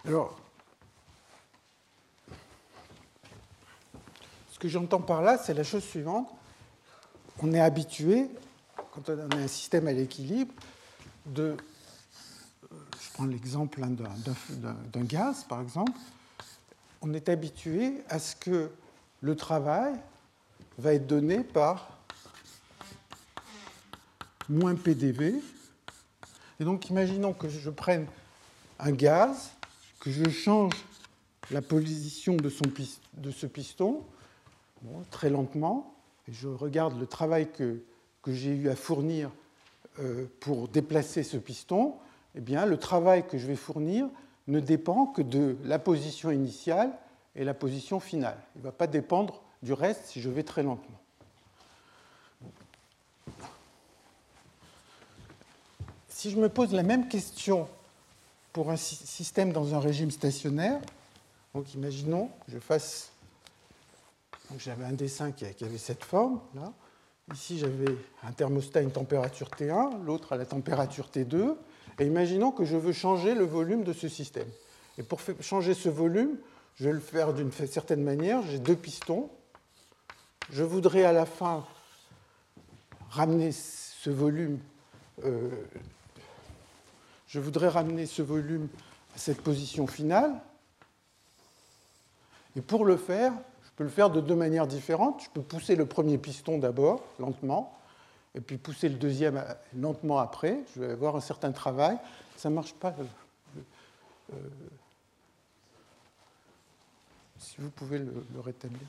Alors, 0.09 0.41
ce 4.51 4.58
que 4.69 4.75
j'entends 4.75 5.01
par 5.01 5.23
là, 5.23 5.39
c'est 5.39 5.55
la 5.55 5.65
chose 5.65 5.83
suivante. 5.83 6.29
On 7.43 7.53
est 7.55 7.61
habitué, 7.61 8.29
quand 8.93 9.09
on 9.09 9.31
a 9.31 9.37
un 9.37 9.49
système 9.49 9.89
à 9.89 9.93
l'équilibre, 9.93 10.53
de. 11.25 11.57
Je 12.71 13.13
prends 13.15 13.25
l'exemple 13.25 13.83
hein, 13.83 13.91
d'un 14.93 15.05
gaz, 15.05 15.45
par 15.45 15.63
exemple. 15.63 15.93
On 17.01 17.15
est 17.15 17.29
habitué 17.29 18.03
à 18.11 18.19
ce 18.19 18.37
que 18.37 18.71
le 19.21 19.37
travail 19.37 19.95
va 20.77 20.93
être 20.93 21.07
donné 21.07 21.43
par 21.43 21.99
moins 24.49 24.75
PDV. 24.75 25.41
Et 26.61 26.65
donc, 26.65 26.91
imaginons 26.91 27.33
que 27.33 27.49
je 27.49 27.71
prenne 27.71 28.07
un 28.79 28.93
gaz 28.93 29.51
que 30.01 30.11
je 30.11 30.29
change 30.29 30.75
la 31.51 31.63
position 31.63 32.37
de, 32.37 32.51
son, 32.51 32.65
de 33.15 33.31
ce 33.31 33.47
piston 33.47 34.05
très 35.11 35.31
lentement, 35.31 35.95
et 36.29 36.33
je 36.33 36.49
regarde 36.49 36.99
le 36.99 37.07
travail 37.07 37.51
que, 37.51 37.81
j'ai 38.27 38.51
eu 38.51 38.69
à 38.69 38.77
fournir 38.77 39.31
euh, 40.01 40.27
pour 40.41 40.69
déplacer 40.69 41.23
ce 41.23 41.39
piston, 41.39 41.95
eh 42.35 42.41
bien, 42.41 42.67
le 42.67 42.77
travail 42.77 43.27
que 43.27 43.39
je 43.39 43.47
vais 43.47 43.57
fournir 43.57 44.07
ne 44.49 44.61
dépend 44.61 45.07
que 45.07 45.23
de 45.23 45.57
la 45.65 45.79
position 45.79 46.31
initiale 46.31 46.93
et 47.35 47.45
la 47.45 47.55
position 47.55 48.01
finale. 48.01 48.37
Il 48.55 48.59
ne 48.59 48.65
va 48.65 48.73
pas 48.73 48.87
dépendre 48.87 49.43
du 49.63 49.73
reste 49.73 50.05
si 50.05 50.21
je 50.21 50.29
vais 50.29 50.43
très 50.43 50.63
lentement. 50.63 51.01
Si 56.09 56.31
je 56.31 56.37
me 56.37 56.51
pose 56.51 56.75
la 56.75 56.83
même 56.83 57.09
question 57.09 57.67
pour 58.53 58.71
un 58.71 58.77
système 58.77 59.53
dans 59.53 59.75
un 59.75 59.79
régime 59.79 60.11
stationnaire. 60.11 60.81
Donc 61.55 61.75
imaginons 61.75 62.29
que 62.45 62.53
je 62.53 62.59
fasse. 62.59 63.13
J'avais 64.57 64.85
un 64.85 64.93
dessin 64.93 65.33
qui 65.33 65.45
avait 65.45 65.79
cette 65.79 66.05
forme. 66.05 66.41
Là. 66.55 66.73
Ici, 67.35 67.59
j'avais 67.59 67.95
un 68.23 68.33
thermostat 68.33 68.79
à 68.79 68.83
une 68.83 68.91
température 68.91 69.49
T1, 69.49 70.03
l'autre 70.05 70.33
à 70.33 70.37
la 70.37 70.47
température 70.47 71.11
T2. 71.15 71.57
Et 71.99 72.07
imaginons 72.07 72.51
que 72.51 72.65
je 72.65 72.77
veux 72.77 72.93
changer 72.93 73.35
le 73.35 73.45
volume 73.45 73.85
de 73.85 73.93
ce 73.93 74.09
système. 74.09 74.49
Et 74.97 75.03
pour 75.03 75.21
changer 75.41 75.75
ce 75.75 75.89
volume, 75.89 76.39
je 76.77 76.85
vais 76.85 76.93
le 76.93 77.01
faire 77.01 77.35
d'une 77.35 77.53
certaine 77.53 78.03
manière. 78.03 78.43
J'ai 78.43 78.59
deux 78.59 78.77
pistons. 78.77 79.29
Je 80.51 80.63
voudrais 80.63 81.05
à 81.05 81.13
la 81.13 81.27
fin 81.27 81.67
ramener 83.11 83.53
ce 83.53 84.11
volume 84.11 84.59
euh, 85.25 85.51
je 87.27 87.41
voudrais 87.41 87.69
ramener 87.69 88.07
ce 88.07 88.23
volume 88.23 88.69
à 89.15 89.19
cette 89.19 89.43
position 89.43 89.87
finale. 89.87 90.41
Et 92.57 92.63
pour 92.63 92.85
le 92.85 92.97
faire, 92.97 93.33
peux 93.79 93.85
le 93.85 93.91
faire 93.91 94.11
de 94.11 94.21
deux 94.21 94.35
manières 94.35 94.67
différentes. 94.67 95.23
Je 95.23 95.31
peux 95.31 95.41
pousser 95.41 95.77
le 95.77 95.87
premier 95.87 96.19
piston 96.19 96.59
d'abord, 96.59 97.01
lentement, 97.21 97.79
et 98.35 98.41
puis 98.41 98.59
pousser 98.59 98.89
le 98.89 98.97
deuxième 98.97 99.43
lentement 99.77 100.19
après. 100.19 100.59
Je 100.75 100.81
vais 100.81 100.93
avoir 100.93 101.15
un 101.15 101.21
certain 101.21 101.53
travail. 101.53 101.97
Ça 102.37 102.51
ne 102.51 102.57
marche 102.57 102.75
pas. 102.75 102.93
Euh, 104.33 104.37
Si 107.39 107.61
vous 107.61 107.71
pouvez 107.71 108.01
le 108.01 108.41
rétablir. 108.45 108.81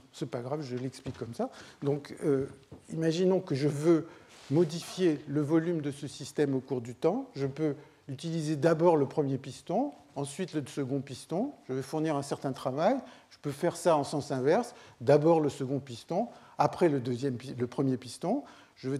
Bon, 0.00 0.08
c'est 0.12 0.30
pas 0.30 0.40
grave, 0.40 0.62
je 0.62 0.76
l'explique 0.76 1.18
comme 1.18 1.34
ça. 1.34 1.50
Donc, 1.82 2.14
euh, 2.24 2.46
imaginons 2.92 3.40
que 3.40 3.54
je 3.54 3.68
veux 3.68 4.06
modifier 4.50 5.20
le 5.28 5.40
volume 5.40 5.80
de 5.80 5.90
ce 5.90 6.06
système 6.06 6.54
au 6.54 6.60
cours 6.60 6.80
du 6.80 6.94
temps. 6.94 7.28
Je 7.34 7.46
peux 7.46 7.74
utiliser 8.08 8.56
d'abord 8.56 8.96
le 8.96 9.06
premier 9.06 9.38
piston, 9.38 9.92
ensuite 10.16 10.54
le 10.54 10.64
second 10.66 11.00
piston. 11.00 11.52
Je 11.68 11.74
vais 11.74 11.82
fournir 11.82 12.16
un 12.16 12.22
certain 12.22 12.52
travail. 12.52 12.96
Je 13.30 13.38
peux 13.38 13.52
faire 13.52 13.76
ça 13.76 13.96
en 13.96 14.04
sens 14.04 14.32
inverse. 14.32 14.74
D'abord 15.00 15.40
le 15.40 15.48
second 15.48 15.78
piston, 15.78 16.28
après 16.58 16.88
le, 16.88 17.00
deuxième, 17.00 17.36
le 17.56 17.66
premier 17.66 17.96
piston. 17.96 18.42
Je 18.76 18.88
vais 18.88 18.98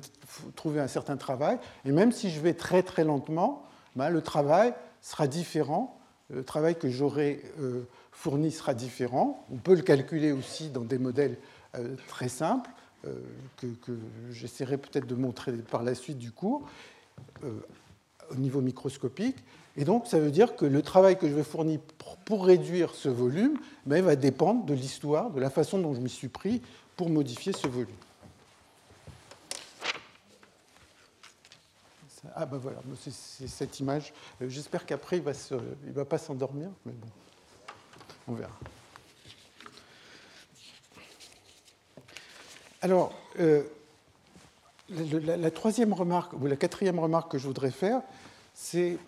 trouver 0.57 0.81
un 0.81 0.89
certain 0.89 1.17
travail. 1.17 1.59
Et 1.85 1.93
même 1.93 2.13
si 2.13 2.31
je 2.31 2.41
vais 2.41 2.55
très 2.55 2.83
très 2.83 3.05
lentement, 3.05 3.65
ben, 3.97 4.11
le 4.11 4.23
travail 4.23 4.75
sera 5.01 5.27
différent. 5.27 6.00
Le 6.31 6.45
travail 6.45 6.77
que 6.77 6.89
j'aurai 6.89 7.43
euh, 7.61 7.83
fourni 8.13 8.51
sera 8.51 8.75
différent. 8.75 9.45
On 9.51 9.57
peut 9.57 9.75
le 9.75 9.83
calculer 9.83 10.33
aussi 10.33 10.69
dans 10.71 10.85
des 10.85 10.99
modèles 10.99 11.37
euh, 11.77 11.95
très 12.09 12.29
simples 12.29 12.71
euh, 13.07 13.15
que, 13.57 13.93
j'essaierai 14.31 14.77
peut-être 14.77 15.07
de 15.07 15.15
montrer 15.15 15.53
par 15.53 15.83
la 15.83 15.95
suite 15.95 16.19
du 16.19 16.33
cours 16.33 16.69
euh, 17.45 17.53
au 18.31 18.35
niveau 18.35 18.61
microscopique. 18.61 19.37
Et 19.77 19.85
donc, 19.85 20.07
ça 20.07 20.19
veut 20.19 20.31
dire 20.31 20.57
que 20.57 20.67
le 20.67 20.83
travail 20.83 21.17
que 21.17 21.29
je 21.29 21.35
vais 21.35 21.45
fournir 21.45 21.81
pour 22.25 22.45
réduire 22.45 22.95
ce 22.95 23.09
volume 23.09 23.57
va 23.87 24.17
dépendre 24.17 24.65
de 24.65 24.75
l'histoire, 24.75 25.31
de 25.31 25.41
la 25.41 25.49
façon 25.49 25.79
dont 25.79 25.95
je 25.95 26.01
m'y 26.01 26.11
suis 26.11 26.29
pris 26.29 26.61
pour 26.97 27.09
modifier 27.09 27.53
ce 27.53 27.69
volume. 27.69 27.95
Ah 32.35 32.45
ben 32.45 32.59
voilà, 32.59 32.79
c'est 32.99 33.49
cette 33.49 33.81
image. 33.81 34.13
J'espère 34.41 34.85
qu'après, 34.85 35.19
il 35.19 35.25
ne 35.25 35.93
va 35.93 36.05
pas 36.05 36.19
s'endormir, 36.19 36.69
mais 36.85 36.93
bon. 36.93 37.09
On 38.29 38.35
verra. 38.35 38.53
Alors, 42.83 43.13
euh, 43.39 43.63
la, 44.91 45.51
troisième 45.51 45.93
remarque, 45.93 46.33
ou 46.35 46.47
la 46.47 46.57
quatrième 46.57 46.99
remarque 46.99 47.33
que 47.33 47.39
je 47.39 47.47
voudrais 47.47 47.71
faire, 47.71 48.03
c'est 48.55 48.99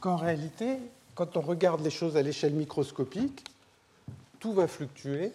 qu'en 0.00 0.16
réalité, 0.16 0.78
quand 1.14 1.36
on 1.36 1.40
regarde 1.40 1.82
les 1.82 1.90
choses 1.90 2.16
à 2.16 2.22
l'échelle 2.22 2.54
microscopique, 2.54 3.44
tout 4.38 4.52
va 4.52 4.66
fluctuer 4.66 5.32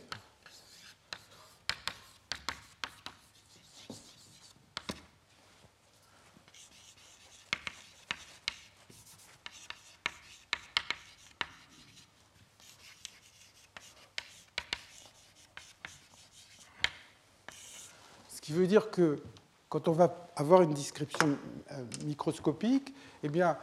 qui 18.45 18.53
veut 18.65 18.69
dire 18.69 18.89
que 18.89 19.19
quand 19.69 19.87
on 19.87 19.91
va 19.91 20.27
avoir 20.35 20.63
une 20.63 20.73
description 20.73 21.37
euh, 21.71 21.83
microscopique, 22.03 22.95
eh 23.21 23.29
bien, 23.29 23.57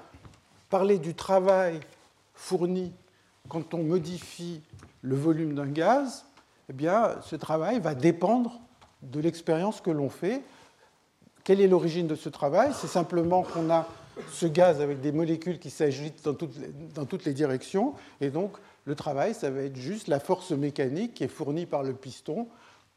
parler 0.70 0.98
du 0.98 1.14
travail 1.14 1.80
fourni 2.34 2.92
quand 3.48 3.74
on 3.74 3.82
modifie 3.82 4.60
le 5.02 5.16
volume 5.16 5.54
d'un 5.54 5.66
gaz, 5.66 6.24
eh 6.68 6.72
bien, 6.72 7.16
ce 7.22 7.34
travail 7.34 7.80
va 7.80 7.96
dépendre 7.96 8.60
de 9.02 9.18
l'expérience 9.18 9.80
que 9.80 9.90
l'on 9.90 10.08
fait. 10.08 10.42
Quelle 11.42 11.60
est 11.60 11.66
l'origine 11.66 12.06
de 12.06 12.14
ce 12.14 12.28
travail? 12.28 12.70
C'est 12.72 12.86
simplement 12.86 13.42
qu'on 13.42 13.70
a 13.70 13.88
ce 14.30 14.46
gaz 14.46 14.80
avec 14.80 15.00
des 15.00 15.10
molécules 15.10 15.58
qui 15.58 15.70
s'agitent 15.70 16.24
dans 16.24 16.34
toutes, 16.34 16.56
dans 16.94 17.06
toutes 17.06 17.24
les 17.24 17.34
directions, 17.34 17.94
et 18.20 18.30
donc 18.30 18.52
le 18.84 18.94
travail, 18.94 19.34
ça 19.34 19.50
va 19.50 19.62
être 19.62 19.76
juste 19.76 20.06
la 20.06 20.20
force 20.20 20.52
mécanique 20.52 21.14
qui 21.14 21.24
est 21.24 21.28
fournie 21.28 21.66
par 21.66 21.82
le 21.82 21.92
piston 21.92 22.46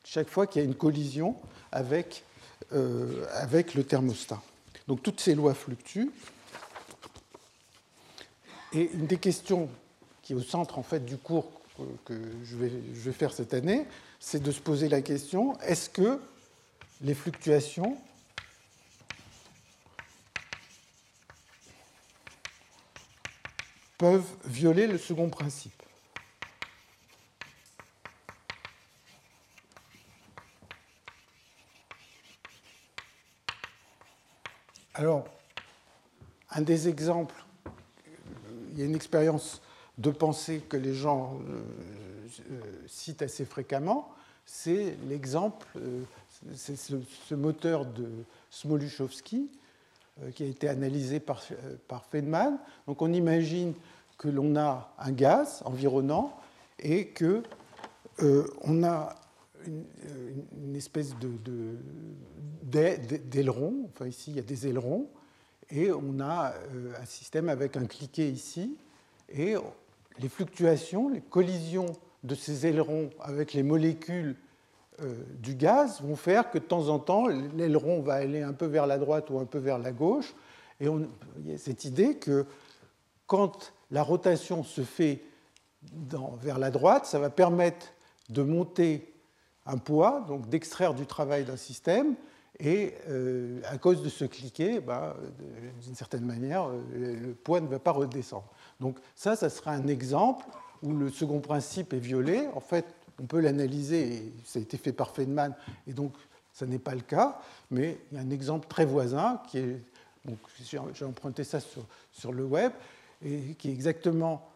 chaque 0.05 0.29
fois 0.29 0.47
qu'il 0.47 0.61
y 0.61 0.65
a 0.65 0.67
une 0.67 0.75
collision 0.75 1.35
avec, 1.71 2.23
euh, 2.71 3.25
avec 3.31 3.73
le 3.73 3.83
thermostat. 3.83 4.41
Donc 4.87 5.03
toutes 5.03 5.19
ces 5.19 5.35
lois 5.35 5.53
fluctuent. 5.53 6.11
Et 8.73 8.91
une 8.93 9.07
des 9.07 9.17
questions 9.17 9.69
qui 10.21 10.33
est 10.33 10.35
au 10.35 10.41
centre 10.41 10.77
en 10.77 10.83
fait 10.83 11.05
du 11.05 11.17
cours 11.17 11.51
que 12.05 12.13
je 12.43 12.55
vais, 12.55 12.71
je 12.93 12.99
vais 13.01 13.11
faire 13.11 13.33
cette 13.33 13.53
année, 13.53 13.85
c'est 14.19 14.41
de 14.41 14.51
se 14.51 14.59
poser 14.59 14.89
la 14.89 15.01
question 15.01 15.59
est-ce 15.61 15.89
que 15.89 16.19
les 17.01 17.13
fluctuations 17.13 17.97
peuvent 23.97 24.23
violer 24.45 24.87
le 24.87 24.97
second 24.97 25.29
principe? 25.29 25.84
Alors, 34.97 35.25
un 36.51 36.61
des 36.61 36.87
exemples, 36.87 37.35
il 38.71 38.79
y 38.79 38.81
a 38.81 38.85
une 38.85 38.95
expérience 38.95 39.61
de 39.97 40.09
pensée 40.09 40.61
que 40.69 40.77
les 40.77 40.93
gens 40.93 41.37
euh, 41.49 41.61
euh, 42.49 42.61
citent 42.87 43.21
assez 43.21 43.43
fréquemment, 43.43 44.09
c'est 44.45 44.95
l'exemple, 45.09 45.67
euh, 45.75 46.03
c'est 46.53 46.77
ce, 46.77 47.35
moteur 47.35 47.85
de 47.85 48.07
Smoluchowski 48.49 49.49
qui 50.33 50.43
a 50.43 50.47
été 50.47 50.69
analysé 50.69 51.19
par, 51.19 51.43
par 51.89 52.05
Feynman. 52.05 52.57
Donc 52.87 53.01
on 53.01 53.11
imagine 53.11 53.73
que 54.17 54.29
l'on 54.29 54.55
a 54.55 54.93
un 54.97 55.11
gaz 55.11 55.61
environnant 55.65 56.39
et 56.79 57.07
que 57.07 57.43
on 58.63 58.81
a 58.85 59.13
une, 59.67 60.75
espèce 60.75 61.15
de, 61.17 61.77
d'aileron. 62.63 63.89
Enfin, 63.89 64.07
ici, 64.07 64.31
il 64.31 64.37
y 64.37 64.39
a 64.39 64.43
des 64.43 64.67
ailerons. 64.67 65.09
Et 65.69 65.91
on 65.91 66.19
a 66.19 66.53
euh, 66.73 66.93
un 67.01 67.05
système 67.05 67.49
avec 67.49 67.75
un 67.75 67.85
cliquet 67.85 68.29
ici. 68.29 68.77
Et 69.29 69.55
les 70.19 70.29
fluctuations, 70.29 71.09
les 71.09 71.21
collisions 71.21 71.87
de 72.23 72.35
ces 72.35 72.67
ailerons 72.67 73.09
avec 73.19 73.53
les 73.53 73.63
molécules 73.63 74.35
euh, 75.01 75.13
du 75.39 75.55
gaz 75.55 76.01
vont 76.01 76.15
faire 76.15 76.51
que 76.51 76.57
de 76.57 76.63
temps 76.63 76.87
en 76.89 76.99
temps, 76.99 77.27
l'aileron 77.27 78.01
va 78.01 78.13
aller 78.15 78.41
un 78.41 78.53
peu 78.53 78.65
vers 78.65 78.87
la 78.87 78.97
droite 78.97 79.29
ou 79.29 79.39
un 79.39 79.45
peu 79.45 79.57
vers 79.57 79.77
la 79.77 79.91
gauche. 79.91 80.33
Et 80.79 80.85
il 80.85 81.51
y 81.51 81.53
a 81.53 81.57
cette 81.57 81.85
idée 81.85 82.15
que 82.15 82.45
quand 83.27 83.73
la 83.91 84.03
rotation 84.03 84.63
se 84.63 84.81
fait 84.81 85.21
vers 86.41 86.59
la 86.59 86.71
droite, 86.71 87.05
ça 87.05 87.19
va 87.19 87.29
permettre 87.29 87.87
de 88.29 88.41
monter 88.41 89.13
un 89.65 89.77
poids, 89.77 90.23
donc 90.27 90.47
d'extraire 90.49 90.93
du 90.93 91.05
travail 91.05 91.45
d'un 91.45 91.57
système, 91.57 92.15
et 92.59 92.93
euh, 93.09 93.59
à 93.65 93.77
cause 93.77 94.01
de 94.01 94.09
ce 94.09 94.25
cliquet, 94.25 94.79
bah, 94.79 95.17
d'une 95.83 95.95
certaine 95.95 96.25
manière, 96.25 96.69
euh, 96.69 97.19
le 97.19 97.33
poids 97.33 97.59
ne 97.59 97.67
va 97.67 97.79
pas 97.79 97.91
redescendre. 97.91 98.47
Donc 98.79 98.97
ça, 99.15 99.35
ça 99.35 99.49
sera 99.49 99.71
un 99.71 99.87
exemple 99.87 100.45
où 100.81 100.93
le 100.93 101.09
second 101.09 101.39
principe 101.39 101.93
est 101.93 101.99
violé. 101.99 102.47
En 102.55 102.59
fait, 102.59 102.85
on 103.21 103.25
peut 103.25 103.39
l'analyser, 103.39 104.15
et 104.15 104.33
ça 104.45 104.59
a 104.59 104.61
été 104.61 104.77
fait 104.77 104.93
par 104.93 105.11
Feynman, 105.11 105.53
et 105.87 105.93
donc 105.93 106.13
ça 106.53 106.65
n'est 106.65 106.79
pas 106.79 106.95
le 106.95 107.01
cas, 107.01 107.39
mais 107.71 107.97
il 108.11 108.17
y 108.17 108.21
a 108.21 108.23
un 108.23 108.29
exemple 108.29 108.67
très 108.67 108.85
voisin 108.85 109.41
qui 109.49 109.57
est, 109.57 109.81
j'ai 110.63 111.05
emprunté 111.05 111.43
ça 111.43 111.59
sur, 111.59 111.85
sur 112.11 112.31
le 112.31 112.45
web, 112.45 112.71
et 113.23 113.55
qui 113.55 113.69
est 113.69 113.73
exactement 113.73 114.47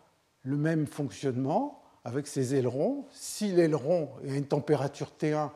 le 0.44 0.56
même 0.56 0.88
fonctionnement, 0.88 1.79
avec 2.04 2.28
ses 2.28 2.56
ailerons. 2.56 3.06
Si 3.12 3.52
l'aileron 3.52 4.10
est 4.24 4.32
à 4.32 4.36
une 4.36 4.46
température 4.46 5.12
T1 5.20 5.50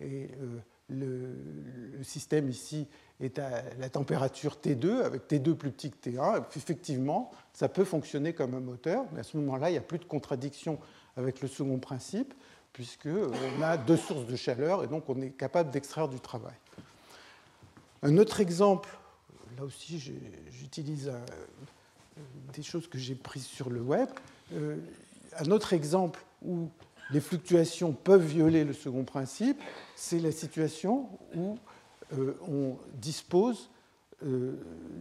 et 0.00 0.28
euh, 0.40 0.58
le, 0.88 2.02
système 2.02 2.48
ici 2.48 2.86
est 3.20 3.38
à 3.38 3.62
la 3.78 3.90
température 3.90 4.58
T2, 4.62 5.02
avec 5.02 5.28
T2 5.28 5.54
plus 5.54 5.70
petit 5.70 5.90
que 5.90 6.10
T1, 6.10 6.44
effectivement, 6.56 7.30
ça 7.52 7.68
peut 7.68 7.84
fonctionner 7.84 8.32
comme 8.32 8.54
un 8.54 8.60
moteur, 8.60 9.04
mais 9.12 9.20
à 9.20 9.22
ce 9.24 9.36
moment-là, 9.38 9.70
il 9.70 9.72
n'y 9.72 9.78
a 9.78 9.82
plus 9.82 9.98
de 9.98 10.04
contradiction 10.04 10.78
avec 11.16 11.40
le 11.40 11.48
second 11.48 11.78
principe, 11.78 12.32
puisqu'on 12.72 13.62
a 13.62 13.76
deux 13.76 13.96
sources 13.96 14.26
de 14.26 14.36
chaleur 14.36 14.84
et 14.84 14.86
donc 14.86 15.08
on 15.08 15.20
est 15.20 15.30
capable 15.30 15.70
d'extraire 15.70 16.08
du 16.08 16.20
travail. 16.20 16.54
Un 18.02 18.16
autre 18.18 18.40
exemple, 18.40 18.88
là 19.56 19.64
aussi 19.64 19.98
j'utilise 20.50 21.08
euh, 21.08 21.18
des 22.54 22.62
choses 22.62 22.86
que 22.86 22.98
j'ai 22.98 23.16
prises 23.16 23.46
sur 23.46 23.68
le 23.68 23.80
web. 23.80 24.08
Un 25.38 25.50
autre 25.50 25.72
exemple 25.72 26.24
où 26.44 26.68
les 27.10 27.20
fluctuations 27.20 27.92
peuvent 27.92 28.24
violer 28.24 28.64
le 28.64 28.72
second 28.72 29.04
principe, 29.04 29.60
c'est 29.96 30.18
la 30.18 30.32
situation 30.32 31.08
où 31.34 31.58
euh, 32.12 32.34
on 32.46 32.76
dispose 32.94 33.70
euh, 34.24 34.54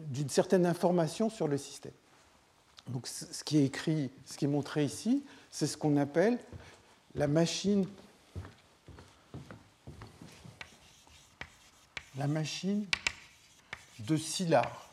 d'une 0.10 0.30
certaine 0.30 0.66
information 0.66 1.30
sur 1.30 1.48
le 1.48 1.58
système. 1.58 1.94
Donc, 2.90 3.08
ce 3.08 3.44
qui 3.44 3.58
est 3.58 3.66
écrit, 3.66 4.10
ce 4.26 4.38
qui 4.38 4.46
est 4.46 4.50
montré 4.50 4.86
ici, 4.86 5.24
c'est 5.52 5.68
ce 5.68 5.76
qu'on 5.76 5.98
appelle 5.98 6.40
la 7.16 7.28
machine 7.28 7.86
la 12.18 12.28
machine 12.28 12.86
de 14.00 14.18
Szilard. 14.18 14.87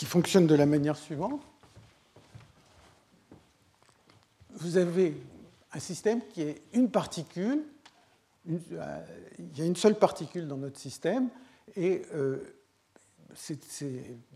Qui 0.00 0.06
fonctionne 0.06 0.46
de 0.46 0.54
la 0.54 0.64
manière 0.64 0.96
suivante. 0.96 1.42
Vous 4.54 4.78
avez 4.78 5.14
un 5.74 5.78
système 5.78 6.22
qui 6.26 6.40
est 6.40 6.62
une 6.72 6.90
particule, 6.90 7.64
euh, 8.48 9.00
il 9.38 9.58
y 9.58 9.60
a 9.60 9.66
une 9.66 9.76
seule 9.76 9.96
particule 9.96 10.48
dans 10.48 10.56
notre 10.56 10.78
système, 10.78 11.28
et 11.76 12.00
euh, 12.14 12.38
c'est 13.34 13.58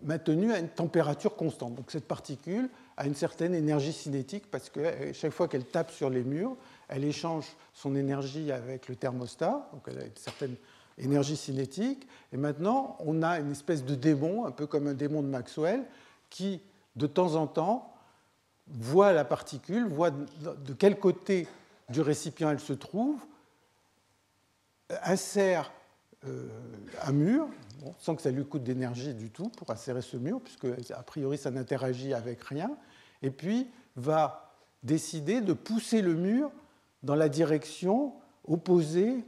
maintenu 0.03 0.53
à 0.53 0.59
une 0.59 0.69
température 0.69 1.35
constante. 1.35 1.77
Donc 1.77 1.91
cette 1.91 2.07
particule 2.07 2.69
a 2.99 3.07
une 3.07 3.15
certaine 3.15 3.55
énergie 3.55 3.95
cinétique 3.95 4.51
parce 4.51 4.69
que 4.69 4.81
euh, 4.81 5.12
chaque 5.15 5.33
fois 5.33 5.49
qu'elle 5.49 5.65
tape 5.65 5.91
sur 5.93 6.11
les 6.11 6.25
murs, 6.25 6.59
elle 6.89 7.05
échange 7.05 7.47
son 7.73 7.97
énergie 7.97 8.53
avec 8.53 8.87
le 8.87 8.97
thermostat, 8.97 9.71
donc 9.73 9.85
elle 9.87 9.99
a 9.99 10.05
une 10.05 10.17
certaine 10.17 10.57
énergie 10.99 11.36
cinétique. 11.36 12.07
Et 12.32 12.36
maintenant, 12.36 12.97
on 13.01 13.22
a 13.22 13.40
une 13.40 13.53
espèce 13.53 13.84
de 13.84 13.95
démon, 13.95 14.47
un 14.47 14.51
peu 14.51 14.66
comme 14.66 14.86
un 14.86 14.95
démon 14.95 15.22
de 15.22 15.28
Maxwell, 15.28 15.84
qui, 16.30 16.61
de 16.97 17.07
temps 17.07 17.34
en 17.34 17.47
temps, 17.47 17.95
voit 18.68 19.12
la 19.12 19.24
particule, 19.24 19.86
voit 19.86 20.11
de 20.11 20.72
quel 20.72 20.99
côté 20.99 21.47
du 21.90 22.01
récipient 22.01 22.51
elle 22.51 22.61
se 22.61 22.72
trouve, 22.72 23.18
insère 25.03 25.72
euh, 26.26 26.49
un 27.03 27.12
mur, 27.12 27.49
sans 27.99 28.16
que 28.16 28.22
ça 28.22 28.30
lui 28.30 28.45
coûte 28.45 28.62
d'énergie 28.62 29.14
du 29.14 29.30
tout 29.30 29.51
pour 29.51 29.70
insérer 29.70 30.03
ce 30.03 30.16
mur, 30.16 30.40
puisque 30.40 30.66
a 30.90 31.03
priori 31.03 31.36
ça 31.36 31.51
n'interagit 31.51 32.14
avec 32.14 32.42
rien, 32.42 32.70
et 33.22 33.30
puis 33.30 33.68
va 33.97 34.55
décider 34.82 35.40
de 35.40 35.53
pousser 35.53 36.03
le 36.03 36.14
mur 36.14 36.51
dans 37.03 37.14
la 37.14 37.28
direction 37.28 38.14
opposée 38.47 39.24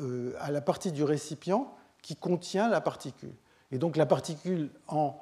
euh, 0.00 0.32
à 0.40 0.50
la 0.50 0.60
partie 0.60 0.92
du 0.92 1.04
récipient 1.04 1.72
qui 2.02 2.16
contient 2.16 2.68
la 2.68 2.80
particule. 2.80 3.34
Et 3.72 3.78
donc 3.78 3.96
la 3.96 4.06
particule, 4.06 4.70
en, 4.88 5.16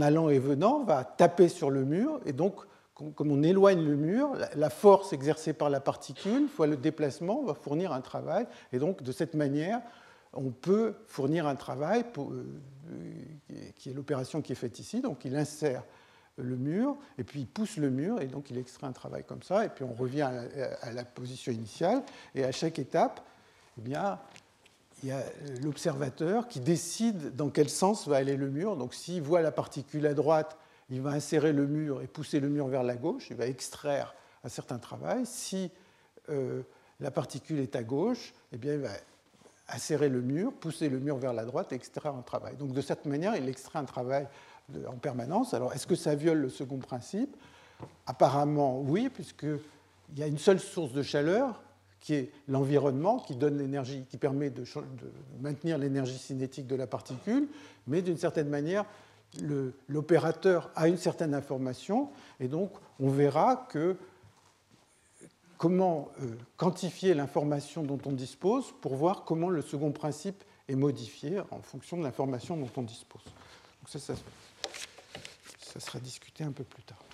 allant 0.00 0.28
et 0.28 0.38
venant, 0.38 0.84
va 0.84 1.04
taper 1.04 1.48
sur 1.48 1.70
le 1.70 1.84
mur, 1.84 2.20
et 2.26 2.32
donc 2.32 2.54
comme 3.14 3.30
on 3.30 3.44
éloigne 3.44 3.84
le 3.84 3.94
mur, 3.94 4.32
la 4.56 4.70
force 4.70 5.12
exercée 5.12 5.52
par 5.52 5.70
la 5.70 5.78
particule, 5.78 6.48
fois 6.48 6.66
le 6.66 6.76
déplacement, 6.76 7.44
va 7.44 7.54
fournir 7.54 7.92
un 7.92 8.00
travail, 8.00 8.46
et 8.72 8.80
donc 8.80 9.04
de 9.04 9.12
cette 9.12 9.34
manière, 9.34 9.80
on 10.32 10.50
peut 10.50 10.94
fournir 11.06 11.46
un 11.46 11.54
travail 11.54 12.04
euh, 12.18 12.42
qui 13.76 13.90
est 13.90 13.94
l'opération 13.94 14.42
qui 14.42 14.52
est 14.52 14.56
faite 14.56 14.78
ici. 14.80 15.00
Donc 15.00 15.24
il 15.24 15.36
insère 15.36 15.84
le 16.36 16.56
mur, 16.56 16.96
et 17.18 17.24
puis 17.24 17.40
il 17.40 17.46
pousse 17.46 17.76
le 17.76 17.90
mur, 17.90 18.20
et 18.20 18.26
donc 18.26 18.50
il 18.50 18.58
extrait 18.58 18.86
un 18.86 18.92
travail 18.92 19.24
comme 19.24 19.42
ça, 19.42 19.64
et 19.64 19.68
puis 19.68 19.84
on 19.84 19.92
revient 19.92 20.28
à 20.82 20.92
la, 20.92 21.04
position 21.04 21.52
initiale, 21.52 22.02
et 22.34 22.44
à 22.44 22.52
chaque 22.52 22.78
étape, 22.78 23.20
eh 23.78 23.80
bien, 23.80 24.18
il 25.02 25.08
y 25.10 25.12
a 25.12 25.22
l'observateur 25.62 26.48
qui 26.48 26.60
décide 26.60 27.36
dans 27.36 27.50
quel 27.50 27.68
sens 27.68 28.08
va 28.08 28.16
aller 28.16 28.36
le 28.36 28.50
mur. 28.50 28.76
Donc 28.76 28.94
s'il 28.94 29.22
voit 29.22 29.40
la 29.42 29.52
particule 29.52 30.06
à 30.06 30.14
droite, 30.14 30.56
il 30.90 31.00
va 31.00 31.10
insérer 31.10 31.52
le 31.52 31.66
mur 31.66 32.02
et 32.02 32.06
pousser 32.06 32.40
le 32.40 32.48
mur 32.48 32.66
vers 32.66 32.82
la 32.82 32.96
gauche, 32.96 33.28
il 33.30 33.36
va 33.36 33.46
extraire 33.46 34.14
un 34.42 34.48
certain 34.48 34.78
travail. 34.78 35.26
Si 35.26 35.70
euh, 36.30 36.62
la 37.00 37.10
particule 37.10 37.60
est 37.60 37.76
à 37.76 37.82
gauche, 37.82 38.34
eh 38.52 38.56
bien, 38.56 38.74
il 38.74 38.80
va 38.80 38.90
insérer 39.68 40.08
le 40.08 40.22
mur, 40.22 40.52
pousser 40.52 40.88
le 40.88 40.98
mur 40.98 41.18
vers 41.18 41.32
la 41.32 41.44
droite 41.44 41.72
et 41.72 41.74
extraire 41.74 42.14
un 42.14 42.22
travail. 42.22 42.56
Donc 42.56 42.72
de 42.72 42.80
cette 42.80 43.04
manière, 43.04 43.36
il 43.36 43.48
extrait 43.48 43.78
un 43.78 43.84
travail 43.84 44.26
en 44.86 44.96
permanence. 44.96 45.54
Alors, 45.54 45.72
est-ce 45.74 45.86
que 45.86 45.94
ça 45.94 46.14
viole 46.14 46.38
le 46.38 46.48
second 46.48 46.78
principe? 46.78 47.36
Apparemment, 48.06 48.80
oui, 48.80 49.08
puisqu'il 49.08 49.58
y 50.16 50.22
a 50.22 50.26
une 50.26 50.38
seule 50.38 50.58
source 50.58 50.92
de 50.92 51.02
chaleur, 51.02 51.62
qui 52.08 52.14
est 52.14 52.32
l'environnement, 52.48 53.18
qui 53.18 53.36
donne 53.36 53.58
l'énergie, 53.58 54.06
qui 54.08 54.16
permet 54.16 54.48
de, 54.48 54.64
maintenir 55.42 55.76
l'énergie 55.76 56.16
cinétique 56.16 56.66
de 56.66 56.74
la 56.74 56.86
particule, 56.86 57.48
mais 57.86 58.00
d'une 58.00 58.16
certaine 58.16 58.48
manière, 58.48 58.86
l'opérateur 59.88 60.70
a 60.74 60.88
une 60.88 60.96
certaine 60.96 61.34
information, 61.34 62.08
et 62.40 62.48
donc 62.48 62.72
on 62.98 63.10
verra 63.10 63.66
que 63.68 63.94
comment 65.58 66.08
euh, 66.22 66.34
quantifier 66.56 67.12
l'information 67.12 67.82
dont 67.82 68.00
on 68.06 68.12
dispose 68.12 68.72
pour 68.80 68.96
voir 68.96 69.24
comment 69.26 69.50
le 69.50 69.60
second 69.60 69.92
principe 69.92 70.42
est 70.66 70.76
modifié 70.76 71.40
en 71.50 71.60
fonction 71.60 71.98
de 71.98 72.04
l'information 72.04 72.56
dont 72.56 72.70
on 72.74 72.82
dispose. 72.84 73.24
Donc 73.24 73.88
ça, 73.90 73.98
ça, 73.98 74.14
ça 75.60 75.78
sera 75.78 75.98
discuté 75.98 76.42
un 76.42 76.52
peu 76.52 76.64
plus 76.64 76.84
tard. 76.84 77.04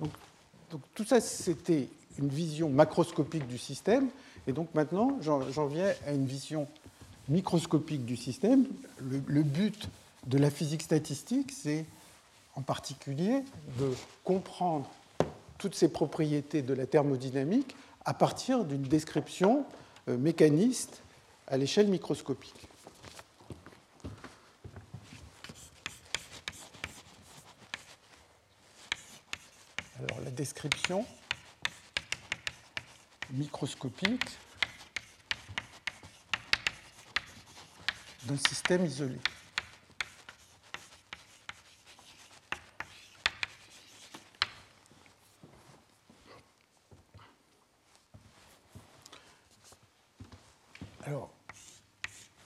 Donc, 0.00 0.80
tout 0.94 1.04
ça, 1.04 1.20
c'était 1.20 1.88
une 2.18 2.28
vision 2.28 2.68
macroscopique 2.68 3.46
du 3.46 3.58
système. 3.58 4.08
Et 4.46 4.52
donc 4.52 4.74
maintenant, 4.74 5.18
j'en 5.20 5.66
viens 5.66 5.92
à 6.06 6.12
une 6.12 6.26
vision 6.26 6.66
microscopique 7.28 8.04
du 8.04 8.16
système. 8.16 8.66
Le, 9.00 9.42
but 9.42 9.88
de 10.26 10.38
la 10.38 10.50
physique 10.50 10.82
statistique, 10.82 11.52
c'est 11.52 11.84
en 12.54 12.62
particulier 12.62 13.42
de 13.78 13.90
comprendre 14.24 14.90
toutes 15.58 15.74
ces 15.74 15.88
propriétés 15.88 16.62
de 16.62 16.74
la 16.74 16.86
thermodynamique 16.86 17.76
à 18.04 18.14
partir 18.14 18.64
d'une 18.64 18.82
description 18.82 19.64
euh, 20.08 20.18
mécaniste 20.18 21.02
à 21.46 21.56
l'échelle 21.56 21.86
microscopique. 21.88 22.68
Alors 29.98 30.20
la 30.24 30.31
description 30.42 31.06
microscopique 33.30 34.38
d'un 38.24 38.36
système 38.36 38.84
isolé. 38.84 39.18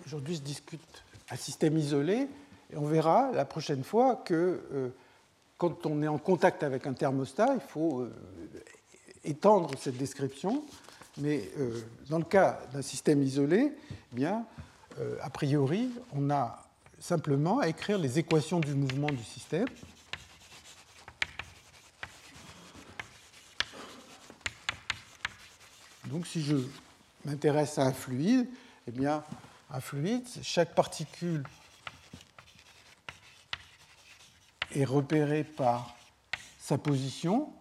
Aujourd'hui, 0.04 0.34
je 0.36 0.40
discute 0.40 1.02
un 1.30 1.36
système 1.36 1.78
isolé, 1.78 2.28
et 2.70 2.76
on 2.76 2.86
verra 2.86 3.32
la 3.32 3.46
prochaine 3.46 3.82
fois 3.82 4.16
que 4.16 4.62
euh, 4.72 4.90
quand 5.58 5.86
on 5.86 6.02
est 6.02 6.08
en 6.08 6.18
contact 6.18 6.62
avec 6.62 6.86
un 6.86 6.92
thermostat, 6.92 7.54
il 7.54 7.60
faut 7.60 8.00
euh, 8.00 8.12
étendre 9.24 9.70
cette 9.78 9.96
description. 9.96 10.64
Mais 11.18 11.50
euh, 11.58 11.80
dans 12.10 12.18
le 12.18 12.24
cas 12.24 12.60
d'un 12.72 12.82
système 12.82 13.22
isolé, 13.22 13.72
eh 14.12 14.14
bien, 14.14 14.44
a 15.20 15.28
priori, 15.28 15.90
on 16.14 16.30
a 16.30 16.66
simplement 16.98 17.58
à 17.58 17.68
écrire 17.68 17.98
les 17.98 18.18
équations 18.18 18.60
du 18.60 18.74
mouvement 18.74 19.08
du 19.08 19.22
système. 19.22 19.66
Donc 26.06 26.26
si 26.26 26.42
je 26.42 26.56
m'intéresse 27.24 27.78
à 27.78 27.82
un 27.82 27.92
fluide, 27.92 28.48
eh 28.86 28.92
bien, 28.92 29.24
un 29.70 29.80
fluide, 29.80 30.24
chaque 30.42 30.74
particule 30.74 31.42
est 34.74 34.84
repérée 34.84 35.44
par 35.44 35.96
sa 36.58 36.78
position, 36.78 37.52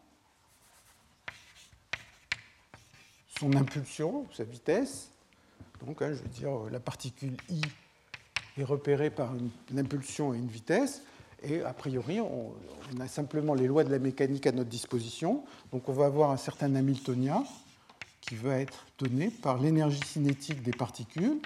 son 3.40 3.54
impulsion, 3.56 4.26
sa 4.34 4.44
vitesse. 4.44 5.12
Donc, 5.86 6.02
hein, 6.02 6.14
je 6.14 6.22
veux 6.24 6.30
dire, 6.30 6.52
la 6.72 6.80
particule 6.80 7.36
I 7.50 7.62
est 8.58 8.64
repérée 8.64 9.10
par 9.10 9.34
une, 9.36 9.80
impulsion 9.80 10.34
et 10.34 10.38
une 10.38 10.48
vitesse. 10.48 11.04
Et 11.44 11.62
a 11.62 11.74
priori, 11.74 12.20
on, 12.22 12.54
on, 12.96 13.00
a 13.00 13.08
simplement 13.08 13.54
les 13.54 13.68
lois 13.68 13.84
de 13.84 13.92
la 13.92 14.00
mécanique 14.00 14.48
à 14.48 14.52
notre 14.52 14.70
disposition. 14.70 15.44
Donc, 15.72 15.90
on 15.90 15.94
va 15.94 16.06
avoir 16.06 16.32
un 16.32 16.38
certain 16.38 16.74
Hamiltonien 16.74 17.44
qui 18.22 18.36
va 18.36 18.58
être 18.58 18.86
donné 18.98 19.30
par 19.30 19.60
l'énergie 19.60 20.04
cinétique 20.04 20.64
des 20.64 20.72
particules 20.72 21.40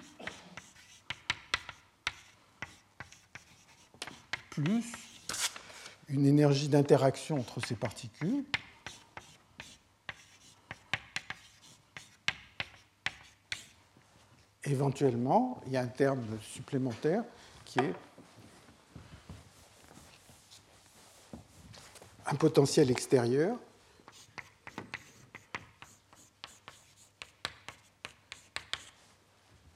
plus 4.49 5.09
une 6.10 6.26
énergie 6.26 6.68
d'interaction 6.68 7.39
entre 7.39 7.66
ces 7.66 7.76
particules. 7.76 8.43
Éventuellement, 14.64 15.62
il 15.68 15.74
y 15.74 15.78
a 15.78 15.82
un 15.82 15.88
terme 15.88 16.26
supplémentaire 16.41 17.24
qui 17.66 17.80
est 17.80 17.93
un 22.26 22.36
potentiel 22.36 22.91
extérieur 22.91 23.57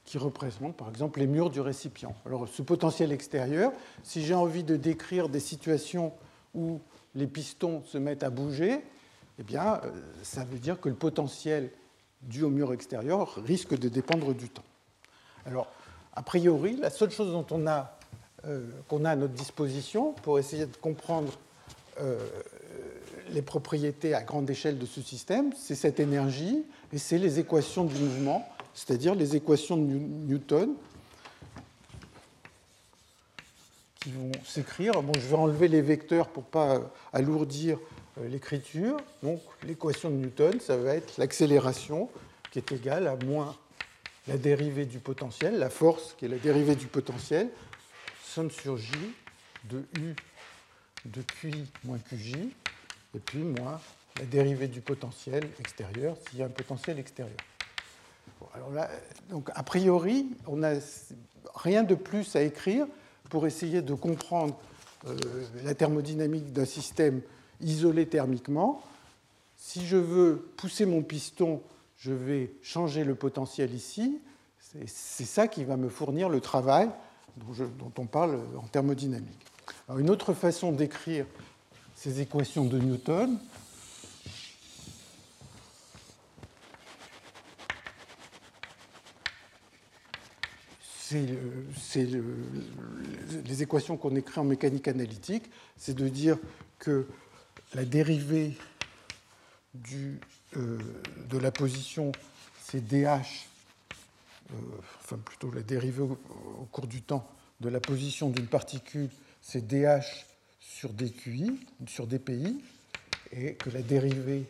qui 0.04 0.18
représente 0.18 0.76
par 0.76 0.88
exemple 0.88 1.18
les 1.18 1.26
murs 1.26 1.50
du 1.50 1.60
récipient. 1.60 2.14
Alors 2.24 2.46
ce 2.46 2.62
potentiel 2.62 3.10
extérieur, 3.10 3.72
si 4.04 4.24
j'ai 4.24 4.34
envie 4.34 4.62
de 4.62 4.76
décrire 4.76 5.28
des 5.28 5.40
situations 5.40 6.12
où 6.54 6.80
les 7.14 7.26
pistons 7.26 7.82
se 7.84 7.98
mettent 7.98 8.22
à 8.22 8.30
bouger, 8.30 8.80
eh 9.38 9.42
bien, 9.42 9.80
euh, 9.84 9.90
ça 10.22 10.44
veut 10.44 10.58
dire 10.58 10.80
que 10.80 10.88
le 10.88 10.94
potentiel 10.94 11.70
dû 12.22 12.42
au 12.42 12.50
mur 12.50 12.72
extérieur 12.72 13.34
risque 13.44 13.78
de 13.78 13.88
dépendre 13.88 14.34
du 14.34 14.48
temps. 14.48 14.64
Alors, 15.46 15.68
a 16.14 16.22
priori, 16.22 16.76
la 16.76 16.90
seule 16.90 17.10
chose 17.10 17.32
dont 17.32 17.46
on 17.50 17.66
a, 17.66 17.98
euh, 18.46 18.66
qu'on 18.88 19.04
a 19.04 19.10
à 19.10 19.16
notre 19.16 19.34
disposition 19.34 20.12
pour 20.12 20.38
essayer 20.38 20.66
de 20.66 20.76
comprendre 20.76 21.32
euh, 22.00 22.18
les 23.30 23.42
propriétés 23.42 24.14
à 24.14 24.22
grande 24.22 24.48
échelle 24.48 24.78
de 24.78 24.86
ce 24.86 25.00
système, 25.00 25.52
c'est 25.56 25.74
cette 25.74 26.00
énergie 26.00 26.64
et 26.92 26.98
c'est 26.98 27.18
les 27.18 27.38
équations 27.38 27.84
du 27.84 27.94
mouvement, 27.94 28.48
c'est-à-dire 28.74 29.14
les 29.14 29.36
équations 29.36 29.76
de 29.76 29.82
Newton 29.82 30.74
qui 34.04 34.12
vont 34.12 34.30
s'écrire. 34.44 35.02
Bon, 35.02 35.14
je 35.14 35.26
vais 35.26 35.34
enlever 35.34 35.66
les 35.66 35.80
vecteurs 35.80 36.28
pour 36.28 36.42
ne 36.42 36.48
pas 36.48 36.80
alourdir 37.14 37.78
euh, 38.20 38.28
l'écriture. 38.28 38.98
Donc 39.22 39.40
l'équation 39.66 40.10
de 40.10 40.16
Newton, 40.16 40.60
ça 40.60 40.76
va 40.76 40.94
être 40.94 41.16
l'accélération 41.16 42.10
qui 42.50 42.58
est 42.58 42.70
égale 42.70 43.06
à 43.06 43.16
moins 43.16 43.56
la 44.28 44.36
dérivée 44.36 44.84
du 44.84 44.98
potentiel, 44.98 45.58
la 45.58 45.70
force 45.70 46.14
qui 46.18 46.26
est 46.26 46.28
la 46.28 46.36
dérivée 46.36 46.76
du 46.76 46.86
potentiel, 46.86 47.48
somme 48.22 48.50
sur 48.50 48.76
J 48.76 48.92
de 49.70 49.78
U 49.98 50.14
de 51.06 51.22
QI 51.22 51.64
moins 51.84 51.98
QJ, 51.98 52.34
et 53.14 53.18
puis 53.24 53.38
moins 53.38 53.80
la 54.18 54.26
dérivée 54.26 54.68
du 54.68 54.82
potentiel 54.82 55.48
extérieur 55.60 56.16
s'il 56.28 56.40
y 56.40 56.42
a 56.42 56.46
un 56.46 56.50
potentiel 56.50 56.98
extérieur. 56.98 57.36
alors 58.54 58.70
là, 58.70 58.90
donc 59.30 59.50
a 59.54 59.62
priori, 59.62 60.26
on 60.46 60.56
n'a 60.56 60.74
rien 61.54 61.82
de 61.82 61.94
plus 61.94 62.36
à 62.36 62.42
écrire 62.42 62.86
pour 63.34 63.48
essayer 63.48 63.82
de 63.82 63.94
comprendre 63.94 64.56
euh, 65.08 65.16
la 65.64 65.74
thermodynamique 65.74 66.52
d'un 66.52 66.64
système 66.64 67.20
isolé 67.60 68.06
thermiquement. 68.06 68.80
Si 69.56 69.84
je 69.84 69.96
veux 69.96 70.52
pousser 70.56 70.86
mon 70.86 71.02
piston, 71.02 71.60
je 71.96 72.12
vais 72.12 72.52
changer 72.62 73.02
le 73.02 73.16
potentiel 73.16 73.74
ici. 73.74 74.20
C'est 74.86 75.24
ça 75.24 75.48
qui 75.48 75.64
va 75.64 75.76
me 75.76 75.88
fournir 75.88 76.28
le 76.28 76.40
travail 76.40 76.88
dont, 77.36 77.66
dont 77.76 77.92
on 77.98 78.06
parle 78.06 78.38
en 78.56 78.68
thermodynamique. 78.68 79.44
Alors, 79.88 79.98
une 79.98 80.10
autre 80.10 80.32
façon 80.32 80.70
d'écrire 80.70 81.26
ces 81.96 82.20
équations 82.20 82.66
de 82.66 82.78
Newton, 82.78 83.36
c'est 91.76 92.08
les 93.44 93.62
équations 93.62 93.96
qu'on 93.96 94.16
écrit 94.16 94.40
en 94.40 94.44
mécanique 94.44 94.88
analytique, 94.88 95.44
c'est 95.76 95.94
de 95.94 96.08
dire 96.08 96.38
que 96.78 97.06
la 97.74 97.84
dérivée 97.84 98.56
euh, 100.56 100.78
de 101.28 101.38
la 101.38 101.50
position, 101.50 102.12
c'est 102.62 102.86
dH, 102.86 103.48
euh, 104.50 104.54
enfin 105.00 105.18
plutôt 105.18 105.50
la 105.50 105.62
dérivée 105.62 106.02
au, 106.02 106.68
cours 106.70 106.86
du 106.86 107.02
temps 107.02 107.28
de 107.60 107.68
la 107.68 107.80
position 107.80 108.30
d'une 108.30 108.46
particule, 108.46 109.08
c'est 109.40 109.66
dH 109.66 110.26
sur 110.60 110.92
dQi, 110.92 111.58
sur 111.86 112.06
dPi, 112.06 112.62
et 113.32 113.54
que 113.54 113.70
la 113.70 113.82
dérivée 113.82 114.44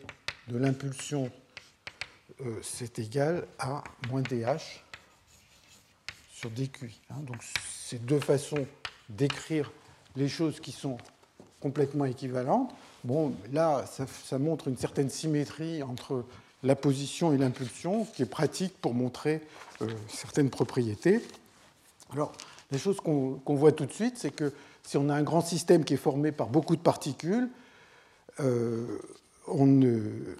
de 0.47 0.57
l'impulsion, 0.57 1.31
euh, 2.41 2.59
c'est 2.61 2.99
égal 2.99 3.47
à 3.57 3.83
moins 4.09 4.21
dH 4.21 4.84
sur. 6.49 7.01
Hein. 7.09 7.21
Donc 7.25 7.37
c'est 7.79 8.05
deux 8.05 8.19
façons 8.19 8.65
d'écrire 9.09 9.71
les 10.15 10.27
choses 10.27 10.59
qui 10.59 10.71
sont 10.71 10.97
complètement 11.59 12.05
équivalentes. 12.05 12.73
Bon, 13.03 13.33
là, 13.53 13.85
ça, 13.85 14.39
montre 14.39 14.67
une 14.67 14.77
certaine 14.77 15.09
symétrie 15.09 15.83
entre 15.83 16.25
la 16.63 16.75
position 16.75 17.33
et 17.33 17.37
l'impulsion, 17.37 18.05
qui 18.05 18.23
est 18.23 18.27
pratique 18.27 18.73
pour 18.81 18.93
montrer 18.93 19.41
euh, 19.81 19.87
certaines 20.07 20.49
propriétés. 20.49 21.21
Alors, 22.11 22.33
la 22.71 22.77
chose 22.77 22.97
qu'on 22.99 23.39
voit 23.45 23.71
tout 23.71 23.85
de 23.85 23.91
suite, 23.91 24.17
c'est 24.17 24.31
que 24.31 24.51
si 24.83 24.97
on 24.97 25.09
a 25.09 25.13
un 25.13 25.23
grand 25.23 25.41
système 25.41 25.83
qui 25.83 25.93
est 25.93 25.97
formé 25.97 26.31
par 26.31 26.47
beaucoup 26.47 26.75
de 26.75 26.81
particules, 26.81 27.49
euh, 28.39 28.99
on, 29.47 29.81
euh, 29.83 30.35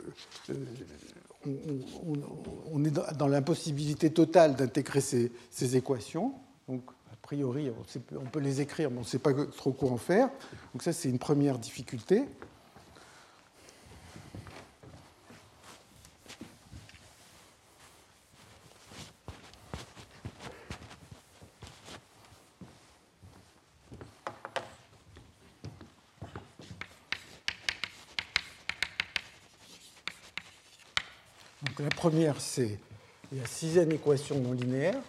on, 2.72 2.84
est 2.84 2.91
dans 3.18 3.28
l'impossibilité 3.28 4.10
totale 4.10 4.56
d'intégrer 4.56 5.02
ces, 5.02 5.76
équations. 5.76 6.34
Donc, 6.68 6.84
a 7.12 7.16
priori, 7.22 7.72
on, 8.14 8.26
peut 8.26 8.39
les 8.39 8.62
écrire, 8.62 8.89
mais 8.91 8.98
on 8.98 9.02
ne 9.02 9.06
sait 9.06 9.20
pas 9.20 9.34
trop 9.34 9.72
quoi 9.72 9.91
en 9.91 9.98
faire. 9.98 10.30
Donc 10.74 10.84
ça, 10.84 10.93
c'est 10.93 11.10
une 11.10 11.20
première 11.20 11.60
difficulté. 11.60 12.26
La 31.86 31.92
première, 31.92 32.42
c'est 32.42 32.80
la 33.32 33.46
sixième 33.46 33.92
équation 33.92 34.40
non 34.40 34.54
linéaire. 34.54 35.00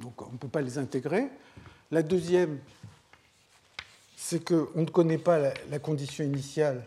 on 0.00 0.32
ne 0.32 0.38
peut 0.38 0.46
pas 0.48 0.60
les 0.60 0.78
intégrer. 0.78 1.28
La 1.90 2.04
deuxième, 2.04 2.60
c'est 4.16 4.44
qu'on 4.44 4.80
ne 4.80 4.86
connaît 4.86 5.18
pas 5.18 5.52
la, 5.68 5.78
condition 5.80 6.22
initiale 6.22 6.86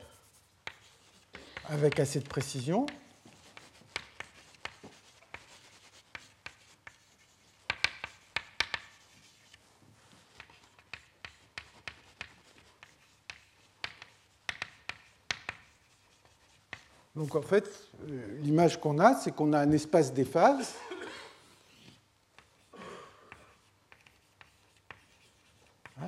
avec 1.66 2.00
assez 2.00 2.22
de 2.22 2.28
précision. 2.28 2.86
En 17.36 17.42
fait, 17.42 17.70
euh, 18.10 18.40
l'image 18.42 18.80
qu'on 18.80 19.00
a, 19.00 19.16
c'est 19.16 19.32
qu'on 19.32 19.54
a 19.54 19.60
un 19.60 19.72
espace 19.72 20.14
des 20.14 20.26
phases 20.26 20.74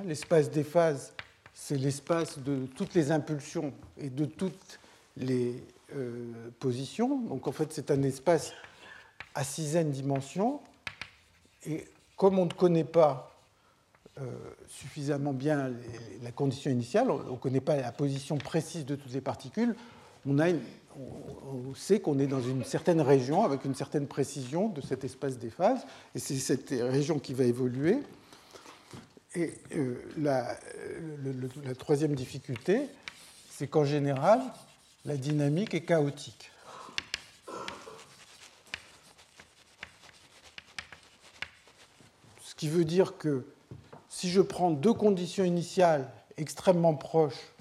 l'espace 0.04 0.50
des 0.50 0.64
phases, 0.64 1.12
c'est 1.52 1.76
l'espace 1.76 2.38
de 2.38 2.66
toutes 2.66 2.94
les 2.94 3.10
impulsions 3.10 3.72
et 3.96 4.10
de 4.10 4.24
toutes 4.24 4.78
les 5.16 5.62
euh, 5.94 6.50
positions. 6.58 7.20
Donc 7.20 7.46
en 7.46 7.52
fait, 7.52 7.72
c'est 7.72 7.90
un 7.90 8.02
espace 8.02 8.52
à 9.34 9.44
sixième 9.44 9.90
dimension. 9.90 10.60
Et 11.66 11.84
comme 12.16 12.38
on 12.38 12.46
ne 12.46 12.52
connaît 12.52 12.84
pas 12.84 13.36
euh, 14.20 14.24
suffisamment 14.68 15.32
bien 15.32 15.72
la 16.22 16.32
condition 16.32 16.70
initiale, 16.70 17.10
on 17.10 17.32
ne 17.32 17.36
connaît 17.36 17.60
pas 17.60 17.76
la 17.76 17.92
position 17.92 18.36
précise 18.38 18.84
de 18.84 18.96
toutes 18.96 19.12
les 19.12 19.20
particules, 19.20 19.74
on, 20.26 21.74
sait 21.74 22.00
qu'on 22.00 22.18
est 22.18 22.26
dans 22.26 22.40
une 22.40 22.64
certaine 22.64 23.00
région 23.00 23.44
avec 23.44 23.64
une 23.64 23.74
certaine 23.74 24.06
précision 24.06 24.68
de 24.68 24.80
cet 24.80 25.04
espace 25.04 25.38
des 25.38 25.50
phases. 25.50 25.86
Et 26.14 26.18
c'est 26.18 26.36
cette 26.36 26.70
région 26.70 27.18
qui 27.18 27.34
va 27.34 27.44
évoluer. 27.44 27.98
Et 29.34 29.52
euh, 29.74 30.02
la, 30.16 30.56
troisième 31.78 32.14
difficulté, 32.14 32.88
c'est 33.50 33.68
qu'en 33.68 33.84
général, 33.84 34.40
la 35.04 35.16
dynamique 35.16 35.74
est 35.74 35.82
chaotique. 35.82 36.50
Ce 42.42 42.54
qui 42.54 42.68
veut 42.68 42.84
dire 42.84 43.16
que 43.18 43.44
si 44.08 44.30
je 44.30 44.40
prends 44.40 44.70
deux 44.70 44.94
conditions 44.94 45.44
initiales 45.44 46.10
extrêmement 46.36 46.94
proches 46.94 47.52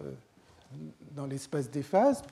euh, 0.00 0.10
dans 1.12 1.26
l'espace 1.26 1.70
des 1.70 1.82
phases, 1.82 2.22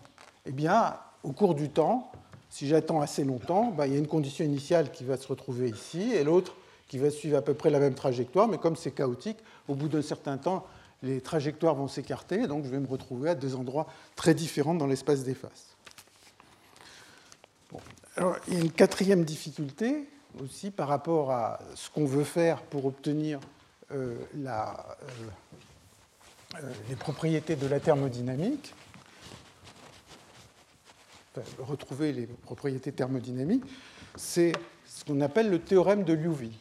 eh 0.47 0.53
bien, 0.53 0.97
au 1.23 1.33
cours 1.33 1.55
du 1.55 1.69
temps, 1.69 2.11
si 2.49 2.67
j'attends 2.67 3.01
assez 3.01 3.25
longtemps, 3.25 3.67
ben, 3.67 3.87
il 3.87 3.93
y 3.93 3.97
a 3.97 3.99
une 3.99 4.09
condition 4.09 4.45
initiale 4.45 4.91
qui 4.91 5.05
va 5.05 5.17
se 5.17 5.29
retrouver 5.29 5.69
ici 5.71 6.13
et 6.13 6.25
l'autre 6.25 6.55
qui 6.89 6.99
va 6.99 7.11
suivre 7.11 7.37
à 7.39 7.43
peu 7.43 7.55
près 7.55 7.71
la 7.71 7.79
même 7.79 7.95
trajectoire, 7.95 8.49
mais 8.49 8.59
comme 8.59 8.75
c'est 8.75 8.91
chaotique, 8.91 9.39
au 9.69 9.77
bout 9.77 9.89
d'un 9.89 10.03
certain 10.03 10.37
temps, 10.39 10.67
les 11.03 11.21
trajectoires 11.21 11.77
vont 11.77 11.87
s'écarter, 11.87 12.49
donc 12.49 12.65
je 12.65 12.69
vais 12.69 12.81
me 12.81 12.89
retrouver 12.89 13.31
à 13.31 13.35
deux 13.37 13.55
endroits 13.55 13.87
très 14.17 14.35
différents 14.35 14.75
dans 14.75 14.89
l'espace 14.89 15.23
des 15.23 15.35
faces. 15.35 15.77
Alors, 18.17 18.37
il 18.49 18.55
y 18.55 18.57
a 18.57 18.61
une 18.61 18.73
quatrième 18.73 19.25
difficulté 19.25 20.09
aussi 20.43 20.73
par 20.73 20.89
rapport 20.89 21.31
à 21.31 21.61
ce 21.77 21.89
qu'on 21.91 22.05
veut 22.05 22.25
faire 22.25 22.61
pour 22.63 22.85
obtenir 22.87 23.39
euh, 23.93 24.17
la, 24.35 24.85
euh, 25.03 25.07
les 26.89 26.97
propriétés 26.97 27.57
de 27.57 27.67
la 27.67 27.81
thermodynamique, 27.81 28.75
retrouver 31.59 32.13
les 32.13 32.27
propriétés 32.27 32.93
thermodynamiques, 32.93 33.65
c'est 34.17 34.53
ce 34.85 35.05
qu'on 35.05 35.21
appelle 35.21 35.51
le 35.51 35.61
théorème 35.61 36.05
de 36.05 36.13
Liouville. 36.13 36.53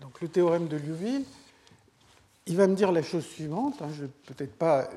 Donc, 0.00 0.20
le 0.20 0.28
théorème 0.28 0.68
de 0.68 0.76
Liouville, 0.76 1.24
il 2.46 2.56
va 2.56 2.68
me 2.68 2.76
dire 2.76 2.92
la 2.92 3.02
chose 3.02 3.26
suivante, 3.26 3.82
hein, 3.82 3.88
je 3.92 4.04
ne 4.04 4.08
peut-être 4.08 4.54
pas 4.56 4.88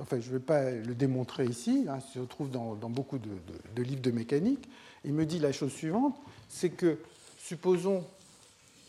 enfin 0.00 0.20
je 0.20 0.28
ne 0.28 0.34
vais 0.34 0.44
pas 0.44 0.70
le 0.70 0.94
démontrer 0.94 1.44
ici, 1.44 1.86
hein, 1.88 2.00
ça 2.00 2.14
se 2.14 2.18
trouve 2.20 2.50
dans, 2.50 2.74
beaucoup 2.74 3.18
de, 3.18 3.82
livres 3.82 4.02
de 4.02 4.10
mécanique, 4.10 4.68
il 5.04 5.12
me 5.12 5.26
dit 5.26 5.38
la 5.38 5.52
chose 5.52 5.72
suivante, 5.72 6.16
c'est 6.48 6.70
que 6.70 6.98
supposons 7.38 8.04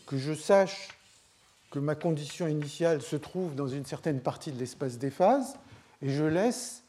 que 0.06 0.18
je 0.18 0.32
sache 0.32 0.88
que 1.70 1.78
ma 1.78 1.94
condition 1.94 2.48
initiale 2.48 3.00
se 3.00 3.16
trouve 3.16 3.54
dans 3.54 3.68
une 3.68 3.86
certaine 3.86 4.20
partie 4.20 4.50
de 4.50 4.58
l'espace 4.58 4.98
des 4.98 5.10
phases, 5.10 5.56
et 6.02 6.10
je 6.10 6.24
laisse 6.24 6.82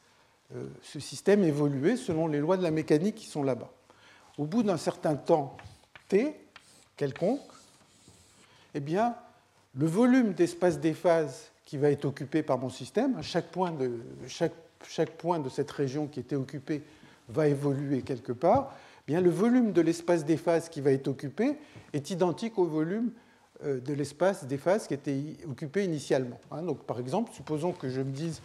euh, 0.55 0.67
ce 0.84 0.99
système 0.99 1.43
évoluer 1.43 1.97
selon 1.97 2.27
les 2.27 2.39
lois 2.39 2.57
de 2.57 2.63
la 2.63 2.71
mécanique 2.71 3.15
qui 3.15 3.27
sont 3.27 3.43
là-bas. 3.43 3.71
Au 4.38 4.45
bout 4.45 4.63
d'un 4.63 4.77
certain 4.77 5.15
temps 5.15 5.55
t 6.07 6.36
quelconque, 6.97 7.41
eh 8.73 8.79
bien, 8.79 9.15
le 9.75 9.86
volume 9.86 10.34
d'espace 10.34 10.79
des 10.79 10.93
phases 10.93 11.51
qui 11.72 11.78
va 11.78 11.89
être 11.89 12.03
occupé 12.03 12.43
par 12.43 12.57
mon 12.57 12.67
système, 12.67 13.24
chaque 13.24 13.49
point 13.49 13.72
de, 13.72 14.01
cette 14.28 15.72
région 15.72 16.07
qui 16.07 16.19
était 16.19 16.36
occupée 16.36 16.84
va 17.30 17.47
évoluer 17.47 18.01
quelque 18.01 18.34
part, 18.34 18.76
eh 19.07 19.13
le 19.13 19.30
volume 19.30 19.72
de 19.72 19.80
l'espace 19.80 20.26
des 20.26 20.36
phases 20.36 20.67
qui 20.67 20.82
va 20.82 20.91
être 20.91 21.07
occupé 21.07 21.55
est 21.93 22.11
identique 22.11 22.59
au 22.59 22.65
volume 22.65 23.11
euh, 23.63 23.80
de 23.80 23.93
l'espace 23.93 24.45
des 24.45 24.57
phases 24.57 24.86
qui 24.86 24.95
était 24.95 25.38
occupé 25.49 25.86
initialement. 25.86 26.41
Hein. 26.51 26.63
Donc, 26.63 26.84
par 26.84 26.99
exemple, 26.99 27.32
supposons 27.32 27.72
que 27.72 27.88
je 27.88 28.01
me 28.01 28.11
dise 28.11 28.41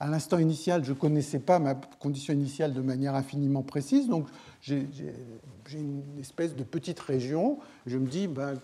à 0.00 0.06
l'instant 0.06 0.38
initial, 0.38 0.84
je 0.84 0.92
ne 0.92 0.96
connaissais 0.96 1.40
pas 1.40 1.58
ma 1.58 1.74
condition 1.74 2.32
initiale 2.32 2.72
de 2.72 2.80
manière 2.80 3.14
infiniment 3.14 3.62
précise, 3.62 4.08
donc 4.08 4.28
j'ai 4.60 4.86
une 5.72 6.18
espèce 6.20 6.54
de 6.54 6.62
petite 6.62 7.00
région. 7.00 7.58
Je 7.86 7.98
me 7.98 8.06
dis, 8.06 8.28
ben, 8.28 8.54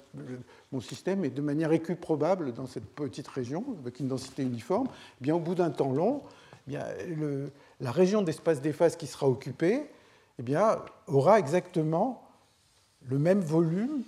mon 0.70 0.80
système 0.80 1.24
est 1.24 1.30
de 1.30 1.43
manière 1.43 1.72
équiprobable 1.72 2.53
dans 2.53 2.66
cette 2.66 2.87
petite 2.87 3.28
région, 3.28 3.64
avec 3.80 3.99
une 3.99 4.09
densité 4.09 4.43
uniforme. 4.43 4.87
Eh 5.20 5.24
bien, 5.24 5.35
au 5.35 5.41
bout 5.41 5.57
d'un 5.57 5.70
temps 5.70 5.93
long, 5.93 6.22
eh 6.66 6.70
bien, 6.70 6.85
la 7.80 7.91
région 7.91 8.22
d'espace 8.22 8.61
des 8.61 8.72
phases 8.72 8.97
qui 8.97 9.07
sera 9.07 9.28
occupée 9.28 9.82
eh 10.39 10.43
bien, 10.43 10.78
aura 11.07 11.39
exactement 11.39 12.22
le 13.09 13.18
même 13.18 13.41
volume 13.41 14.03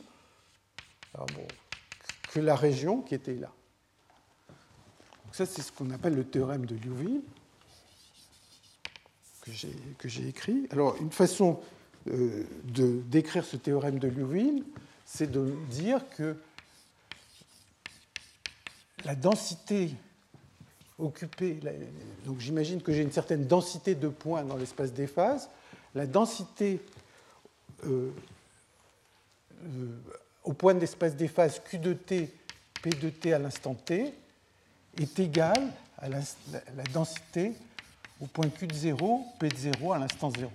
que 2.30 2.40
la 2.40 2.54
région 2.54 3.00
qui 3.00 3.14
était 3.14 3.34
là. 3.34 3.50
Ça, 5.36 5.44
c'est 5.44 5.60
ce 5.60 5.70
qu'on 5.70 5.90
appelle 5.90 6.14
le 6.14 6.24
théorème 6.24 6.64
de 6.64 6.74
Liouville, 6.76 7.20
que 9.98 10.08
j'ai 10.08 10.28
écrit. 10.28 10.66
Alors, 10.70 10.96
une 10.98 11.10
façon 11.10 11.60
euh, 12.08 12.44
de 12.64 13.02
décrire 13.02 13.44
ce 13.44 13.58
théorème 13.58 13.98
de 13.98 14.08
Liouville, 14.08 14.64
c'est 15.04 15.30
de 15.30 15.54
dire 15.68 16.00
que 16.16 16.36
la 19.04 19.14
densité 19.14 19.90
occupée, 20.98 21.60
donc 22.24 22.40
j'imagine 22.40 22.80
que 22.80 22.94
j'ai 22.94 23.02
une 23.02 23.12
certaine 23.12 23.46
densité 23.46 23.94
de 23.94 24.08
points 24.08 24.42
dans 24.42 24.56
l'espace 24.56 24.94
des 24.94 25.06
phases, 25.06 25.50
la 25.94 26.06
densité 26.06 26.80
euh, 27.84 28.10
euh, 29.64 29.98
au 30.44 30.54
point 30.54 30.72
d'espace 30.72 31.14
des 31.14 31.28
phases 31.28 31.60
Q 31.62 31.76
de 31.76 31.92
t, 31.92 32.32
P 32.80 32.88
de 32.88 33.10
t 33.10 33.34
à 33.34 33.38
l'instant 33.38 33.74
t 33.74 34.14
est 34.98 35.18
égale 35.18 35.72
à 35.98 36.08
la, 36.08 36.20
densité 36.92 37.52
au 38.20 38.26
point 38.26 38.48
Q 38.48 38.66
de 38.66 38.74
0, 38.74 39.24
P 39.38 39.48
de 39.48 39.56
0 39.56 39.92
à 39.92 39.98
l'instant 39.98 40.30
0. 40.30 40.50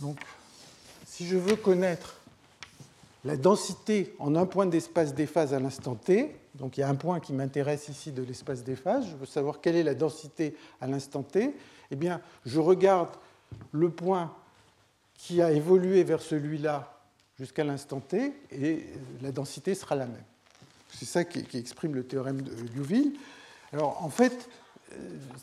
Donc, 0.00 0.18
si 1.06 1.26
je 1.26 1.36
veux 1.36 1.56
connaître 1.56 2.20
la 3.24 3.36
densité 3.36 4.14
en 4.18 4.36
un 4.36 4.46
point 4.46 4.66
d'espace 4.66 5.14
des 5.14 5.26
phases 5.26 5.54
à 5.54 5.58
l'instant 5.58 5.94
t, 5.94 6.36
donc 6.54 6.76
il 6.76 6.80
y 6.80 6.82
a 6.82 6.88
un 6.88 6.94
point 6.94 7.20
qui 7.20 7.32
m'intéresse 7.32 7.88
ici 7.88 8.12
de 8.12 8.22
l'espace 8.22 8.62
des 8.62 8.76
phases, 8.76 9.06
je 9.10 9.16
veux 9.16 9.26
savoir 9.26 9.60
quelle 9.60 9.76
est 9.76 9.82
la 9.82 9.94
densité 9.94 10.56
à 10.80 10.86
l'instant 10.86 11.22
t, 11.22 11.54
eh 11.90 11.96
bien, 11.96 12.20
je 12.44 12.60
regarde 12.60 13.10
le 13.72 13.90
point 13.90 14.34
qui 15.14 15.40
a 15.42 15.50
évolué 15.50 16.04
vers 16.04 16.20
celui-là 16.20 17.00
jusqu'à 17.38 17.64
l'instant 17.64 18.00
t, 18.00 18.32
et 18.50 18.86
la 19.22 19.32
densité 19.32 19.74
sera 19.74 19.94
la 19.94 20.06
même. 20.06 20.24
C'est 20.90 21.04
ça 21.04 21.24
qui, 21.24 21.56
exprime 21.56 21.94
le 21.94 22.04
théorème 22.04 22.42
de 22.42 22.52
Liouville. 22.74 23.12
Alors 23.72 24.02
en 24.02 24.10
fait, 24.10 24.48
euh, 24.92 24.96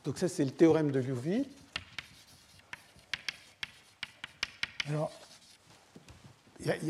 donc 0.03 0.17
ça 0.17 0.27
c'est 0.27 0.45
le 0.45 0.51
théorème 0.51 0.91
de 0.91 0.99
Liouville. 0.99 1.45
Alors, 4.89 5.11
il 6.59 6.87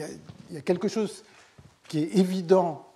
y, 0.51 0.57
a 0.57 0.61
quelque 0.61 0.87
chose 0.87 1.23
qui 1.87 1.99
est 1.99 2.15
évident, 2.17 2.91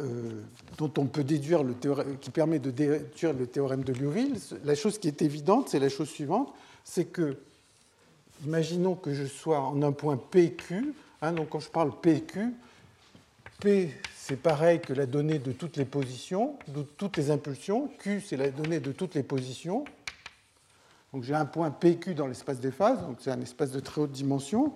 euh, 0.00 0.42
dont 0.76 0.92
on 0.98 1.06
peut 1.06 1.24
déduire 1.24 1.62
le 1.62 1.74
théorème, 1.74 2.18
qui 2.18 2.30
permet 2.30 2.58
de 2.58 2.70
déduire 2.70 3.32
le 3.32 3.46
théorème 3.46 3.84
de 3.84 3.92
Liouville. 3.92 4.36
La 4.64 4.74
chose 4.74 4.98
qui 4.98 5.08
est 5.08 5.22
évidente, 5.22 5.68
c'est 5.68 5.78
la 5.78 5.88
chose 5.88 6.08
suivante, 6.08 6.52
c'est 6.84 7.06
que, 7.06 7.38
imaginons 8.44 8.94
que 8.94 9.14
je 9.14 9.24
sois 9.24 9.60
en 9.60 9.82
un 9.82 9.92
point 9.92 10.16
PQ, 10.16 10.94
hein, 11.22 11.32
donc 11.32 11.50
quand 11.50 11.60
je 11.60 11.70
parle 11.70 11.92
PQ, 12.00 12.54
P 13.60 13.92
c'est 14.28 14.36
pareil 14.36 14.78
que 14.80 14.92
la 14.92 15.06
donnée 15.06 15.38
de 15.38 15.52
toutes 15.52 15.78
les 15.78 15.86
positions, 15.86 16.58
de 16.68 16.82
toutes 16.82 17.16
les 17.16 17.30
impulsions, 17.30 17.88
Q 17.98 18.20
c'est 18.20 18.36
la 18.36 18.50
donnée 18.50 18.78
de 18.78 18.92
toutes 18.92 19.14
les 19.14 19.22
positions. 19.22 19.86
Donc 21.14 21.24
j'ai 21.24 21.34
un 21.34 21.46
point 21.46 21.70
PQ 21.70 22.14
dans 22.14 22.26
l'espace 22.26 22.60
des 22.60 22.70
phases, 22.70 23.00
donc 23.00 23.16
c'est 23.20 23.30
un 23.30 23.40
espace 23.40 23.70
de 23.70 23.80
très 23.80 24.02
haute 24.02 24.12
dimension. 24.12 24.74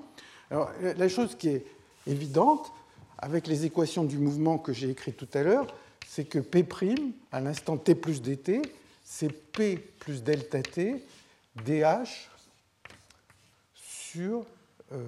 Alors 0.51 0.71
la 0.81 1.09
chose 1.09 1.37
qui 1.37 1.51
est 1.51 1.67
évidente, 2.07 2.73
avec 3.19 3.47
les 3.47 3.67
équations 3.67 4.05
du 4.05 4.17
mouvement 4.17 4.57
que 4.57 4.73
j'ai 4.73 4.89
écrites 4.89 5.19
tout 5.19 5.29
à 5.35 5.43
l'heure, 5.43 5.67
c'est 6.09 6.25
que 6.25 6.39
P' 6.39 6.65
à 7.31 7.41
l'instant 7.41 7.77
t 7.77 7.95
plus 7.95 8.23
dt, 8.23 8.63
c'est 9.05 9.31
P 9.31 9.77
plus 9.77 10.23
delta 10.23 10.63
t 10.63 11.05
dH 11.63 12.31
sur, 13.75 14.47
euh, 14.93 14.99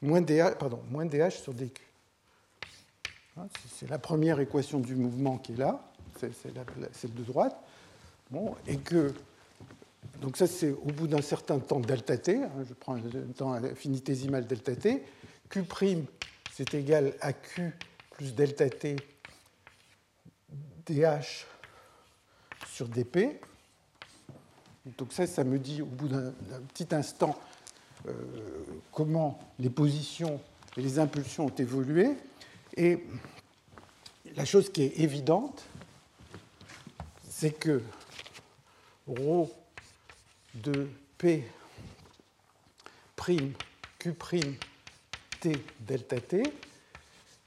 moins, 0.00 0.20
DH, 0.20 0.56
pardon, 0.58 0.80
moins 0.90 1.06
dH 1.06 1.42
sur 1.42 1.52
dq. 1.52 1.83
Hein, 3.36 3.48
c'est 3.68 3.88
la 3.90 3.98
première 3.98 4.38
équation 4.38 4.78
du 4.78 4.94
mouvement 4.94 5.38
qui 5.38 5.52
est 5.52 5.56
là, 5.56 5.80
c'est 6.18 6.32
celle 6.34 7.14
de 7.14 7.22
droite. 7.22 7.56
Et 8.66 8.78
que, 8.78 9.12
donc 10.20 10.36
ça 10.36 10.46
c'est 10.46 10.70
au 10.70 10.92
bout 10.92 11.06
d'un 11.06 11.22
certain 11.22 11.58
temps 11.58 11.80
delta 11.80 12.16
t, 12.16 12.42
hein, 12.42 12.50
je 12.68 12.74
prends 12.74 12.94
un 12.96 13.32
temps 13.36 13.52
infinitésimal 13.52 14.46
delta 14.46 14.74
t, 14.74 15.04
Q' 15.48 15.64
c'est 16.52 16.74
égal 16.74 17.14
à 17.20 17.32
Q 17.32 17.72
plus 18.10 18.34
delta 18.34 18.68
t 18.70 18.96
dH 20.86 21.46
sur 22.66 22.88
dp. 22.88 23.40
Donc 24.98 25.12
ça, 25.12 25.26
ça 25.26 25.44
me 25.44 25.58
dit 25.58 25.82
au 25.82 25.86
bout 25.86 26.08
d'un 26.08 26.32
petit 26.72 26.94
instant 26.94 27.38
euh, 28.06 28.12
comment 28.92 29.38
les 29.58 29.70
positions 29.70 30.40
et 30.76 30.82
les 30.82 30.98
impulsions 30.98 31.46
ont 31.46 31.54
évolué. 31.56 32.10
Et 32.76 33.04
la 34.34 34.44
chose 34.44 34.70
qui 34.72 34.82
est 34.82 35.00
évidente, 35.00 35.64
c'est 37.28 37.52
que 37.52 37.82
ρ 39.08 39.48
de 40.54 40.88
P 41.18 41.44
prime 43.16 43.52
Q 43.98 44.12
prime 44.12 44.56
T 45.40 45.52
delta 45.80 46.20
T 46.20 46.42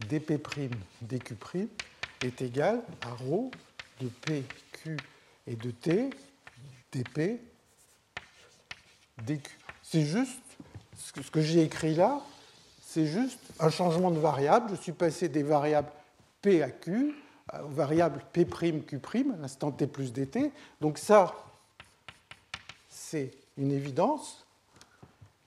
dP 0.08 0.38
prime 0.38 0.76
dQ 1.02 1.36
prime 1.36 1.70
est 2.22 2.42
égal 2.42 2.84
à 3.02 3.14
ρ 3.14 3.52
de 4.00 4.08
P, 4.08 4.44
Q 4.72 4.98
et 5.48 5.56
de 5.56 5.72
T 5.72 6.10
dP 6.92 7.40
dQ. 9.24 9.50
C'est 9.82 10.06
juste 10.06 10.42
ce 10.98 11.32
que 11.32 11.42
j'ai 11.42 11.64
écrit 11.64 11.96
là, 11.96 12.22
c'est 12.88 13.06
juste 13.06 13.40
un 13.60 13.70
changement 13.70 14.12
de 14.12 14.20
variable. 14.20 14.70
Je 14.72 14.82
suis 14.82 14.94
passé 14.94 15.28
des 15.28 15.44
variables 15.44 15.92
P 16.42 16.64
à 16.64 16.72
Q 16.72 17.14
aux 17.62 17.68
variables 17.68 18.24
P', 18.32 18.46
Q', 18.46 19.34
à 19.34 19.42
l'instant 19.42 19.72
t 19.72 19.88
plus 19.88 20.14
dt. 20.14 20.52
Donc 20.80 20.98
ça, 20.98 21.36
c'est 22.90 23.32
une 23.58 23.72
évidence. 23.74 24.46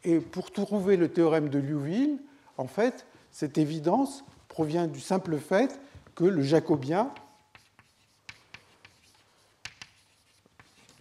Et 0.04 0.20
pour 0.20 0.50
trouver 0.50 0.98
le 0.98 1.10
théorème 1.10 1.48
de 1.48 1.58
Liouville, 1.58 2.18
en 2.58 2.66
fait, 2.66 3.06
cette 3.32 3.56
évidence 3.56 4.22
provient 4.48 4.86
du 4.86 5.00
simple 5.00 5.38
fait 5.38 5.80
que 6.14 6.24
le 6.24 6.42
jacobien 6.42 7.10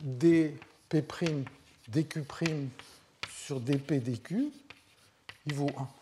dp' 0.01 0.57
dq' 0.89 2.69
sur 3.29 3.59
dp 3.59 3.99
dq, 3.99 4.51
il 5.45 5.53
vaut 5.53 5.71
1. 5.77 5.98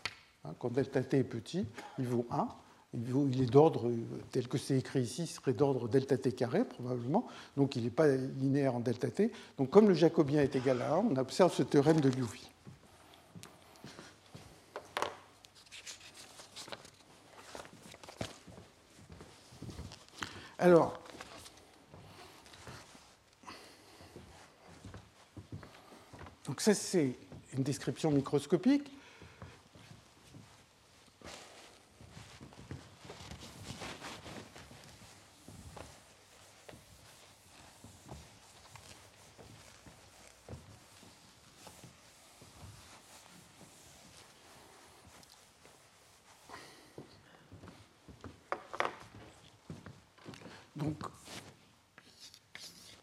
Hein, 0.48 0.54
quand 0.58 0.72
delta 0.72 1.02
t 1.02 1.18
est 1.18 1.24
petit, 1.24 1.66
il 1.98 2.06
vaut 2.06 2.26
1. 2.30 2.48
Il, 2.94 3.42
est 3.42 3.46
d'ordre, 3.46 3.92
tel 4.30 4.48
que 4.48 4.56
c'est 4.56 4.78
écrit 4.78 5.02
ici, 5.02 5.24
il 5.24 5.26
serait 5.26 5.52
d'ordre 5.52 5.88
delta 5.88 6.16
t 6.16 6.32
carré 6.32 6.64
probablement, 6.64 7.26
donc 7.54 7.76
il 7.76 7.84
n'est 7.84 7.90
pas 7.90 8.08
linéaire 8.08 8.74
en 8.74 8.80
delta 8.80 9.10
t. 9.10 9.30
Donc 9.58 9.68
comme 9.68 9.88
le 9.88 9.94
jacobien 9.94 10.40
est 10.40 10.56
égal 10.56 10.80
à 10.80 10.94
1, 10.94 10.96
on 10.96 11.16
observe 11.16 11.52
ce 11.52 11.62
théorème 11.62 12.00
de 12.00 12.08
Liouville. 12.08 12.40
Alors, 20.58 20.98
donc 26.46 26.62
ça 26.62 26.72
c'est 26.72 27.18
une 27.52 27.62
description 27.62 28.10
microscopique. 28.10 28.97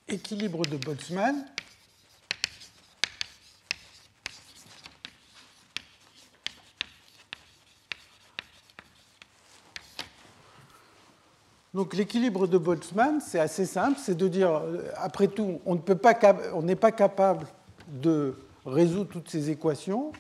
Équilibre 0.08 0.66
de 0.66 0.78
Boltzmann 0.78 1.46
Donc 11.76 11.94
l'équilibre 11.94 12.48
de 12.48 12.58
Boltzmann, 12.58 13.20
c'est 13.20 13.38
assez 13.38 13.66
simple, 13.66 14.00
c'est 14.02 14.16
de 14.16 14.30
dire, 14.30 14.62
après 14.96 15.28
tout, 15.28 15.60
on 15.66 15.76
n'est 15.76 16.76
pas, 16.78 16.94
capable 16.94 17.48
de 17.90 18.34
résoudre 18.66 19.10
toutes 19.10 19.30
ces 19.30 19.50
équations. 19.50 20.14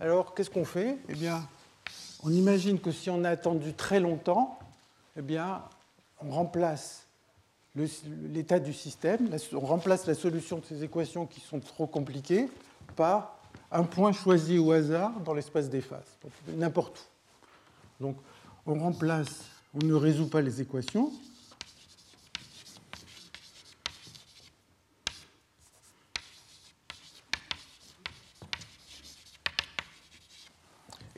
Alors 0.00 0.34
qu'est-ce 0.34 0.50
qu'on 0.50 0.66
fait? 0.66 0.98
Eh 1.08 1.14
bien, 1.14 1.48
on 2.22 2.30
imagine 2.30 2.78
que 2.78 2.90
si 2.90 3.08
on 3.08 3.24
a 3.24 3.30
attendu 3.30 3.72
très 3.72 4.00
longtemps, 4.00 4.58
eh 5.16 5.22
bien, 5.22 5.62
on 6.20 6.30
remplace 6.30 7.06
l'état 7.74 8.58
du 8.58 8.72
système, 8.72 9.30
on 9.52 9.60
remplace 9.60 10.06
la 10.06 10.14
solution 10.14 10.58
de 10.58 10.64
ces 10.64 10.82
équations 10.82 11.26
qui 11.26 11.40
sont 11.40 11.60
trop 11.60 11.86
compliquées 11.86 12.48
par 12.96 13.38
un 13.70 13.84
point 13.84 14.12
choisi 14.12 14.58
au 14.58 14.72
hasard 14.72 15.12
dans 15.20 15.34
l'espace 15.34 15.68
des 15.68 15.80
phases, 15.80 16.18
n'importe 16.48 16.98
où. 18.00 18.04
Donc 18.04 18.16
on 18.66 18.78
remplace, 18.78 19.44
on 19.74 19.84
ne 19.84 19.94
résout 19.94 20.28
pas 20.28 20.40
les 20.40 20.60
équations. 20.60 21.12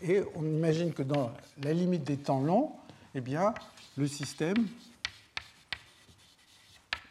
Et 0.02 0.22
on 0.34 0.44
imagine 0.44 0.92
que 0.92 1.02
dans 1.02 1.30
la 1.62 1.74
limite 1.74 2.04
des 2.04 2.16
temps 2.16 2.40
longs, 2.40 2.72
eh 3.14 3.20
bien, 3.20 3.54
le 3.96 4.08
système 4.08 4.56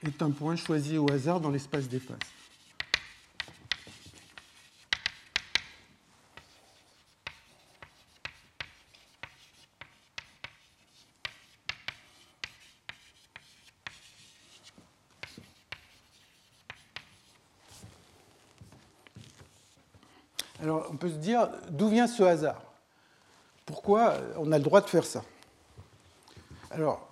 est 0.05 0.21
un 0.21 0.31
point 0.31 0.55
choisi 0.55 0.97
au 0.97 1.09
hasard 1.11 1.39
dans 1.39 1.49
l'espace 1.49 1.87
des 1.87 1.99
phases. 1.99 2.17
Alors 20.61 20.87
on 20.91 20.97
peut 20.97 21.09
se 21.09 21.15
dire 21.15 21.49
d'où 21.69 21.87
vient 21.89 22.07
ce 22.07 22.23
hasard? 22.23 22.61
Pourquoi 23.65 24.15
on 24.37 24.51
a 24.51 24.57
le 24.57 24.63
droit 24.63 24.81
de 24.81 24.89
faire 24.89 25.05
ça? 25.05 25.23
Alors 26.69 27.09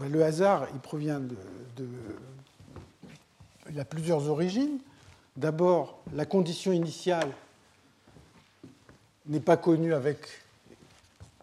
le 0.00 0.24
hasard, 0.24 0.68
il 0.72 0.80
provient 0.80 1.20
de, 1.20 1.88
Il 3.70 3.80
a 3.80 3.84
plusieurs 3.84 4.28
origines. 4.28 4.78
D'abord, 5.36 6.00
la 6.14 6.24
condition 6.24 6.72
initiale 6.72 7.30
n'est 9.26 9.40
pas 9.40 9.56
connue 9.56 9.92
avec 9.92 10.18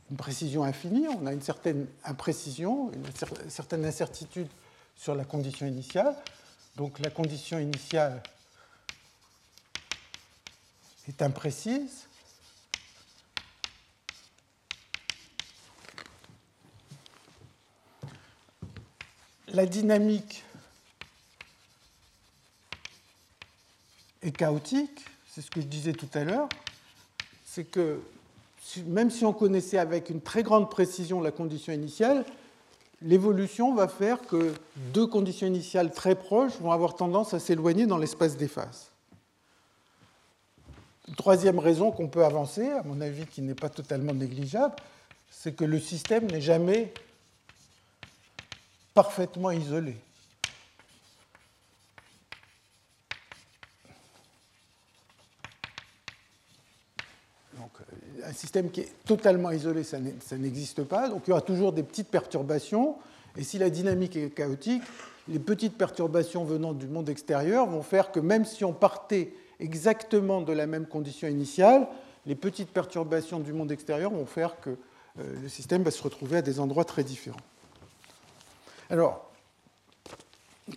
une 0.10 0.18
précision 0.18 0.64
infinie. 0.64 1.08
On 1.08 1.26
a 1.26 1.34
une 1.34 1.42
certaine 1.42 1.88
imprécision, 2.04 2.92
une 2.92 3.50
certaine 3.50 3.86
incertitude 3.86 4.48
sur 4.96 5.16
la 5.16 5.26
condition 5.26 5.66
initiale. 5.66 6.16
Donc 6.76 7.00
la 7.00 7.10
condition 7.10 7.60
initiale 7.60 8.22
est 11.08 11.22
imprécise. 11.22 12.08
La 19.54 19.68
dynamique 19.68 20.44
est 24.24 24.36
chaotique, 24.36 25.06
c'est 25.30 25.42
ce 25.42 25.52
que 25.52 25.62
je 25.62 25.68
disais 25.68 25.94
tout 25.94 26.10
à 26.14 26.24
l'heure, 26.24 26.50
c'est 27.46 27.66
que 27.66 28.00
même 28.88 29.12
si 29.12 29.26
on 29.26 29.34
connaissait 29.34 29.78
avec 29.78 30.10
une 30.10 30.22
très 30.22 30.42
grande 30.42 30.72
précision 30.72 31.22
la 31.22 31.32
condition 31.32 31.72
initiale, 31.72 32.26
l'évolution 33.02 33.76
va 33.76 33.88
faire 33.88 34.22
que 34.22 34.54
deux 34.94 35.06
conditions 35.06 35.46
initiales 35.46 35.92
très 35.92 36.16
proches 36.16 36.54
vont 36.60 36.72
avoir 36.72 36.96
tendance 36.96 37.34
à 37.34 37.40
s'éloigner 37.40 37.86
dans 37.86 37.98
l'espace 37.98 38.38
des 38.38 38.48
phases. 38.48 38.90
Troisième 41.18 41.60
raison 41.60 41.92
qu'on 41.92 42.08
peut 42.08 42.26
avancer, 42.26 42.70
à 42.70 42.82
mon 42.84 43.02
avis 43.02 43.26
qui 43.28 43.42
n'est 43.42 43.54
pas 43.54 43.70
totalement 43.70 44.14
négligeable, 44.14 44.76
c'est 45.30 45.54
que 45.54 45.66
le 45.66 45.80
système 45.80 46.26
n'est 46.28 46.42
jamais 46.42 46.94
parfaitement 48.94 49.52
isolé. 49.52 49.96
Euh, 57.60 58.30
un 58.30 58.34
système 58.34 58.70
qui 58.72 58.82
est 58.82 58.92
totalement 59.06 59.52
isolé, 59.52 59.84
ça 59.84 60.00
n'existe 60.00 60.84
pas. 60.84 61.10
Donc 61.10 61.24
il 61.26 61.32
y 61.32 61.34
aura 61.34 61.42
toujours 61.42 61.74
des 61.74 61.84
petites 61.84 62.10
perturbations. 62.10 62.96
Et 63.38 63.44
si 63.44 63.58
la 63.58 63.70
dynamique 63.70 64.16
est 64.16 64.30
chaotique, 64.30 64.84
les 65.28 65.40
petites 65.40 65.78
perturbations 65.78 66.44
venant 66.44 66.74
du 66.74 66.88
monde 66.88 67.10
extérieur 67.10 67.68
vont 67.68 67.82
faire 67.82 68.12
que 68.12 68.20
même 68.20 68.46
si 68.46 68.64
on 68.64 68.74
partait 68.74 69.34
exactement 69.60 70.42
de 70.42 70.54
la 70.54 70.68
même 70.68 70.86
condition 70.86 71.28
initiale, 71.28 71.88
les 72.26 72.36
petites 72.36 72.70
perturbations 72.70 73.40
du 73.40 73.54
monde 73.54 73.72
extérieur 73.72 74.12
vont 74.12 74.26
faire 74.26 74.60
que 74.60 74.72
euh, 75.20 75.42
le 75.42 75.50
système 75.50 75.84
va 75.84 75.92
se 75.92 76.02
retrouver 76.02 76.38
à 76.38 76.42
des 76.42 76.60
endroits 76.60 76.86
très 76.86 77.04
différents. 77.04 77.38
Alors, 78.94 79.32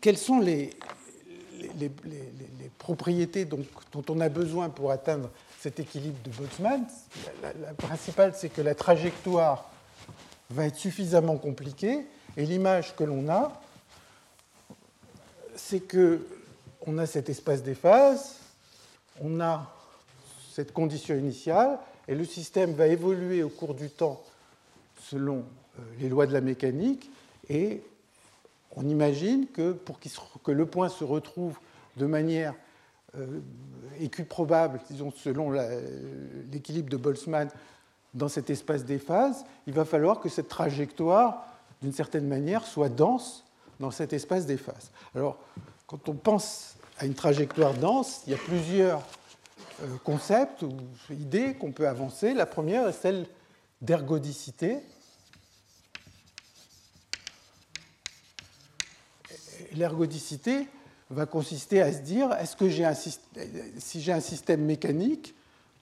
quelles 0.01 0.17
sont 0.17 0.41
les, 0.41 0.71
propriétés 2.79 3.45
dont 3.45 3.63
on 4.09 4.21
a 4.21 4.31
besoin 4.31 4.71
pour 4.71 4.91
atteindre 4.91 5.29
cet 5.61 5.81
équilibre 5.81 6.17
de 6.25 6.31
Boltzmann? 6.31 6.87
La, 7.43 7.75
principale, 7.75 8.33
c'est 8.35 8.49
que 8.49 8.63
la 8.63 8.75
trajectoire 8.75 9.71
va 10.49 10.65
être 10.65 10.77
suffisamment 10.77 11.37
compliquée, 11.37 12.07
et 12.39 12.47
l'image 12.47 12.97
que 12.97 13.05
l'on 13.05 13.29
a, 13.29 13.61
c'est 15.55 15.81
que 15.81 16.27
on 16.87 16.97
a 16.97 17.05
cet 17.05 17.29
espace 17.29 17.63
des 17.63 17.75
phases, 17.75 18.37
on 19.21 19.43
a 19.43 19.71
cette 20.55 20.73
condition 20.73 21.17
initiale, 21.17 21.79
et 22.09 22.15
le 22.15 22.25
système 22.25 22.73
va 22.73 22.87
évoluer 22.87 23.43
au 23.43 23.51
cours 23.51 23.75
du 23.75 23.91
temps 23.91 24.25
selon 25.03 25.45
euh, 25.79 25.83
les 26.01 26.09
lois 26.09 26.27
de 26.27 26.33
la 26.33 26.41
mécanique, 26.41 27.11
on 28.77 28.89
imagine 28.89 29.47
que 29.47 29.73
pour 29.73 29.99
que 29.99 30.53
le 30.53 30.67
point 30.67 30.89
se 30.89 31.03
retrouve 31.03 31.59
de 31.97 32.07
manière 32.07 32.55
euh, 33.17 33.41
équiprobable, 33.99 34.81
disons 34.91 35.11
selon 35.11 35.51
l'équilibre 36.53 36.91
de 36.91 36.97
Boltzmann 36.97 37.49
dans 38.15 38.29
cet 38.29 38.51
espace 38.51 38.85
des 38.85 38.99
phases, 38.99 39.45
il 39.67 39.73
va 39.73 39.85
falloir 39.85 40.21
que 40.21 40.29
cette 40.29 40.49
trajectoire, 40.49 41.47
d'une 41.83 41.93
certaine 41.93 42.27
manière, 42.27 42.67
soit 42.67 42.89
dense 42.89 43.45
dans 43.81 43.91
cet 43.91 44.13
espace 44.13 44.47
des 44.47 44.57
phases. 44.57 44.91
Alors, 45.15 45.39
quand 45.87 46.09
on 46.09 46.15
pense 46.15 46.77
à 46.99 47.07
une 47.07 47.15
trajectoire 47.15 47.75
dense, 47.75 48.23
il 48.27 48.33
y 48.33 48.35
a 48.35 48.39
plusieurs 48.39 49.03
euh, 49.83 49.87
concepts 50.05 50.63
ou 50.63 50.73
idées 51.11 51.55
qu'on 51.55 51.73
peut 51.73 51.89
avancer. 51.89 52.35
La 52.35 52.47
première 52.47 52.89
est 52.89 52.93
celle 52.93 53.27
d'ergodicité. 53.83 54.81
L'ergodicité, 59.79 60.69
va 61.11 61.27
consister 61.27 61.81
à 61.81 61.93
se 61.93 61.99
dire 61.99 62.33
est-ce 62.33 62.57
que 62.57 62.69
si 63.79 64.01
j'ai 64.01 64.13
un 64.13 64.21
système 64.21 64.65
mécanique 64.65 65.35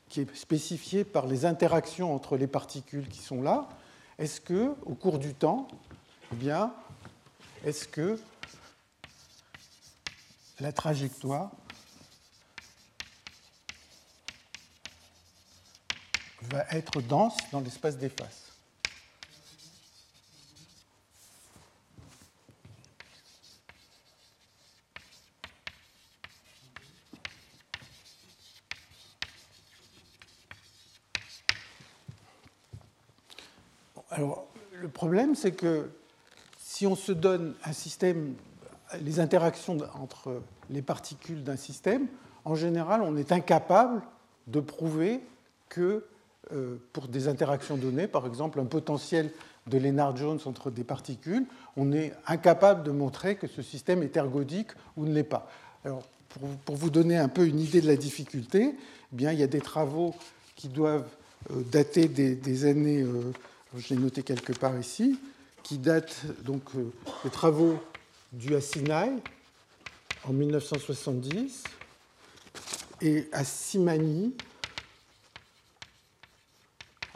qui 0.08 0.20
est 0.20 0.36
spécifié 0.36 1.04
par 1.04 1.26
les 1.26 1.46
interactions 1.46 2.14
entre 2.14 2.36
les 2.36 2.46
particules 2.46 3.08
qui 3.08 3.20
sont 3.20 3.42
là, 3.42 3.68
est-ce 4.18 4.40
que, 4.40 4.74
au 4.84 4.94
cours 4.94 5.18
du 5.18 5.34
temps, 5.34 5.66
eh 6.32 6.36
bien, 6.36 6.72
est-ce 7.64 7.88
que 7.88 8.18
la 10.60 10.72
trajectoire 10.72 11.50
va 16.42 16.64
être 16.70 17.00
dense 17.00 17.36
dans 17.50 17.60
l'espace 17.60 17.96
des 17.96 18.10
faces 18.10 18.44
Alors, 34.14 34.46
le 34.72 34.88
problème, 35.04 35.34
c'est 35.34 35.52
que 35.52 35.90
si 36.58 36.86
on 36.86 36.96
se 36.96 37.12
donne 37.12 37.52
un 37.62 37.74
système, 37.74 38.36
les 39.02 39.20
interactions 39.20 39.76
entre 40.00 40.40
les 40.70 40.80
particules 40.80 41.44
d'un 41.44 41.58
système, 41.58 42.06
en 42.46 42.54
général, 42.54 43.02
on 43.02 43.14
est 43.18 43.30
incapable 43.30 44.00
de 44.46 44.60
prouver 44.60 45.20
que 45.68 46.06
euh, 46.52 46.76
pour 46.94 47.08
des 47.08 47.28
interactions 47.28 47.76
données, 47.76 48.06
par 48.06 48.26
exemple 48.26 48.58
un 48.60 48.64
potentiel 48.64 49.30
de 49.66 49.76
Lennard-Jones 49.76 50.40
entre 50.46 50.70
des 50.70 50.84
particules, 50.84 51.44
on 51.76 51.92
est 51.92 52.14
incapable 52.26 52.82
de 52.82 52.90
montrer 52.90 53.36
que 53.36 53.46
ce 53.46 53.60
système 53.60 54.02
est 54.02 54.16
ergodique 54.16 54.70
ou 54.96 55.04
ne 55.04 55.12
l'est 55.12 55.22
pas. 55.22 55.50
Alors, 55.84 56.02
pour, 56.64 56.76
vous 56.76 56.88
donner 56.88 57.18
un 57.18 57.28
peu 57.28 57.46
une 57.46 57.60
idée 57.60 57.82
de 57.82 57.88
la 57.88 57.96
difficulté, 57.96 58.72
eh 58.72 59.14
bien, 59.14 59.32
il 59.32 59.38
y 59.38 59.42
a 59.42 59.48
des 59.48 59.60
travaux 59.60 60.14
qui 60.56 60.68
doivent 60.68 61.14
euh, 61.50 61.60
dater 61.70 62.08
des, 62.08 62.64
années 62.64 63.02
euh, 63.02 63.32
je 63.76 63.94
l'ai 63.94 64.00
noté 64.00 64.22
quelque 64.22 64.52
part 64.52 64.78
ici, 64.78 65.18
qui 65.62 65.78
date 65.78 66.26
donc 66.44 66.62
euh, 66.76 66.92
des 67.24 67.30
travaux 67.30 67.78
du 68.32 68.54
Assinai 68.54 69.10
en 70.24 70.32
1970 70.32 71.64
et 73.00 73.28
à 73.32 73.44
Simani 73.44 74.34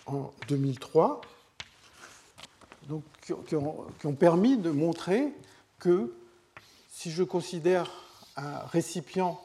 en 0.07 0.33
2003, 0.49 1.21
donc, 2.89 3.05
qui, 3.47 3.55
ont, 3.55 3.87
qui 4.01 4.07
ont 4.07 4.15
permis 4.15 4.57
de 4.57 4.71
montrer 4.71 5.33
que 5.79 6.15
si 6.91 7.11
je 7.11 7.23
considère 7.23 7.91
un 8.37 8.59
récipient 8.67 9.41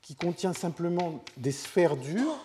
qui 0.00 0.16
contient 0.16 0.52
simplement 0.52 1.22
des 1.36 1.52
sphères 1.52 1.96
dures, 1.96 2.44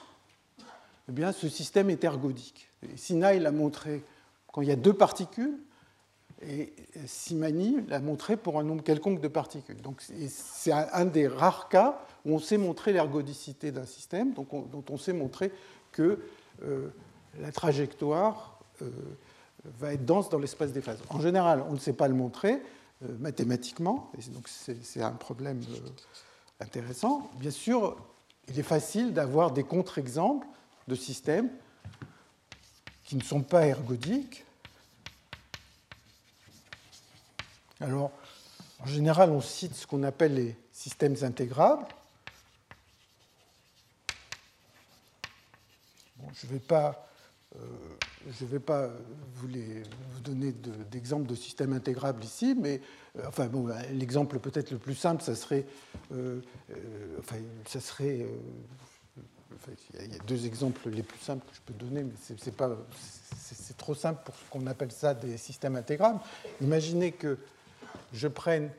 eh 1.09 1.11
bien, 1.11 1.31
ce 1.31 1.49
système 1.49 1.89
est 1.89 2.03
ergodique. 2.03 2.66
Sinai 2.95 3.39
l'a 3.39 3.51
montré 3.51 4.03
quand 4.51 4.61
il 4.61 4.67
y 4.67 4.71
a 4.71 4.75
deux 4.75 4.93
particules, 4.93 5.57
et 6.41 6.73
Simani 7.05 7.77
l'a 7.87 7.99
montré 7.99 8.37
pour 8.37 8.59
un 8.59 8.63
nombre 8.63 8.83
quelconque 8.83 9.21
de 9.21 9.27
particules. 9.27 9.77
C'est 10.29 10.71
un 10.71 11.05
des 11.05 11.27
rares 11.27 11.69
cas 11.69 11.99
où 12.25 12.33
on 12.35 12.39
sait 12.39 12.57
montrer 12.57 12.93
l'ergodicité 12.93 13.71
d'un 13.71 13.85
système, 13.85 14.33
dont 14.33 14.85
on 14.89 14.97
sait 14.97 15.13
montrer 15.13 15.51
que 15.91 16.19
euh, 16.63 16.89
la 17.39 17.51
trajectoire 17.51 18.59
euh, 18.81 18.89
va 19.79 19.93
être 19.93 20.05
dense 20.05 20.29
dans 20.29 20.39
l'espace 20.39 20.71
des 20.71 20.81
phases. 20.81 20.99
En 21.09 21.19
général, 21.19 21.63
on 21.69 21.73
ne 21.73 21.79
sait 21.79 21.93
pas 21.93 22.07
le 22.07 22.13
montrer 22.13 22.61
euh, 23.03 23.17
mathématiquement, 23.19 24.11
et 24.17 24.31
donc 24.31 24.47
c'est 24.47 25.01
un 25.01 25.11
problème 25.11 25.61
intéressant. 26.59 27.29
Bien 27.39 27.51
sûr, 27.51 27.95
il 28.47 28.59
est 28.59 28.63
facile 28.63 29.13
d'avoir 29.13 29.51
des 29.51 29.63
contre-exemples 29.63 30.47
de 30.87 30.95
systèmes 30.95 31.49
qui 33.07 33.15
ne 33.15 33.23
sont 33.23 33.41
pas 33.41 33.65
ergodiques. 33.65 34.45
Alors, 37.79 38.11
en 38.79 38.85
général, 38.85 39.31
on 39.31 39.41
cite 39.41 39.73
ce 39.73 39.87
qu'on 39.87 40.03
appelle 40.03 40.35
les 40.35 40.55
systèmes 40.71 41.15
intégrables. 41.21 41.87
je 46.33 46.45
ne 46.45 46.51
vais 46.51 46.59
pas, 46.59 47.07
euh, 47.55 47.59
vais 48.41 48.59
pas 48.59 48.89
vous, 49.35 49.47
vous 49.47 50.19
donner 50.21 50.53
d'exemples 50.91 51.27
de, 51.27 51.35
systèmes 51.35 51.73
intégrables 51.73 52.23
ici, 52.23 52.55
mais 52.59 52.81
euh, 53.17 53.23
enfin, 53.27 53.47
bon, 53.47 53.69
l'exemple 53.93 54.37
peut-être 54.39 54.71
le 54.71 54.77
plus 54.77 54.95
simple, 54.95 55.23
ça 55.23 55.35
serait, 55.35 55.65
euh, 56.11 56.41
enfin, 57.19 57.37
ça 57.65 57.79
serait 57.79 58.27
il 59.99 60.13
y 60.13 60.15
a 60.15 60.23
deux 60.25 60.45
exemples 60.45 60.89
les 60.89 61.03
plus 61.03 61.19
simples 61.19 61.45
que 61.49 61.55
je 61.55 61.61
peux 61.61 61.73
donner, 61.73 62.03
mais 62.03 62.13
c'est, 62.37 62.55
pas, 62.55 62.69
c'est, 63.37 63.77
trop 63.77 63.95
simple 63.95 64.21
pour 64.25 64.35
ce 64.35 64.49
qu'on 64.49 64.67
appelle 64.67 64.91
ça 64.91 65.13
des 65.13 65.37
systèmes 65.37 65.75
intégrables. 65.75 66.19
Imaginez 66.61 67.11
que 67.11 67.37
je 68.13 68.27
prenne 68.27 68.69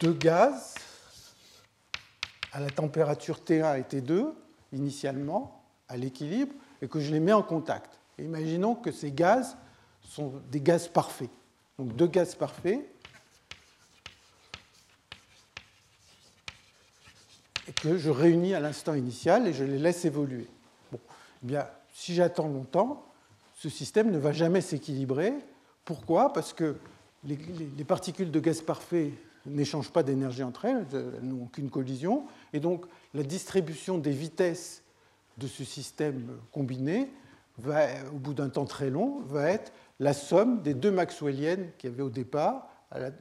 deux 0.00 0.12
gaz 0.12 0.74
à 2.52 2.60
la 2.60 2.70
température 2.70 3.38
T1 3.38 3.78
et 3.78 3.82
T2 3.82 4.32
initialement 4.72 5.62
à 5.88 5.96
l'équilibre 5.96 6.54
et 6.82 6.88
que 6.88 7.00
je 7.00 7.12
les 7.12 7.20
mets 7.20 7.32
en 7.32 7.42
contact. 7.42 7.98
imaginons 8.18 8.74
que 8.74 8.90
ces 8.90 9.12
gaz 9.12 9.56
sont 10.02 10.40
des 10.50 10.60
gaz 10.60 10.88
parfaits. 10.88 11.30
Donc 11.78 11.94
deux 11.94 12.06
gaz 12.06 12.34
parfaits 12.34 12.80
que 17.80 17.98
je 17.98 18.10
réunis 18.10 18.54
à 18.54 18.60
l'instant 18.60 18.94
initial 18.94 19.46
et 19.46 19.52
je 19.52 19.64
les 19.64 19.78
laisse 19.78 20.04
évoluer. 20.04 20.48
Bon, 20.92 20.98
eh 21.42 21.46
bien, 21.46 21.66
si 21.92 22.14
j'attends 22.14 22.48
longtemps, 22.48 23.04
ce 23.54 23.68
système 23.68 24.10
ne 24.10 24.18
va 24.18 24.32
jamais 24.32 24.60
s'équilibrer. 24.60 25.34
Pourquoi? 25.84 26.32
Parce 26.32 26.52
que 26.52 26.76
les, 27.24 27.38
les, 27.76 27.84
particules 27.84 28.30
de 28.30 28.40
gaz 28.40 28.60
parfait 28.60 29.12
n'échangent 29.46 29.90
pas 29.90 30.02
d'énergie 30.02 30.42
entre 30.42 30.64
elles, 30.64 30.86
elles 30.92 31.20
n'ont 31.22 31.44
aucune 31.44 31.70
collision, 31.70 32.24
et 32.52 32.60
donc 32.60 32.86
la 33.14 33.22
distribution 33.22 33.98
des 33.98 34.10
vitesses 34.10 34.82
de 35.38 35.46
ce 35.46 35.64
système 35.64 36.28
combiné, 36.52 37.10
au 37.64 38.18
bout 38.18 38.34
d'un 38.34 38.48
temps 38.48 38.64
très 38.64 38.90
long, 38.90 39.20
va 39.26 39.50
être 39.50 39.72
la 40.00 40.12
somme 40.12 40.62
des 40.62 40.74
deux 40.74 40.90
maxwelliennes 40.90 41.70
qu'il 41.78 41.90
y 41.90 41.92
avait 41.92 42.02
au 42.02 42.10
départ, 42.10 42.68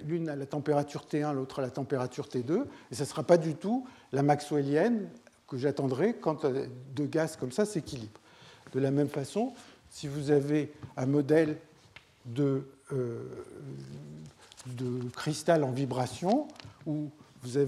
l'une 0.05 0.29
à 0.29 0.35
la 0.35 0.45
température 0.45 1.05
T1, 1.09 1.33
l'autre 1.33 1.59
à 1.59 1.61
la 1.61 1.71
température 1.71 2.27
T2, 2.27 2.65
et 2.91 2.95
ce 2.95 3.01
ne 3.01 3.07
sera 3.07 3.23
pas 3.23 3.37
du 3.37 3.55
tout 3.55 3.87
la 4.11 4.23
maxwellienne 4.23 5.09
que 5.47 5.57
j'attendrai 5.57 6.15
quand 6.15 6.45
euh, 6.45 6.67
deux 6.95 7.05
gaz 7.05 7.35
comme 7.35 7.51
ça 7.51 7.65
s'équilibrent. 7.65 8.19
De 8.73 8.79
la 8.79 8.91
même 8.91 9.09
façon, 9.09 9.53
si 9.89 10.07
vous 10.07 10.31
avez 10.31 10.73
un 10.97 11.05
modèle 11.05 11.57
de, 12.25 12.67
euh, 12.91 13.23
cristal 15.15 15.63
en 15.63 15.71
vibration, 15.71 16.47
où 16.85 17.09
vous, 17.43 17.59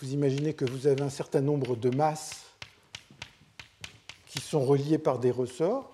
vous 0.00 0.12
imaginez 0.12 0.54
que 0.54 0.64
vous 0.64 0.86
avez 0.86 1.02
un 1.02 1.10
certain 1.10 1.40
nombre 1.40 1.76
de 1.76 1.90
masses 1.90 2.42
qui 4.26 4.40
sont 4.40 4.64
reliées 4.64 4.98
par 4.98 5.18
des 5.18 5.30
ressorts, 5.30 5.92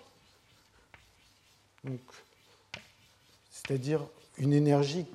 c'est-à-dire 3.51 4.07
une 4.39 4.53
énergie 4.53 5.07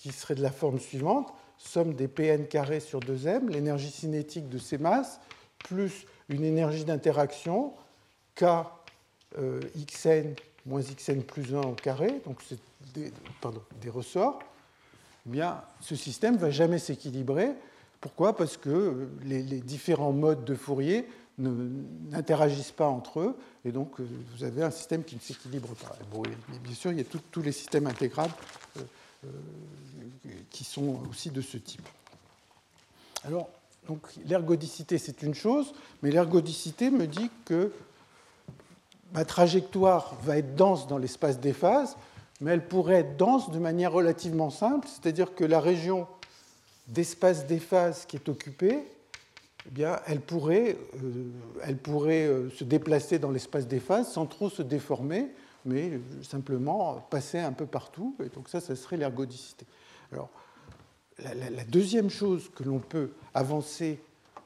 qui 0.00 0.12
serait 0.12 0.34
de 0.34 0.42
la 0.42 0.50
forme 0.50 0.78
suivante 0.78 1.30
somme 1.58 1.92
des 1.92 2.08
Pn 2.08 2.46
carrés 2.46 2.80
sur 2.80 3.00
2m, 3.00 3.50
l'énergie 3.50 3.90
cinétique 3.90 4.48
de 4.48 4.56
ces 4.56 4.78
masses, 4.78 5.20
plus 5.58 6.06
une 6.30 6.42
énergie 6.42 6.86
d'interaction 6.86 7.74
K 8.34 8.44
euh, 9.38 9.60
moins 10.64 10.80
xn 10.80 11.20
plus 11.20 11.54
1 11.54 11.60
au 11.60 11.72
carré, 11.72 12.22
donc 12.24 12.38
c'est 12.48 12.58
des, 12.94 13.90
ressorts, 13.90 14.38
eh 15.26 15.30
bien, 15.30 15.60
ce 15.80 15.94
système 15.94 16.34
ne 16.34 16.38
va 16.38 16.50
jamais 16.50 16.78
s'équilibrer. 16.78 17.50
Pourquoi? 18.00 18.34
Parce 18.34 18.56
que 18.56 19.08
les, 19.22 19.42
différents 19.42 20.12
modes 20.12 20.44
de 20.46 20.54
Fourier 20.54 21.06
n'interagissent 21.38 22.72
pas 22.72 22.88
entre 22.88 23.20
eux, 23.20 23.36
et 23.66 23.72
donc 23.72 24.00
euh, 24.00 24.06
vous 24.34 24.44
avez 24.44 24.62
un 24.62 24.70
système 24.70 25.04
qui 25.04 25.16
ne 25.16 25.20
s'équilibre 25.20 25.74
pas. 25.74 25.94
Bon, 26.10 26.22
bien 26.64 26.74
sûr, 26.74 26.90
il 26.90 26.98
y 26.98 27.02
a 27.02 27.18
tous 27.30 27.42
les 27.42 27.52
systèmes 27.52 27.86
intégrables 27.86 28.32
euh, 28.78 28.82
qui 30.50 30.64
sont 30.64 31.00
aussi 31.10 31.30
de 31.30 31.40
ce 31.40 31.56
type. 31.56 31.86
Alors, 33.24 33.48
donc 33.86 34.00
l'ergodicité, 34.26 34.98
c'est 34.98 35.22
une 35.22 35.34
chose, 35.34 35.72
mais 36.02 36.10
l'ergodicité 36.10 36.90
me 36.90 37.06
dit 37.06 37.30
que 37.44 37.72
ma 39.12 39.24
trajectoire 39.24 40.14
va 40.22 40.38
être 40.38 40.54
dense 40.54 40.86
dans 40.86 40.98
l'espace 40.98 41.40
des 41.40 41.52
phases, 41.52 41.96
mais 42.40 42.52
elle 42.52 42.66
pourrait 42.66 43.00
être 43.00 43.16
dense 43.16 43.50
de 43.50 43.58
manière 43.58 43.92
relativement 43.92 44.50
simple, 44.50 44.88
c'est-à-dire 44.88 45.34
que 45.34 45.44
la 45.44 45.60
région 45.60 46.06
d'espace 46.88 47.46
des 47.46 47.58
phases 47.58 48.06
qui 48.06 48.16
est 48.16 48.28
occupée, 48.28 48.78
eh 49.66 49.70
bien, 49.70 50.00
elle 50.06 50.20
pourrait, 50.20 50.76
euh, 51.02 51.24
elle 51.62 51.76
pourrait 51.76 52.26
euh, 52.26 52.50
se 52.50 52.64
déplacer 52.64 53.18
dans 53.18 53.30
l'espace 53.30 53.66
des 53.66 53.80
phases 53.80 54.10
sans 54.10 54.26
trop 54.26 54.48
se 54.48 54.62
déformer, 54.62 55.28
mais 55.64 56.00
simplement 56.22 57.06
passer 57.10 57.38
un 57.38 57.52
peu 57.52 57.66
partout. 57.66 58.16
Et 58.24 58.28
donc 58.28 58.48
ça, 58.48 58.60
ça 58.60 58.76
serait 58.76 58.96
l'ergodicité. 58.96 59.66
Alors, 60.12 60.30
la, 61.18 61.64
deuxième 61.64 62.10
chose 62.10 62.50
que 62.54 62.62
l'on 62.62 62.78
peut 62.78 63.10
avancer 63.34 64.00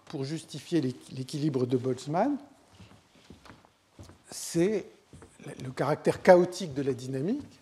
pour 0.06 0.24
justifier 0.24 0.80
l'équilibre 0.80 1.66
de 1.66 1.76
Boltzmann, 1.76 2.36
c'est 4.30 4.86
le 5.62 5.70
caractère 5.70 6.22
chaotique 6.22 6.74
de 6.74 6.82
la 6.82 6.92
dynamique. 6.92 7.60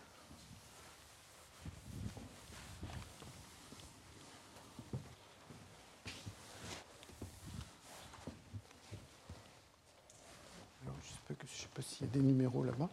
je 11.41 11.45
ne 11.45 11.61
sais 11.61 11.69
pas 11.75 11.83
s'il 11.83 12.07
y 12.07 12.11
a 12.11 12.13
des 12.13 12.21
numéros 12.21 12.63
là-bas. 12.65 12.89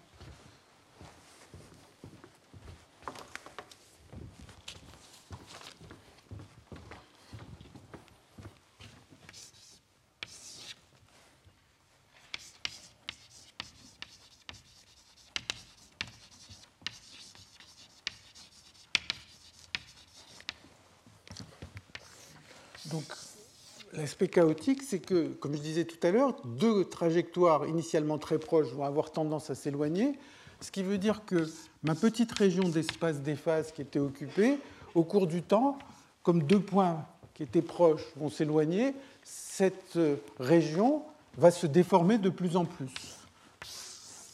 Chaotique, 24.28 24.84
c'est 24.84 25.00
que, 25.00 25.28
comme 25.40 25.56
je 25.56 25.62
disais 25.62 25.86
tout 25.86 26.06
à 26.06 26.12
l'heure, 26.12 26.36
deux 26.46 26.86
trajectoires 26.86 27.68
initialement 27.68 28.18
très 28.18 28.38
proches 28.38 28.68
vont 28.68 28.84
avoir 28.84 29.12
tendance 29.12 29.50
à 29.50 29.56
s'éloigner, 29.56 30.18
ce 30.62 30.72
qui 30.72 30.84
veut 30.84 30.98
dire 30.98 31.26
que 31.26 31.48
ma 31.84 31.96
petite 31.96 32.32
région 32.32 32.68
d'espace 32.68 33.22
des 33.22 33.36
phases 33.36 33.72
qui 33.72 33.82
était 33.82 34.00
occupée, 34.00 34.58
au 34.96 35.04
cours 35.04 35.28
du 35.28 35.42
temps, 35.42 35.78
comme 36.24 36.44
deux 36.44 36.60
points 36.60 37.06
qui 37.34 37.44
étaient 37.44 37.62
proches 37.62 38.04
vont 38.18 38.30
s'éloigner, 38.30 38.94
cette 39.24 39.98
région 40.40 41.04
va 41.38 41.52
se 41.52 41.68
déformer 41.68 42.18
de 42.18 42.30
plus 42.30 42.58
en 42.58 42.66
plus. 42.66 42.92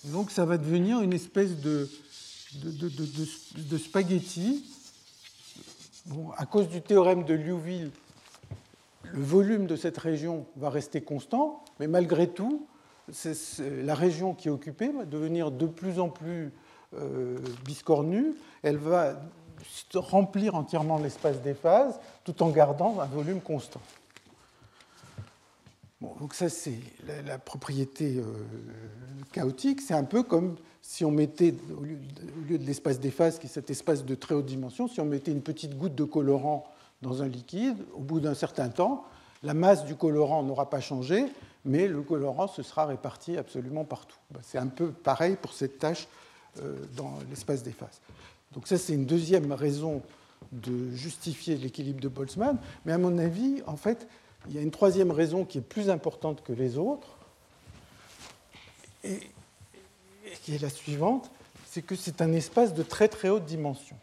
Donc 0.06 0.32
ça 0.32 0.46
va 0.46 0.58
devenir 0.58 1.02
une 1.02 1.14
espèce 1.14 1.60
de, 1.60 1.90
de, 2.64 3.78
spaghetti. 3.78 4.66
À 6.38 6.46
cause 6.46 6.70
du 6.70 6.82
théorème 6.82 7.24
de 7.24 7.34
Liouville, 7.34 7.92
le 9.16 9.24
volume 9.24 9.66
de 9.66 9.76
cette 9.76 9.98
région 9.98 10.46
va 10.58 10.70
rester 10.70 11.02
constant, 11.02 11.64
mais 11.80 11.88
malgré 11.88 12.28
tout, 12.28 12.68
la 13.60 13.96
région 13.96 14.34
qui 14.34 14.50
est 14.50 14.52
occupée 14.52 14.90
va 14.90 15.06
devenir 15.06 15.52
de 15.52 15.68
plus 15.68 16.00
en 16.00 16.10
plus 16.10 16.52
euh, 16.96 17.38
biscornue. 17.64 18.34
Elle 18.62 18.78
va 18.78 19.22
remplir 19.94 20.56
entièrement 20.56 20.98
l'espace 20.98 21.42
des 21.42 21.54
phases 21.54 22.00
tout 22.24 22.44
en 22.44 22.50
gardant 22.50 23.00
un 23.00 23.06
volume 23.06 23.40
constant. 23.40 23.82
donc 26.02 26.34
ça, 26.34 26.50
c'est 26.50 26.80
la, 27.26 27.38
propriété 27.38 28.18
euh, 28.18 28.24
chaotique. 29.32 29.80
C'est 29.82 29.94
un 29.94 30.04
peu 30.04 30.24
comme 30.24 30.58
si 30.82 31.06
on 31.06 31.12
mettait, 31.12 31.56
au 31.78 31.84
lieu 31.84 31.98
de, 32.50 32.58
de 32.58 32.66
l'espace 32.66 33.00
des 33.00 33.12
phases, 33.12 33.40
qui 33.40 33.48
est 33.48 33.50
cet 33.50 33.70
espace 33.70 34.04
de 34.04 34.14
très 34.14 34.36
haute 34.36 34.46
dimension, 34.46 34.90
si 34.90 35.00
on 35.00 35.06
mettait 35.06 35.32
une 35.32 35.42
petite 35.42 35.78
goutte 35.78 35.96
de 35.96 36.04
colorant 36.04 36.66
dans 37.06 37.22
un 37.22 37.28
liquide, 37.28 37.78
au 37.94 38.00
bout 38.00 38.20
d'un 38.20 38.34
certain 38.34 38.70
temps, 38.70 39.06
la 39.44 39.54
masse 39.54 39.86
du 39.86 39.96
colorant 39.96 40.42
n'aura 40.44 40.70
pas 40.70 40.82
changé, 40.82 41.26
mais 41.64 41.88
le 41.88 42.02
colorant 42.02 42.48
se 42.48 42.64
sera 42.64 42.86
réparti 42.86 43.38
absolument 43.38 43.86
partout. 43.86 44.18
Ben, 44.32 44.40
c'est 44.44 44.58
un 44.58 44.68
peu 44.68 44.92
pareil 44.92 45.38
pour 45.40 45.54
cette 45.54 45.78
tâche 45.78 46.08
euh, 46.62 46.76
dans 46.96 47.14
l'espace 47.30 47.62
des 47.62 47.72
phases. 47.72 48.02
Donc 48.54 48.68
ça, 48.68 48.78
c'est 48.78 48.94
une 48.94 49.06
deuxième 49.06 49.52
raison 49.52 50.02
de 50.52 50.92
justifier 50.92 51.58
l'équilibre 51.58 52.02
de 52.02 52.08
Boltzmann, 52.08 52.58
mais 52.86 52.94
à 52.94 52.98
mon 52.98 53.18
avis, 53.18 53.62
en 53.68 53.78
fait, 53.78 54.08
il 54.48 54.56
y 54.56 54.58
a 54.58 54.62
une 54.62 54.72
troisième 54.72 55.12
raison 55.12 55.46
qui 55.46 55.60
est 55.60 55.62
plus 55.62 55.90
importante 55.90 56.44
que 56.44 56.54
les 56.54 56.78
autres, 56.78 57.18
et 59.04 59.20
qui 60.44 60.56
est 60.56 60.62
la 60.62 60.70
suivante, 60.70 61.30
c'est 61.68 61.84
que 61.84 61.96
c'est 61.96 62.22
un 62.22 62.34
espace 62.34 62.74
de 62.74 62.84
très 62.84 63.08
très 63.08 63.30
haute 63.30 63.46
dimension. 63.46 63.96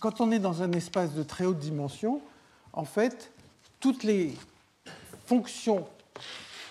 Quand 0.00 0.22
on 0.22 0.32
est 0.32 0.38
dans 0.38 0.62
un 0.62 0.72
espace 0.72 1.12
de 1.12 1.22
très 1.22 1.44
haute 1.44 1.58
dimension, 1.58 2.22
en 2.72 2.84
fait, 2.84 3.30
toutes 3.78 4.02
les 4.02 4.34
fonctions 5.26 5.86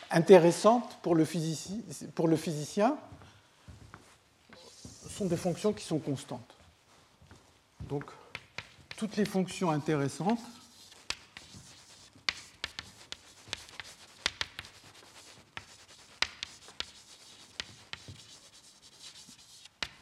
intéressantes 0.10 0.98
pour 1.04 1.14
le, 1.16 1.24
physicien, 1.24 2.98
sont 5.08 5.28
des 5.28 5.38
fonctions 5.38 5.72
qui 5.72 5.86
sont 5.86 6.00
constantes. 6.00 6.56
Donc, 7.88 8.06
toutes 8.98 9.16
les 9.16 9.26
fonctions 9.26 9.70
intéressantes 9.70 10.42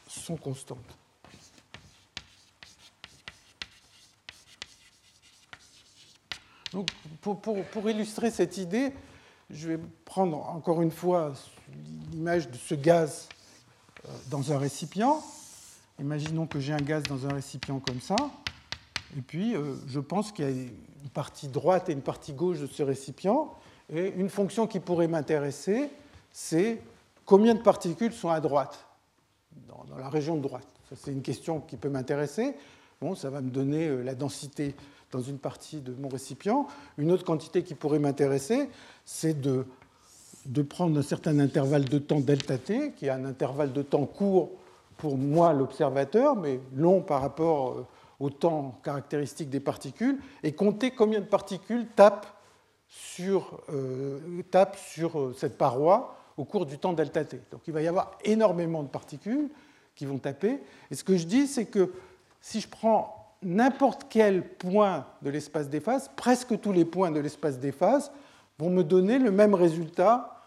sont 0.08 0.38
constantes. 0.38 0.98
Pour, 7.36 7.90
illustrer 7.90 8.32
cette 8.32 8.58
idée, 8.58 8.94
je 9.50 9.70
vais 9.70 9.80
prendre 10.06 10.38
encore 10.50 10.82
une 10.82 10.92
fois 10.92 11.34
l'image 12.12 12.50
de 12.50 12.56
ce 12.56 12.76
gaz 12.76 13.28
euh, 14.06 14.10
dans 14.30 14.54
un 14.54 14.58
récipient. 14.58 15.22
Imaginons 16.00 16.48
que 16.48 16.60
j'ai 16.60 16.74
un 16.74 16.78
gaz 16.78 17.04
dans 17.04 17.28
un 17.28 17.34
récipient 17.34 17.80
comme 17.80 18.00
ça. 18.00 18.16
Et 19.18 19.22
puis, 19.22 19.56
euh, 19.56 19.76
je 19.88 20.00
pense 20.00 20.32
qu'il 20.32 20.46
y 20.46 20.48
a 20.48 20.52
une 20.52 21.10
partie 21.14 21.48
droite 21.50 21.90
et 21.90 21.94
une 21.94 22.02
partie 22.02 22.34
gauche 22.34 22.60
de 22.60 22.68
ce 22.68 22.84
récipient. 22.84 23.54
Et 23.94 24.14
une 24.16 24.30
fonction 24.30 24.68
qui 24.68 24.80
pourrait 24.80 25.08
m'intéresser, 25.08 25.90
c'est 26.32 26.82
combien 27.26 27.56
de 27.56 27.62
particules 27.62 28.14
sont 28.14 28.30
à 28.30 28.40
droite, 28.40 28.86
dans, 29.68 29.84
dans 29.90 29.98
la 29.98 30.10
région 30.10 30.36
de 30.36 30.42
droite. 30.42 30.68
C'est 30.96 31.12
une 31.12 31.22
question 31.22 31.60
qui 31.60 31.76
peut 31.76 31.90
m'intéresser. 31.90 32.56
Bon, 33.02 33.16
ça 33.16 33.30
va 33.30 33.42
me 33.42 33.50
donner 33.50 33.88
euh, 33.88 34.02
la 34.02 34.16
densité 34.16 34.76
dans 35.12 35.22
une 35.22 35.38
partie 35.38 35.80
de 35.80 35.94
mon 35.94 36.10
récipient. 36.10 36.68
Une 36.98 37.12
autre 37.12 37.24
quantité 37.24 37.64
qui 37.64 37.76
pourrait 37.76 38.00
m'intéresser, 38.00 38.70
c'est 39.06 39.40
de, 39.40 39.66
prendre 40.70 40.98
un 40.98 41.04
certain 41.04 41.40
intervalle 41.40 41.86
de 41.86 41.98
temps 41.98 42.20
delta 42.20 42.58
t, 42.58 42.94
qui 42.94 43.06
est 43.06 43.10
un 43.10 43.26
intervalle 43.26 43.74
de 43.74 43.82
temps 43.82 44.06
court 44.06 44.52
pour 44.98 45.18
moi, 45.18 45.54
l'observateur, 45.54 46.36
mais 46.36 46.60
long 46.76 47.02
par 47.02 47.22
rapport 47.22 47.72
euh, 47.72 47.86
au 48.20 48.30
temps 48.30 48.80
caractéristique 48.84 49.50
des 49.50 49.60
particules, 49.60 50.20
et 50.44 50.54
compter 50.54 50.92
combien 50.92 51.20
de 51.20 51.26
particules 51.26 51.86
tapent 51.96 52.26
sur, 52.88 53.62
euh, 53.70 54.20
tapent 54.50 54.78
sur 54.78 55.20
euh, 55.20 55.36
cette 55.38 55.58
paroi 55.58 56.18
au 56.36 56.46
cours 56.46 56.66
du 56.66 56.78
temps 56.80 56.94
delta 56.94 57.24
t. 57.26 57.40
Donc 57.52 57.62
il 57.68 57.74
va 57.74 57.82
y 57.82 57.88
avoir 57.88 58.18
énormément 58.24 58.84
de 58.84 58.88
particules 58.88 59.50
qui 59.96 60.06
vont 60.06 60.18
taper. 60.18 60.60
Et 60.92 60.96
ce 60.96 61.04
que 61.04 61.18
je 61.18 61.26
dis, 61.26 61.48
c'est 61.48 61.66
que 61.66 61.92
si 62.42 62.62
je 62.62 62.68
prends 62.68 63.17
n'importe 63.44 64.08
quel 64.10 64.48
point 64.48 65.06
de 65.22 65.30
l'espace 65.30 65.70
des 65.70 65.80
phases, 65.80 66.10
presque 66.16 66.60
tous 66.60 66.72
les 66.72 66.86
points 66.86 67.12
de 67.12 67.20
l'espace 67.20 67.60
des 67.60 67.72
phases, 67.72 68.12
vont 68.60 68.70
me 68.70 68.84
donner 68.84 69.20
le 69.20 69.32
même 69.32 69.54
résultat 69.54 70.44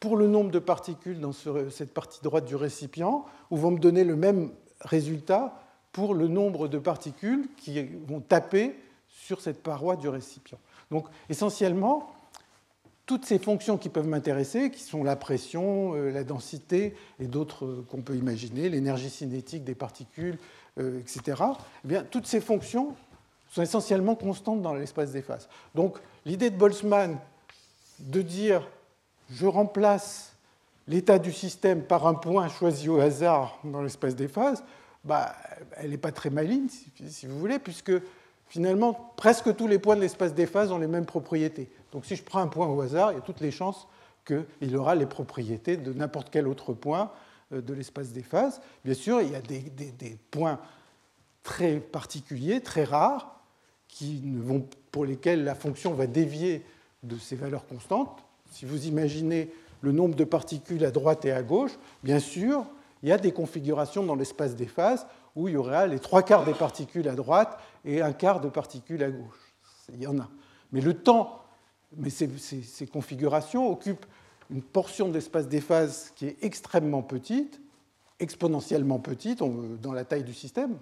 pour 0.00 0.16
le 0.16 0.26
nombre 0.26 0.50
de 0.50 0.58
particules 0.58 1.18
dans 1.20 1.32
cette 1.32 1.94
partie 1.94 2.20
droite 2.22 2.44
du 2.44 2.56
récipient, 2.56 3.24
ou 3.50 3.56
vont 3.56 3.70
me 3.70 3.78
donner 3.78 4.04
le 4.04 4.16
même 4.16 4.50
résultat 4.80 5.58
pour 5.92 6.14
le 6.14 6.28
nombre 6.28 6.68
de 6.68 6.78
particules 6.78 7.48
qui 7.56 7.82
vont 8.06 8.20
taper 8.20 8.76
sur 9.08 9.40
cette 9.40 9.62
paroi 9.62 9.96
du 9.96 10.08
récipient. 10.08 10.58
Donc 10.90 11.06
essentiellement, 11.30 12.12
toutes 13.06 13.24
ces 13.24 13.38
fonctions 13.38 13.76
qui 13.76 13.88
peuvent 13.88 14.08
m'intéresser, 14.08 14.70
qui 14.70 14.82
sont 14.82 15.04
la 15.04 15.16
pression, 15.16 15.94
euh, 15.94 16.10
la 16.10 16.24
densité 16.24 16.94
et 17.20 17.26
d'autres 17.26 17.66
euh, 17.66 17.86
qu'on 17.90 18.00
peut 18.00 18.16
imaginer, 18.16 18.68
l'énergie 18.68 19.10
cinétique 19.10 19.64
des 19.64 19.74
particules, 19.74 20.38
euh, 20.80 21.00
etc., 21.00 21.42
eh 21.84 21.88
bien, 21.88 22.04
toutes 22.04 22.26
ces 22.26 22.40
fonctions 22.40 22.94
sont 23.50 23.62
essentiellement 23.62 24.14
constantes 24.14 24.62
dans 24.62 24.74
l'espace 24.74 25.12
des 25.12 25.22
phases. 25.22 25.48
Donc 25.74 25.98
l'idée 26.24 26.50
de 26.50 26.56
Boltzmann 26.56 27.18
de 28.00 28.22
dire 28.22 28.66
je 29.30 29.46
remplace 29.46 30.32
l'état 30.88 31.18
du 31.18 31.32
système 31.32 31.82
par 31.82 32.06
un 32.06 32.14
point 32.14 32.48
choisi 32.48 32.88
au 32.88 33.00
hasard 33.00 33.58
dans 33.64 33.82
l'espace 33.82 34.16
des 34.16 34.28
phases, 34.28 34.62
bah, 35.04 35.34
elle 35.76 35.90
n'est 35.90 35.98
pas 35.98 36.12
très 36.12 36.30
maligne, 36.30 36.68
si 37.08 37.26
vous 37.26 37.38
voulez, 37.38 37.58
puisque 37.58 37.92
finalement, 38.48 39.12
presque 39.16 39.54
tous 39.56 39.66
les 39.66 39.78
points 39.78 39.96
de 39.96 40.00
l'espace 40.00 40.34
des 40.34 40.46
phases 40.46 40.72
ont 40.72 40.78
les 40.78 40.86
mêmes 40.86 41.06
propriétés. 41.06 41.70
Donc 41.92 42.04
si 42.04 42.16
je 42.16 42.22
prends 42.22 42.40
un 42.40 42.48
point 42.48 42.66
au 42.66 42.80
hasard, 42.80 43.12
il 43.12 43.16
y 43.16 43.18
a 43.18 43.22
toutes 43.22 43.40
les 43.40 43.50
chances 43.50 43.86
qu'il 44.26 44.76
aura 44.76 44.94
les 44.94 45.06
propriétés 45.06 45.76
de 45.76 45.92
n'importe 45.92 46.28
quel 46.30 46.48
autre 46.48 46.72
point 46.72 47.10
de 47.60 47.74
l'espace 47.74 48.12
des 48.12 48.22
phases. 48.22 48.60
Bien 48.84 48.94
sûr, 48.94 49.20
il 49.20 49.30
y 49.30 49.34
a 49.34 49.40
des, 49.40 50.18
points 50.30 50.60
très 51.42 51.78
particuliers, 51.78 52.60
très 52.60 52.84
rares, 52.84 53.40
qui 53.88 54.22
vont, 54.36 54.66
pour 54.90 55.04
lesquels 55.04 55.44
la 55.44 55.54
fonction 55.54 55.94
va 55.94 56.06
dévier 56.06 56.64
de 57.02 57.16
ces 57.16 57.36
valeurs 57.36 57.66
constantes. 57.66 58.24
Si 58.50 58.64
vous 58.64 58.86
imaginez 58.86 59.50
le 59.82 59.92
nombre 59.92 60.14
de 60.14 60.24
particules 60.24 60.84
à 60.84 60.90
droite 60.90 61.24
et 61.24 61.32
à 61.32 61.42
gauche, 61.42 61.78
bien 62.02 62.18
sûr, 62.18 62.66
il 63.02 63.08
y 63.08 63.12
a 63.12 63.18
des 63.18 63.32
configurations 63.32 64.02
dans 64.02 64.14
l'espace 64.14 64.56
des 64.56 64.66
phases 64.66 65.06
où 65.36 65.48
il 65.48 65.54
y 65.54 65.56
aura 65.56 65.86
les 65.86 65.98
trois 65.98 66.22
quarts 66.22 66.44
des 66.44 66.54
particules 66.54 67.08
à 67.08 67.14
droite 67.14 67.58
et 67.84 68.00
un 68.00 68.12
quart 68.12 68.40
de 68.40 68.48
particules 68.48 69.02
à 69.02 69.10
gauche. 69.10 69.54
Il 69.92 70.02
y 70.02 70.06
en 70.06 70.18
a. 70.18 70.28
Mais 70.72 70.80
le 70.80 70.94
temps, 70.94 71.42
mais 71.96 72.10
ces 72.10 72.86
configurations 72.86 73.70
occupent 73.70 74.06
une 74.50 74.62
portion 74.62 75.08
de 75.08 75.14
l'espace 75.14 75.48
des 75.48 75.60
phases 75.60 76.12
qui 76.16 76.26
est 76.26 76.36
extrêmement 76.42 77.02
petite, 77.02 77.60
exponentiellement 78.20 79.00
petite 79.00 79.40
dans 79.82 79.92
la 79.92 80.04
taille 80.04 80.24
du 80.24 80.34
système. 80.34 80.76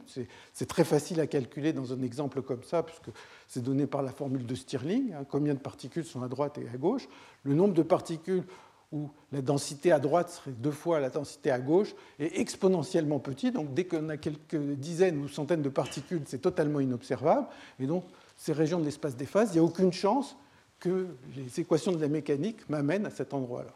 C'est 0.53 0.67
très 0.67 0.85
facile 0.85 1.21
à 1.21 1.27
calculer 1.27 1.73
dans 1.73 1.93
un 1.93 2.03
exemple 2.03 2.43
comme 2.43 2.63
ça, 2.63 2.83
puisque 2.83 3.11
c'est 3.49 3.63
donné 3.63 3.87
par 3.87 4.03
la 4.03 4.13
formule 4.13 4.47
de 4.47 4.55
Stirling, 4.55 5.15
hein, 5.15 5.25
combien 5.29 5.55
de 5.55 5.59
particules 5.59 6.05
sont 6.05 6.23
à 6.23 6.29
droite 6.29 6.59
et 6.59 6.69
à 6.73 6.77
gauche? 6.77 7.09
Le 7.45 7.55
nombre 7.55 7.75
de 7.75 7.83
particules 7.83 8.45
où 8.93 9.09
la 9.33 9.41
densité 9.41 9.91
à 9.91 9.99
droite 9.99 10.29
serait 10.29 10.51
deux 10.51 10.71
fois 10.71 11.01
la 11.01 11.09
densité 11.09 11.51
à 11.51 11.59
gauche 11.59 11.95
est 12.19 12.39
exponentiellement 12.39 13.19
petit. 13.19 13.51
Donc 13.51 13.73
dès 13.73 13.85
qu'on 13.85 14.11
a 14.11 14.19
quelques 14.19 14.57
dizaines 14.75 15.19
ou 15.25 15.29
centaines 15.29 15.63
de 15.63 15.71
particules, 15.71 16.21
c'est 16.27 16.43
totalement 16.43 16.81
inobservable. 16.81 17.47
Et 17.81 17.87
donc 17.87 18.05
ces 18.37 18.53
régions 18.53 18.79
de 18.79 18.85
l'espace 18.85 19.17
des 19.17 19.25
phases, 19.25 19.51
il 19.51 19.55
n'y 19.55 19.61
a 19.61 19.65
aucune 19.65 19.93
chance 19.93 20.37
que 20.83 21.07
les 21.37 21.61
équations 21.61 21.93
de 21.93 22.01
la 22.01 22.09
mécanique 22.09 22.69
m'amènent 22.69 23.07
à 23.07 23.11
cet 23.11 23.33
endroit-là. 23.33 23.73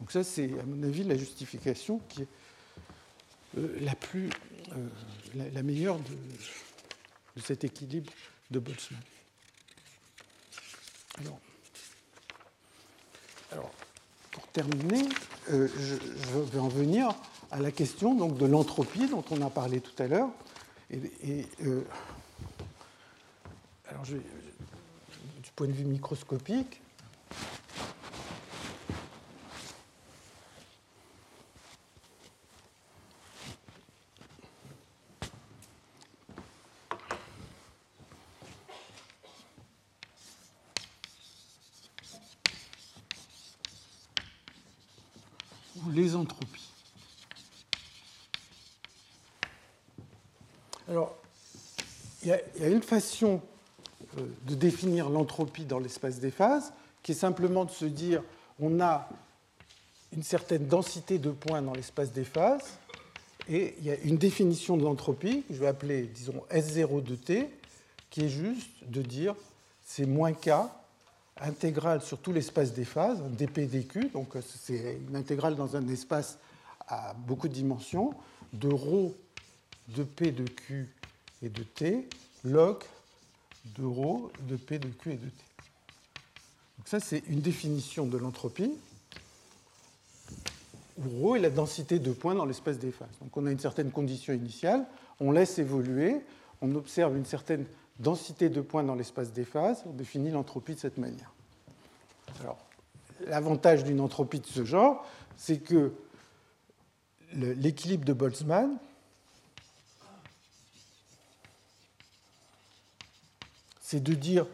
Donc 0.00 0.10
ça, 0.10 0.24
c'est 0.24 0.50
à 0.58 0.64
mon 0.64 0.82
avis 0.82 1.04
la 1.04 1.16
justification 1.16 2.00
qui 2.08 2.22
est 2.22 2.28
euh, 3.56 3.78
la 3.80 3.94
plus, 3.94 4.28
euh, 4.72 4.88
la, 5.54 5.62
meilleure 5.62 5.98
de, 6.00 7.40
cet 7.40 7.62
équilibre 7.62 8.12
de 8.50 8.58
Boltzmann. 8.58 9.00
Alors, 13.52 13.70
pour 14.32 14.44
terminer, 14.48 15.08
euh, 15.50 15.68
je, 15.78 16.38
vais 16.40 16.58
en 16.58 16.68
venir 16.68 17.14
à 17.52 17.60
la 17.60 17.70
question 17.70 18.16
donc, 18.16 18.36
de 18.38 18.46
l'entropie 18.46 19.06
dont 19.06 19.24
on 19.30 19.40
a 19.40 19.50
parlé 19.50 19.80
tout 19.80 20.02
à 20.02 20.08
l'heure. 20.08 20.30
Alors, 23.88 24.04
je, 24.04 24.16
du 24.16 24.55
point 25.56 25.68
de 25.68 25.72
vue 25.72 25.86
microscopique, 25.86 26.82
les 45.90 46.14
entropies. 46.14 46.70
Alors, 50.88 51.16
il 52.22 52.28
y, 52.28 52.64
a 52.64 52.68
une 52.68 52.82
façon 52.82 53.40
de 54.16 54.54
définir 54.54 55.08
l'entropie 55.10 55.64
dans 55.64 55.78
l'espace 55.78 56.18
des 56.18 56.30
phases, 56.30 56.72
qui 57.02 57.12
est 57.12 57.16
simplement 57.16 57.64
de 57.64 57.70
se 57.70 57.84
dire 57.84 58.22
on 58.58 58.80
a 58.80 59.08
une 60.12 60.22
certaine 60.22 60.66
densité 60.66 61.18
de 61.18 61.30
points 61.30 61.62
dans 61.62 61.74
l'espace 61.74 62.12
des 62.12 62.24
phases, 62.24 62.78
et 63.48 63.74
il 63.78 63.84
y 63.84 63.90
a 63.90 63.96
une 63.98 64.16
définition 64.16 64.76
de 64.76 64.82
l'entropie, 64.82 65.42
que 65.46 65.54
je 65.54 65.60
vais 65.60 65.68
appeler, 65.68 66.02
disons, 66.02 66.42
S0 66.50 67.02
de 67.02 67.14
t, 67.14 67.48
qui 68.10 68.22
est 68.22 68.28
juste 68.28 68.70
de 68.88 69.02
dire 69.02 69.34
c'est 69.84 70.06
moins 70.06 70.32
k 70.32 70.50
intégrale 71.40 72.00
sur 72.00 72.18
tout 72.18 72.32
l'espace 72.32 72.72
des 72.72 72.84
phases, 72.84 73.22
dp 73.22 73.66
dq, 73.66 74.12
donc 74.12 74.34
c'est 74.42 74.98
une 75.08 75.16
intégrale 75.16 75.54
dans 75.54 75.76
un 75.76 75.86
espace 75.88 76.38
à 76.88 77.14
beaucoup 77.14 77.48
de 77.48 77.52
dimensions, 77.52 78.14
de 78.52 78.68
ρ 78.68 79.12
de 79.88 80.02
p 80.02 80.32
de 80.32 80.44
q 80.44 80.92
et 81.42 81.48
de 81.48 81.62
t, 81.62 82.08
log 82.42 82.78
de 83.74 83.84
ρ 83.84 84.30
de 84.48 84.56
p 84.56 84.78
de 84.78 84.88
q 84.88 85.12
et 85.12 85.16
de 85.16 85.28
t. 85.28 85.44
Donc 86.78 86.88
ça, 86.88 87.00
c'est 87.00 87.22
une 87.28 87.40
définition 87.40 88.06
de 88.06 88.16
l'entropie, 88.16 88.72
où 90.98 91.28
ρ 91.28 91.36
est 91.36 91.40
la 91.40 91.50
densité 91.50 91.98
de 91.98 92.12
points 92.12 92.34
dans 92.34 92.46
l'espace 92.46 92.78
des 92.78 92.92
phases. 92.92 93.18
Donc 93.20 93.36
on 93.36 93.46
a 93.46 93.50
une 93.50 93.58
certaine 93.58 93.90
condition 93.90 94.32
initiale, 94.32 94.86
on 95.20 95.32
laisse 95.32 95.58
évoluer, 95.58 96.16
on 96.60 96.74
observe 96.74 97.16
une 97.16 97.26
certaine 97.26 97.66
densité 97.98 98.48
de 98.48 98.60
points 98.60 98.84
dans 98.84 98.94
l'espace 98.94 99.32
des 99.32 99.44
phases, 99.44 99.82
on 99.86 99.92
définit 99.92 100.30
l'entropie 100.30 100.74
de 100.74 100.80
cette 100.80 100.98
manière. 100.98 101.32
Alors, 102.40 102.58
l'avantage 103.26 103.84
d'une 103.84 104.00
entropie 104.00 104.40
de 104.40 104.46
ce 104.46 104.64
genre, 104.64 105.06
c'est 105.36 105.58
que 105.58 105.92
l'équilibre 107.32 108.04
de 108.04 108.12
Boltzmann, 108.12 108.78
c'est 113.88 114.02
de 114.02 114.14
dire 114.14 114.48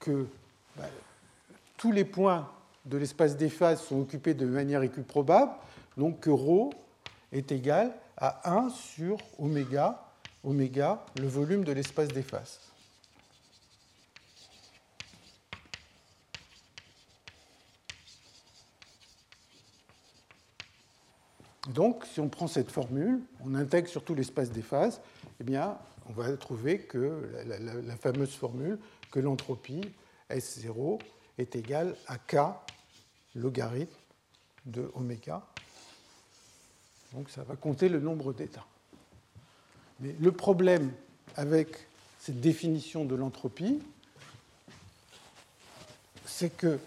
que 0.00 0.26
bah, 0.76 0.82
tous 1.76 1.92
les 1.92 2.04
points 2.04 2.50
de 2.84 2.96
l'espace 2.96 3.36
des 3.36 3.48
phases 3.48 3.80
sont 3.80 4.00
occupés 4.00 4.34
de 4.34 4.44
manière 4.44 4.82
équiprobable, 4.82 5.52
donc 5.96 6.18
que 6.18 6.30
ρ 6.30 6.70
est 7.30 7.52
égal 7.52 7.92
à 8.16 8.50
1 8.50 8.70
sur 8.70 9.18
oméga, 9.38 10.04
oméga, 10.42 11.06
le 11.20 11.28
volume 11.28 11.62
de 11.62 11.70
l'espace 11.70 12.08
des 12.08 12.24
phases. 12.24 12.58
Donc, 21.68 22.04
si 22.12 22.18
on 22.18 22.28
prend 22.28 22.48
cette 22.48 22.72
formule, 22.72 23.20
on 23.44 23.54
intègre 23.54 23.88
surtout 23.88 24.16
l'espace 24.16 24.50
des 24.50 24.60
phases, 24.62 25.00
eh 25.40 25.44
bien, 25.44 25.78
on 26.08 26.12
va 26.12 26.36
trouver 26.36 26.80
que 26.80 27.30
la, 27.46 27.96
fameuse 27.96 28.34
formule 28.34 28.78
que 29.10 29.20
l'entropie 29.20 29.82
S0 30.30 31.00
est 31.38 31.56
égale 31.56 31.96
à 32.06 32.18
K 32.18 32.36
logarithme 33.34 33.96
de 34.66 34.90
oméga. 34.94 35.42
Donc 37.12 37.30
ça 37.30 37.42
va 37.42 37.56
compter 37.56 37.88
le 37.88 38.00
nombre 38.00 38.32
d'états. 38.32 38.66
Mais 40.00 40.14
le 40.20 40.32
problème 40.32 40.92
avec 41.36 41.68
cette 42.18 42.40
définition 42.40 43.04
de 43.04 43.14
l'entropie, 43.14 43.80
c'est 46.24 46.56
que 46.56 46.78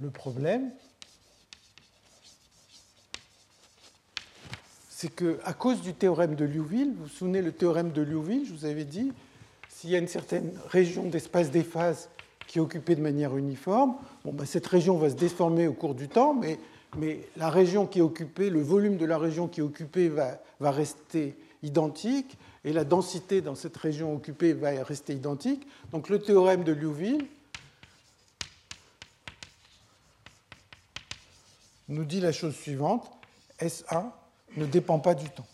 Le 0.00 0.10
problème, 0.10 0.72
c'est 4.96 5.08
qu'à 5.08 5.52
cause 5.54 5.80
du 5.80 5.92
théorème 5.92 6.36
de 6.36 6.44
Liouville, 6.44 6.92
vous 6.96 7.02
vous 7.02 7.08
souvenez 7.08 7.42
le 7.42 7.50
théorème 7.50 7.90
de 7.90 8.00
Liouville, 8.00 8.46
je 8.46 8.52
vous 8.52 8.64
avais 8.64 8.84
dit, 8.84 9.10
s'il 9.68 9.90
y 9.90 9.96
a 9.96 9.98
une 9.98 10.06
certaine 10.06 10.52
région 10.68 11.08
d'espace 11.08 11.50
des 11.50 11.64
phases 11.64 12.08
qui 12.46 12.58
est 12.58 12.60
occupée 12.60 12.94
de 12.94 13.00
manière 13.00 13.36
uniforme, 13.36 13.96
ben, 14.24 14.46
cette 14.46 14.68
région 14.68 14.96
va 14.96 15.10
se 15.10 15.16
déformer 15.16 15.66
au 15.66 15.72
cours 15.72 15.96
du 15.96 16.08
temps, 16.08 16.32
mais, 16.32 16.60
mais, 16.96 17.26
la 17.36 17.50
région 17.50 17.88
qui 17.88 17.98
est 17.98 18.02
occupée, 18.02 18.50
le 18.50 18.62
volume 18.62 18.96
de 18.96 19.04
la 19.04 19.18
région 19.18 19.48
qui 19.48 19.58
est 19.58 19.64
occupée 19.64 20.08
va, 20.08 20.38
va 20.60 20.70
rester 20.70 21.36
identique, 21.64 22.38
et 22.64 22.72
la 22.72 22.84
densité 22.84 23.40
dans 23.40 23.56
cette 23.56 23.76
région 23.76 24.14
occupée 24.14 24.52
va 24.52 24.84
rester 24.84 25.12
identique. 25.12 25.66
Donc 25.90 26.08
le 26.08 26.20
théorème 26.20 26.62
de 26.62 26.70
Liouville, 26.72 27.26
nous 31.88 32.04
dit 32.04 32.20
la 32.20 32.30
chose 32.30 32.54
suivante, 32.54 33.10
S1 33.58 34.12
ne 34.56 34.66
dépend 34.66 34.98
pas 34.98 35.14
du 35.14 35.28
temps. 35.28 35.46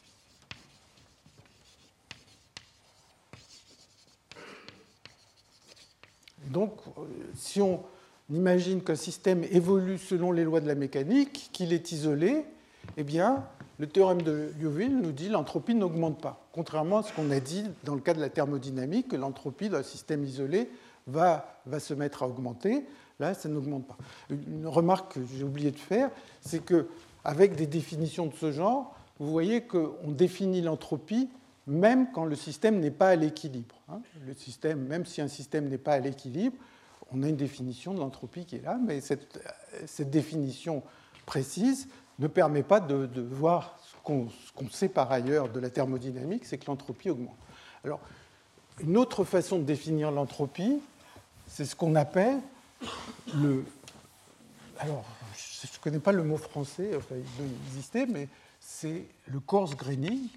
Donc, 6.50 6.72
si 7.36 7.60
on 7.60 7.82
imagine 8.28 8.82
qu'un 8.82 8.96
système 8.96 9.44
évolue 9.44 9.98
selon 9.98 10.32
les 10.32 10.44
lois 10.44 10.60
de 10.60 10.66
la 10.66 10.74
mécanique, 10.74 11.50
qu'il 11.52 11.72
est 11.72 11.92
isolé, 11.92 12.44
eh 12.96 13.04
bien, 13.04 13.44
le 13.78 13.86
théorème 13.86 14.22
de 14.22 14.52
Liouville 14.58 14.96
nous 14.96 15.12
dit 15.12 15.28
que 15.28 15.32
l'entropie 15.32 15.74
n'augmente 15.74 16.20
pas, 16.20 16.46
contrairement 16.52 16.98
à 16.98 17.02
ce 17.02 17.12
qu'on 17.12 17.30
a 17.30 17.40
dit 17.40 17.64
dans 17.84 17.94
le 17.94 18.00
cas 18.00 18.14
de 18.14 18.20
la 18.20 18.28
thermodynamique, 18.28 19.08
que 19.08 19.16
l'entropie 19.16 19.68
d'un 19.68 19.82
système 19.82 20.24
isolé 20.24 20.68
va, 21.06 21.60
va 21.66 21.80
se 21.80 21.94
mettre 21.94 22.22
à 22.22 22.28
augmenter. 22.28 22.84
Là, 23.20 23.34
ça 23.34 23.48
n'augmente 23.48 23.86
pas. 23.86 23.96
Une 24.30 24.66
remarque 24.66 25.14
que 25.14 25.20
j'ai 25.36 25.44
oublié 25.44 25.70
de 25.70 25.78
faire, 25.78 26.10
c'est 26.40 26.64
qu'avec 27.24 27.56
des 27.56 27.66
définitions 27.66 28.26
de 28.26 28.34
ce 28.34 28.52
genre, 28.52 28.94
vous 29.18 29.30
voyez 29.30 29.62
qu'on 29.62 30.10
définit 30.10 30.62
l'entropie 30.62 31.28
même 31.66 32.10
quand 32.12 32.24
le 32.24 32.34
système 32.34 32.80
n'est 32.80 32.90
pas 32.90 33.10
à 33.10 33.16
l'équilibre. 33.16 33.76
Hein. 33.88 34.00
Le 34.26 34.34
système, 34.34 34.86
même 34.86 35.06
si 35.06 35.20
un 35.20 35.28
système 35.28 35.68
n'est 35.68 35.78
pas 35.78 35.92
à 35.92 35.98
l'équilibre, 36.00 36.56
on 37.12 37.22
a 37.22 37.28
une 37.28 37.36
définition 37.36 37.94
de 37.94 38.00
l'entropie 38.00 38.44
qui 38.44 38.56
est 38.56 38.64
là, 38.64 38.78
mais 38.84 39.00
cette, 39.00 39.40
définition 40.10 40.82
précise 41.26 41.88
ne 42.18 42.26
permet 42.26 42.62
pas 42.62 42.80
de, 42.80 43.20
voir 43.20 43.78
ce 43.82 43.96
qu'on 44.02 44.68
sait 44.70 44.88
par 44.88 45.10
ailleurs 45.12 45.48
de 45.48 45.60
la 45.60 45.70
thermodynamique, 45.70 46.44
c'est 46.44 46.58
que 46.58 46.66
l'entropie 46.66 47.10
augmente. 47.10 47.36
Alors, 47.84 48.00
une 48.80 48.96
autre 48.96 49.24
façon 49.24 49.58
de 49.58 49.64
définir 49.64 50.10
l'entropie, 50.10 50.80
c'est 51.46 51.64
ce 51.64 51.76
qu'on 51.76 51.94
appelle 51.94 52.38
le. 53.34 53.64
Alors, 54.78 55.04
je 55.62 55.66
ne 55.66 55.82
connais 55.82 55.98
pas 55.98 56.12
le 56.12 56.22
mot 56.22 56.36
français, 56.36 56.90
enfin, 56.96 57.16
il 57.16 57.36
doit 57.36 57.56
exister, 57.66 58.06
mais 58.06 58.28
c'est 58.60 59.04
le 59.26 59.40
coarse 59.40 59.74
graining, 59.76 60.28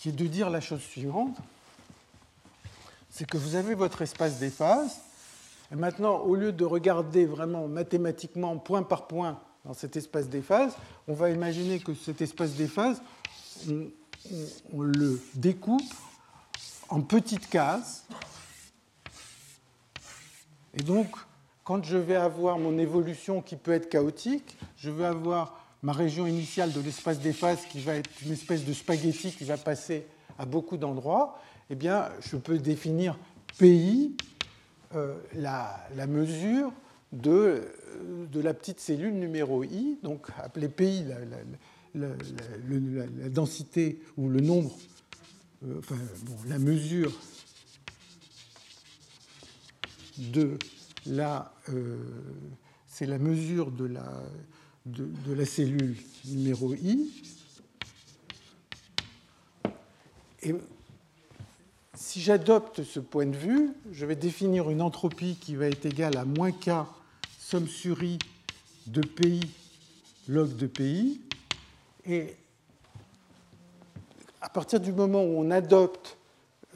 qui 0.00 0.08
est 0.08 0.12
de 0.12 0.26
dire 0.26 0.50
la 0.50 0.60
chose 0.60 0.82
suivante 0.82 1.36
c'est 3.20 3.28
que 3.28 3.36
vous 3.36 3.54
avez 3.54 3.74
votre 3.74 4.00
espace 4.00 4.38
des 4.38 4.48
phases, 4.48 4.96
et 5.70 5.76
maintenant, 5.76 6.20
au 6.20 6.34
lieu 6.34 6.52
de 6.52 6.64
regarder 6.64 7.26
vraiment 7.26 7.68
mathématiquement 7.68 8.56
point 8.56 8.82
par 8.82 9.06
point 9.06 9.38
dans 9.66 9.74
cet 9.74 9.94
espace 9.96 10.28
des 10.30 10.40
phases, 10.40 10.74
on 11.06 11.12
va 11.12 11.28
imaginer 11.28 11.80
que 11.80 11.92
cet 11.92 12.22
espace 12.22 12.52
des 12.52 12.66
phases, 12.66 13.02
on, 13.68 14.80
le 14.80 15.20
découpe 15.34 15.82
en 16.88 17.02
petites 17.02 17.50
cases. 17.50 18.04
Et 20.78 20.82
donc, 20.82 21.08
quand 21.64 21.84
je 21.84 21.96
vais 21.96 22.16
avoir 22.16 22.58
mon 22.58 22.78
évolution 22.78 23.42
qui 23.42 23.56
peut 23.56 23.72
être 23.72 23.88
chaotique, 23.88 24.56
je 24.76 24.90
vais 24.90 25.04
avoir 25.04 25.60
ma 25.82 25.92
région 25.92 26.26
initiale 26.26 26.72
de 26.72 26.80
l'espace 26.80 27.20
des 27.20 27.32
phases 27.32 27.64
qui 27.70 27.80
va 27.80 27.94
être 27.94 28.10
une 28.24 28.32
espèce 28.32 28.64
de 28.64 28.72
spaghetti 28.72 29.32
qui 29.32 29.44
va 29.44 29.56
passer 29.56 30.06
à 30.38 30.46
beaucoup 30.46 30.76
d'endroits, 30.76 31.38
eh 31.70 31.74
bien, 31.74 32.08
je 32.20 32.36
peux 32.36 32.58
définir 32.58 33.16
PI 33.58 34.16
euh, 34.94 35.16
la, 35.34 36.06
mesure 36.06 36.72
de, 37.12 37.62
de, 38.30 38.40
la 38.40 38.54
petite 38.54 38.80
cellule 38.80 39.14
numéro 39.14 39.62
I, 39.64 39.98
donc 40.02 40.26
appelée 40.38 41.04
la, 41.94 42.08
la, 42.08 43.28
densité 43.28 44.00
ou 44.16 44.28
le 44.28 44.40
nombre, 44.40 44.72
euh, 45.64 45.78
enfin, 45.78 45.96
bon, 46.24 46.36
la 46.48 46.58
mesure 46.58 47.12
de 50.20 50.58
la, 51.06 51.52
euh, 51.70 51.98
c'est 52.86 53.06
la 53.06 53.18
mesure 53.18 53.70
de 53.70 53.86
la, 53.86 54.22
de, 54.86 55.08
de 55.26 55.32
la 55.32 55.46
cellule 55.46 55.96
numéro 56.26 56.74
I. 56.74 57.10
Et 60.42 60.54
si 61.94 62.20
j'adopte 62.20 62.82
ce 62.82 63.00
point 63.00 63.26
de 63.26 63.36
vue, 63.36 63.70
je 63.92 64.06
vais 64.06 64.16
définir 64.16 64.70
une 64.70 64.82
entropie 64.82 65.36
qui 65.40 65.54
va 65.54 65.66
être 65.66 65.84
égale 65.86 66.16
à 66.16 66.24
moins 66.24 66.52
k 66.52 66.70
somme 67.38 67.68
sur 67.68 68.02
i 68.02 68.18
de 68.86 69.00
pi 69.00 69.40
log 70.28 70.56
de 70.56 70.66
pi. 70.66 71.20
Et 72.06 72.34
à 74.40 74.48
partir 74.48 74.80
du 74.80 74.92
moment 74.92 75.22
où 75.22 75.38
on 75.38 75.50
adopte 75.50 76.16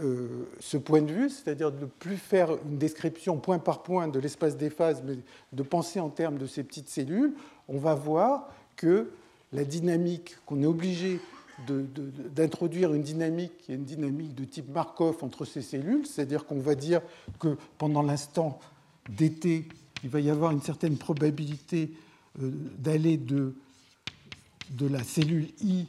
euh, 0.00 0.48
ce 0.58 0.76
point 0.76 1.02
de 1.02 1.12
vue, 1.12 1.30
c'est-à-dire 1.30 1.70
de 1.70 1.80
ne 1.80 1.86
plus 1.86 2.16
faire 2.16 2.50
une 2.64 2.78
description 2.78 3.38
point 3.38 3.58
par 3.58 3.82
point 3.82 4.08
de 4.08 4.18
l'espace 4.18 4.56
des 4.56 4.70
phases, 4.70 5.02
mais 5.06 5.18
de 5.52 5.62
penser 5.62 6.00
en 6.00 6.08
termes 6.08 6.38
de 6.38 6.46
ces 6.46 6.64
petites 6.64 6.88
cellules, 6.88 7.34
on 7.68 7.78
va 7.78 7.94
voir 7.94 8.48
que 8.76 9.10
la 9.52 9.64
dynamique 9.64 10.36
qu'on 10.46 10.62
est 10.62 10.66
obligé 10.66 11.20
d'introduire 12.34 12.92
une 12.92 13.02
dynamique 13.02 13.56
qui 13.58 13.70
est 13.70 13.76
une 13.76 13.84
dynamique 13.84 14.34
de 14.34 14.44
type 14.44 14.68
Markov 14.68 15.22
entre 15.22 15.44
ces 15.44 15.62
cellules, 15.62 16.04
c'est-à-dire 16.04 16.44
qu'on 16.46 16.58
va 16.58 16.74
dire 16.74 17.00
que 17.38 17.56
pendant 17.78 18.02
l'instant 18.02 18.58
dt, 19.08 19.68
il 20.02 20.10
va 20.10 20.20
y 20.20 20.30
avoir 20.30 20.50
une 20.50 20.62
certaine 20.62 20.96
probabilité 20.96 21.92
euh, 22.42 22.50
d'aller 22.78 23.16
de, 23.16 23.54
de 24.70 24.88
la 24.88 25.04
cellule 25.04 25.46
I 25.62 25.86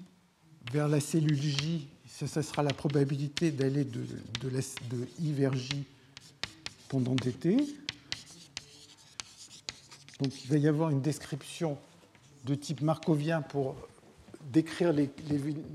vers 0.71 0.87
la 0.87 0.99
cellule 0.99 1.35
J, 1.35 1.87
ça 2.25 2.41
sera 2.41 2.63
la 2.63 2.73
probabilité 2.73 3.51
d'aller 3.51 3.83
de, 3.83 4.05
de, 4.41 5.07
I 5.19 5.33
vers 5.33 5.53
J 5.53 5.83
pendant 6.87 7.13
dt. 7.13 7.57
Donc 10.21 10.43
il 10.43 10.49
va 10.49 10.57
y 10.57 10.67
avoir 10.67 10.91
une 10.91 11.01
description 11.01 11.77
de 12.45 12.55
type 12.55 12.79
markovien 12.79 13.41
pour 13.41 13.75
décrire 14.53 14.93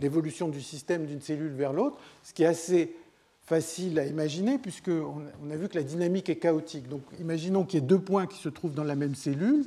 l'évolution 0.00 0.48
du 0.48 0.62
système 0.62 1.04
d'une 1.04 1.20
cellule 1.20 1.52
vers 1.52 1.74
l'autre, 1.74 1.98
ce 2.22 2.32
qui 2.32 2.44
est 2.44 2.46
assez 2.46 2.94
facile 3.42 3.98
à 3.98 4.06
imaginer 4.06 4.56
puisqu'on 4.56 5.50
a 5.50 5.56
vu 5.56 5.68
que 5.68 5.76
la 5.76 5.82
dynamique 5.82 6.30
est 6.30 6.36
chaotique. 6.36 6.88
Donc 6.88 7.02
imaginons 7.18 7.64
qu'il 7.64 7.80
y 7.80 7.82
ait 7.82 7.86
deux 7.86 7.98
points 7.98 8.26
qui 8.26 8.38
se 8.38 8.48
trouvent 8.48 8.74
dans 8.74 8.84
la 8.84 8.94
même 8.94 9.14
cellule. 9.14 9.66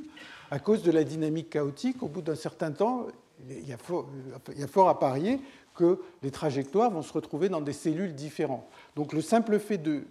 À 0.50 0.58
cause 0.58 0.82
de 0.82 0.90
la 0.90 1.04
dynamique 1.04 1.50
chaotique, 1.50 2.02
au 2.02 2.08
bout 2.08 2.22
d'un 2.22 2.34
certain 2.34 2.72
temps, 2.72 3.06
il 3.48 3.68
y 3.68 3.72
a 3.72 3.78
fort 4.66 4.88
à 4.88 4.98
parier 4.98 5.38
que 5.74 6.00
les 6.22 6.30
trajectoires 6.30 6.90
vont 6.90 7.02
se 7.02 7.12
retrouver 7.12 7.48
dans 7.48 7.60
des 7.60 7.72
cellules 7.72 8.14
différentes. 8.14 8.64
Donc 8.96 9.12
le 9.12 9.20
simple 9.20 9.58
fait 9.58 9.78
de, 9.78 10.04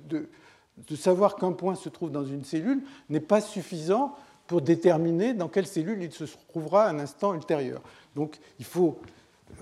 savoir 0.96 1.36
qu'un 1.36 1.54
point 1.54 1.76
se 1.76 1.90
trouve 1.90 2.12
dans 2.12 2.26
une 2.26 2.44
cellule 2.44 2.84
n'est 3.10 3.20
pas 3.20 3.42
suffisant 3.42 4.16
pour 4.48 4.62
déterminer 4.62 5.34
dans 5.34 5.48
quelle 5.48 5.68
cellule 5.68 6.04
il 6.04 6.12
se 6.12 6.26
trouvera 6.50 6.86
à 6.86 6.90
un 6.90 7.00
instant 7.00 7.34
ultérieur. 7.34 7.82
Donc 8.16 8.40
il 8.60 8.66
faut 8.66 9.00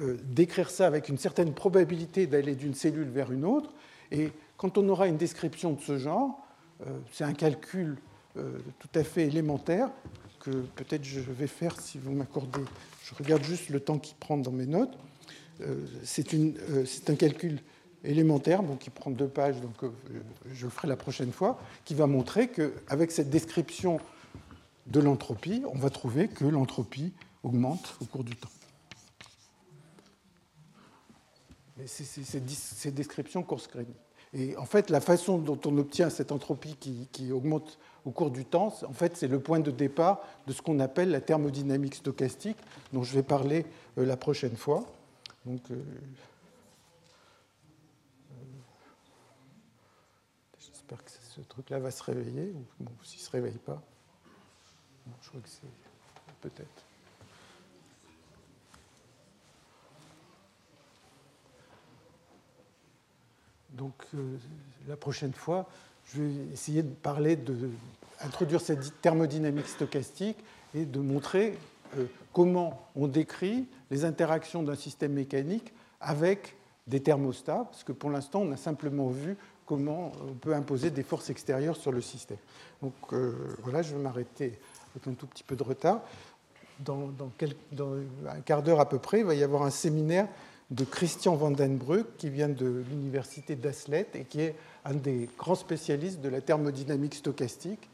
euh, 0.01 0.17
décrire 0.23 0.69
ça 0.69 0.87
avec 0.87 1.09
une 1.09 1.17
certaine 1.17 1.53
probabilité 1.53 2.25
d'aller 2.25 2.55
d'une 2.55 2.73
cellule 2.73 3.09
vers 3.09 3.31
une 3.31 3.45
autre. 3.45 3.71
Et 4.11 4.31
quand 4.57 4.77
on 4.77 4.89
aura 4.89 5.07
une 5.07 5.17
description 5.17 5.73
de 5.73 5.81
ce 5.81 5.97
genre, 5.97 6.39
euh, 6.85 6.97
c'est 7.11 7.23
un 7.23 7.33
calcul 7.33 7.97
euh, 8.37 8.57
tout 8.79 8.99
à 8.99 9.03
fait 9.03 9.27
élémentaire 9.27 9.89
que 10.39 10.49
peut-être 10.49 11.03
je 11.03 11.19
vais 11.19 11.47
faire 11.47 11.79
si 11.79 11.99
vous 11.99 12.11
m'accordez. 12.11 12.63
Je 13.03 13.13
regarde 13.15 13.43
juste 13.43 13.69
le 13.69 13.79
temps 13.79 13.99
qu'il 13.99 14.15
prend 14.15 14.37
dans 14.37 14.51
mes 14.51 14.65
notes. 14.65 14.97
C'est 16.03 17.09
un 17.09 17.15
calcul 17.15 17.59
élémentaire, 18.03 18.63
donc 18.63 18.79
qui 18.79 18.89
prend 18.89 19.11
deux 19.11 19.27
pages, 19.27 19.61
donc 19.61 19.91
je 20.51 20.65
le 20.65 20.71
ferai 20.71 20.87
la 20.87 20.95
prochaine 20.95 21.31
fois, 21.31 21.59
qui 21.85 21.93
va 21.93 22.07
montrer 22.07 22.49
qu'avec 22.49 23.11
cette 23.11 23.29
description 23.29 23.99
de 24.87 24.99
l'entropie, 24.99 25.63
on 25.71 25.77
va 25.77 25.89
trouver 25.89 26.27
que 26.27 26.45
l'entropie 26.45 27.13
augmente 27.43 27.95
au 28.01 28.05
cours 28.05 28.23
du 28.23 28.35
temps. 28.35 28.49
C'est 31.85 32.05
ces 32.05 32.91
descriptions 32.91 33.41
course 33.43 33.67
Et 34.33 34.55
en 34.57 34.65
fait, 34.65 34.89
la 34.89 35.01
façon 35.01 35.39
dont 35.39 35.59
on 35.65 35.77
obtient 35.77 36.09
cette 36.09 36.31
entropie 36.31 36.75
qui, 36.75 37.31
augmente 37.31 37.79
au 38.05 38.11
cours 38.11 38.31
du 38.31 38.45
temps, 38.45 38.73
en 38.87 38.93
fait, 38.93 39.17
c'est 39.17 39.27
le 39.27 39.39
point 39.39 39.59
de 39.59 39.71
départ 39.71 40.21
de 40.47 40.53
ce 40.53 40.61
qu'on 40.61 40.79
appelle 40.79 41.09
la 41.09 41.21
thermodynamique 41.21 41.95
stochastique, 41.95 42.57
dont 42.93 43.03
je 43.03 43.13
vais 43.15 43.23
parler 43.23 43.65
euh, 43.97 44.05
la 44.05 44.17
prochaine 44.17 44.55
fois. 44.55 44.85
Donc, 45.45 45.71
euh, 45.71 45.75
euh, 48.31 48.35
j'espère 50.59 51.03
que 51.03 51.09
ce 51.09 51.41
truc-là 51.41 51.79
va 51.79 51.89
se 51.89 52.03
réveiller, 52.03 52.53
ou 52.79 52.85
s'il 53.03 53.19
ne 53.19 53.25
se 53.25 53.31
réveille 53.31 53.57
pas. 53.57 53.81
je 55.21 55.29
crois 55.29 55.41
que 55.41 55.49
c'est 55.49 55.61
peut-être. 56.41 56.85
Donc 63.71 63.93
euh, 64.13 64.37
la 64.87 64.97
prochaine 64.97 65.33
fois, 65.33 65.67
je 66.05 66.21
vais 66.21 66.53
essayer 66.53 66.83
de 66.83 66.93
parler 66.93 67.35
d'introduire 67.35 68.61
cette 68.61 69.01
thermodynamique 69.01 69.67
stochastique 69.67 70.37
et 70.75 70.85
de 70.85 70.99
montrer 70.99 71.57
comment 72.33 72.87
on 72.95 73.07
décrit 73.07 73.65
les 73.91 74.05
interactions 74.05 74.63
d'un 74.63 74.75
système 74.75 75.13
mécanique 75.13 75.73
avec 75.99 76.55
des 76.87 77.01
thermostats, 77.01 77.65
parce 77.69 77.83
que 77.83 77.91
pour 77.91 78.09
l'instant, 78.09 78.41
on 78.41 78.51
a 78.51 78.57
simplement 78.57 79.09
vu 79.09 79.37
comment 79.65 80.11
on 80.27 80.33
peut 80.33 80.53
imposer 80.53 80.89
des 80.89 81.03
forces 81.03 81.29
extérieures 81.29 81.75
sur 81.75 81.91
le 81.91 82.01
système. 82.01 82.37
Donc 82.81 82.93
euh, 83.13 83.55
voilà, 83.63 83.81
je 83.81 83.93
vais 83.93 84.01
m'arrêter 84.01 84.57
avec 84.95 85.07
un 85.07 85.13
tout 85.13 85.27
petit 85.27 85.43
peu 85.43 85.55
de 85.55 85.63
retard. 85.63 86.01
Dans, 86.79 87.11
un 88.27 88.41
quart 88.43 88.63
d'heure 88.63 88.79
à 88.79 88.89
peu 88.89 88.97
près, 88.97 89.19
il 89.19 89.25
va 89.25 89.35
y 89.35 89.43
avoir 89.43 89.61
un 89.61 89.69
séminaire 89.69 90.27
de 90.71 90.83
Christian 90.83 91.35
Vandenbruck, 91.35 92.17
qui 92.17 92.29
vient 92.29 92.49
de 92.49 92.83
l'université 92.89 93.55
d'Aslet 93.55 94.07
et 94.15 94.23
qui 94.23 94.41
est 94.41 94.55
un 94.85 94.95
des 94.95 95.29
grands 95.37 95.55
spécialistes 95.55 96.21
de 96.21 96.29
la 96.29 96.41
thermodynamique 96.41 97.13
stochastique. 97.13 97.87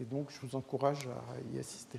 Et 0.00 0.04
donc, 0.04 0.28
je 0.30 0.46
vous 0.46 0.56
encourage 0.56 1.06
à 1.06 1.54
y 1.54 1.58
assister. 1.58 1.98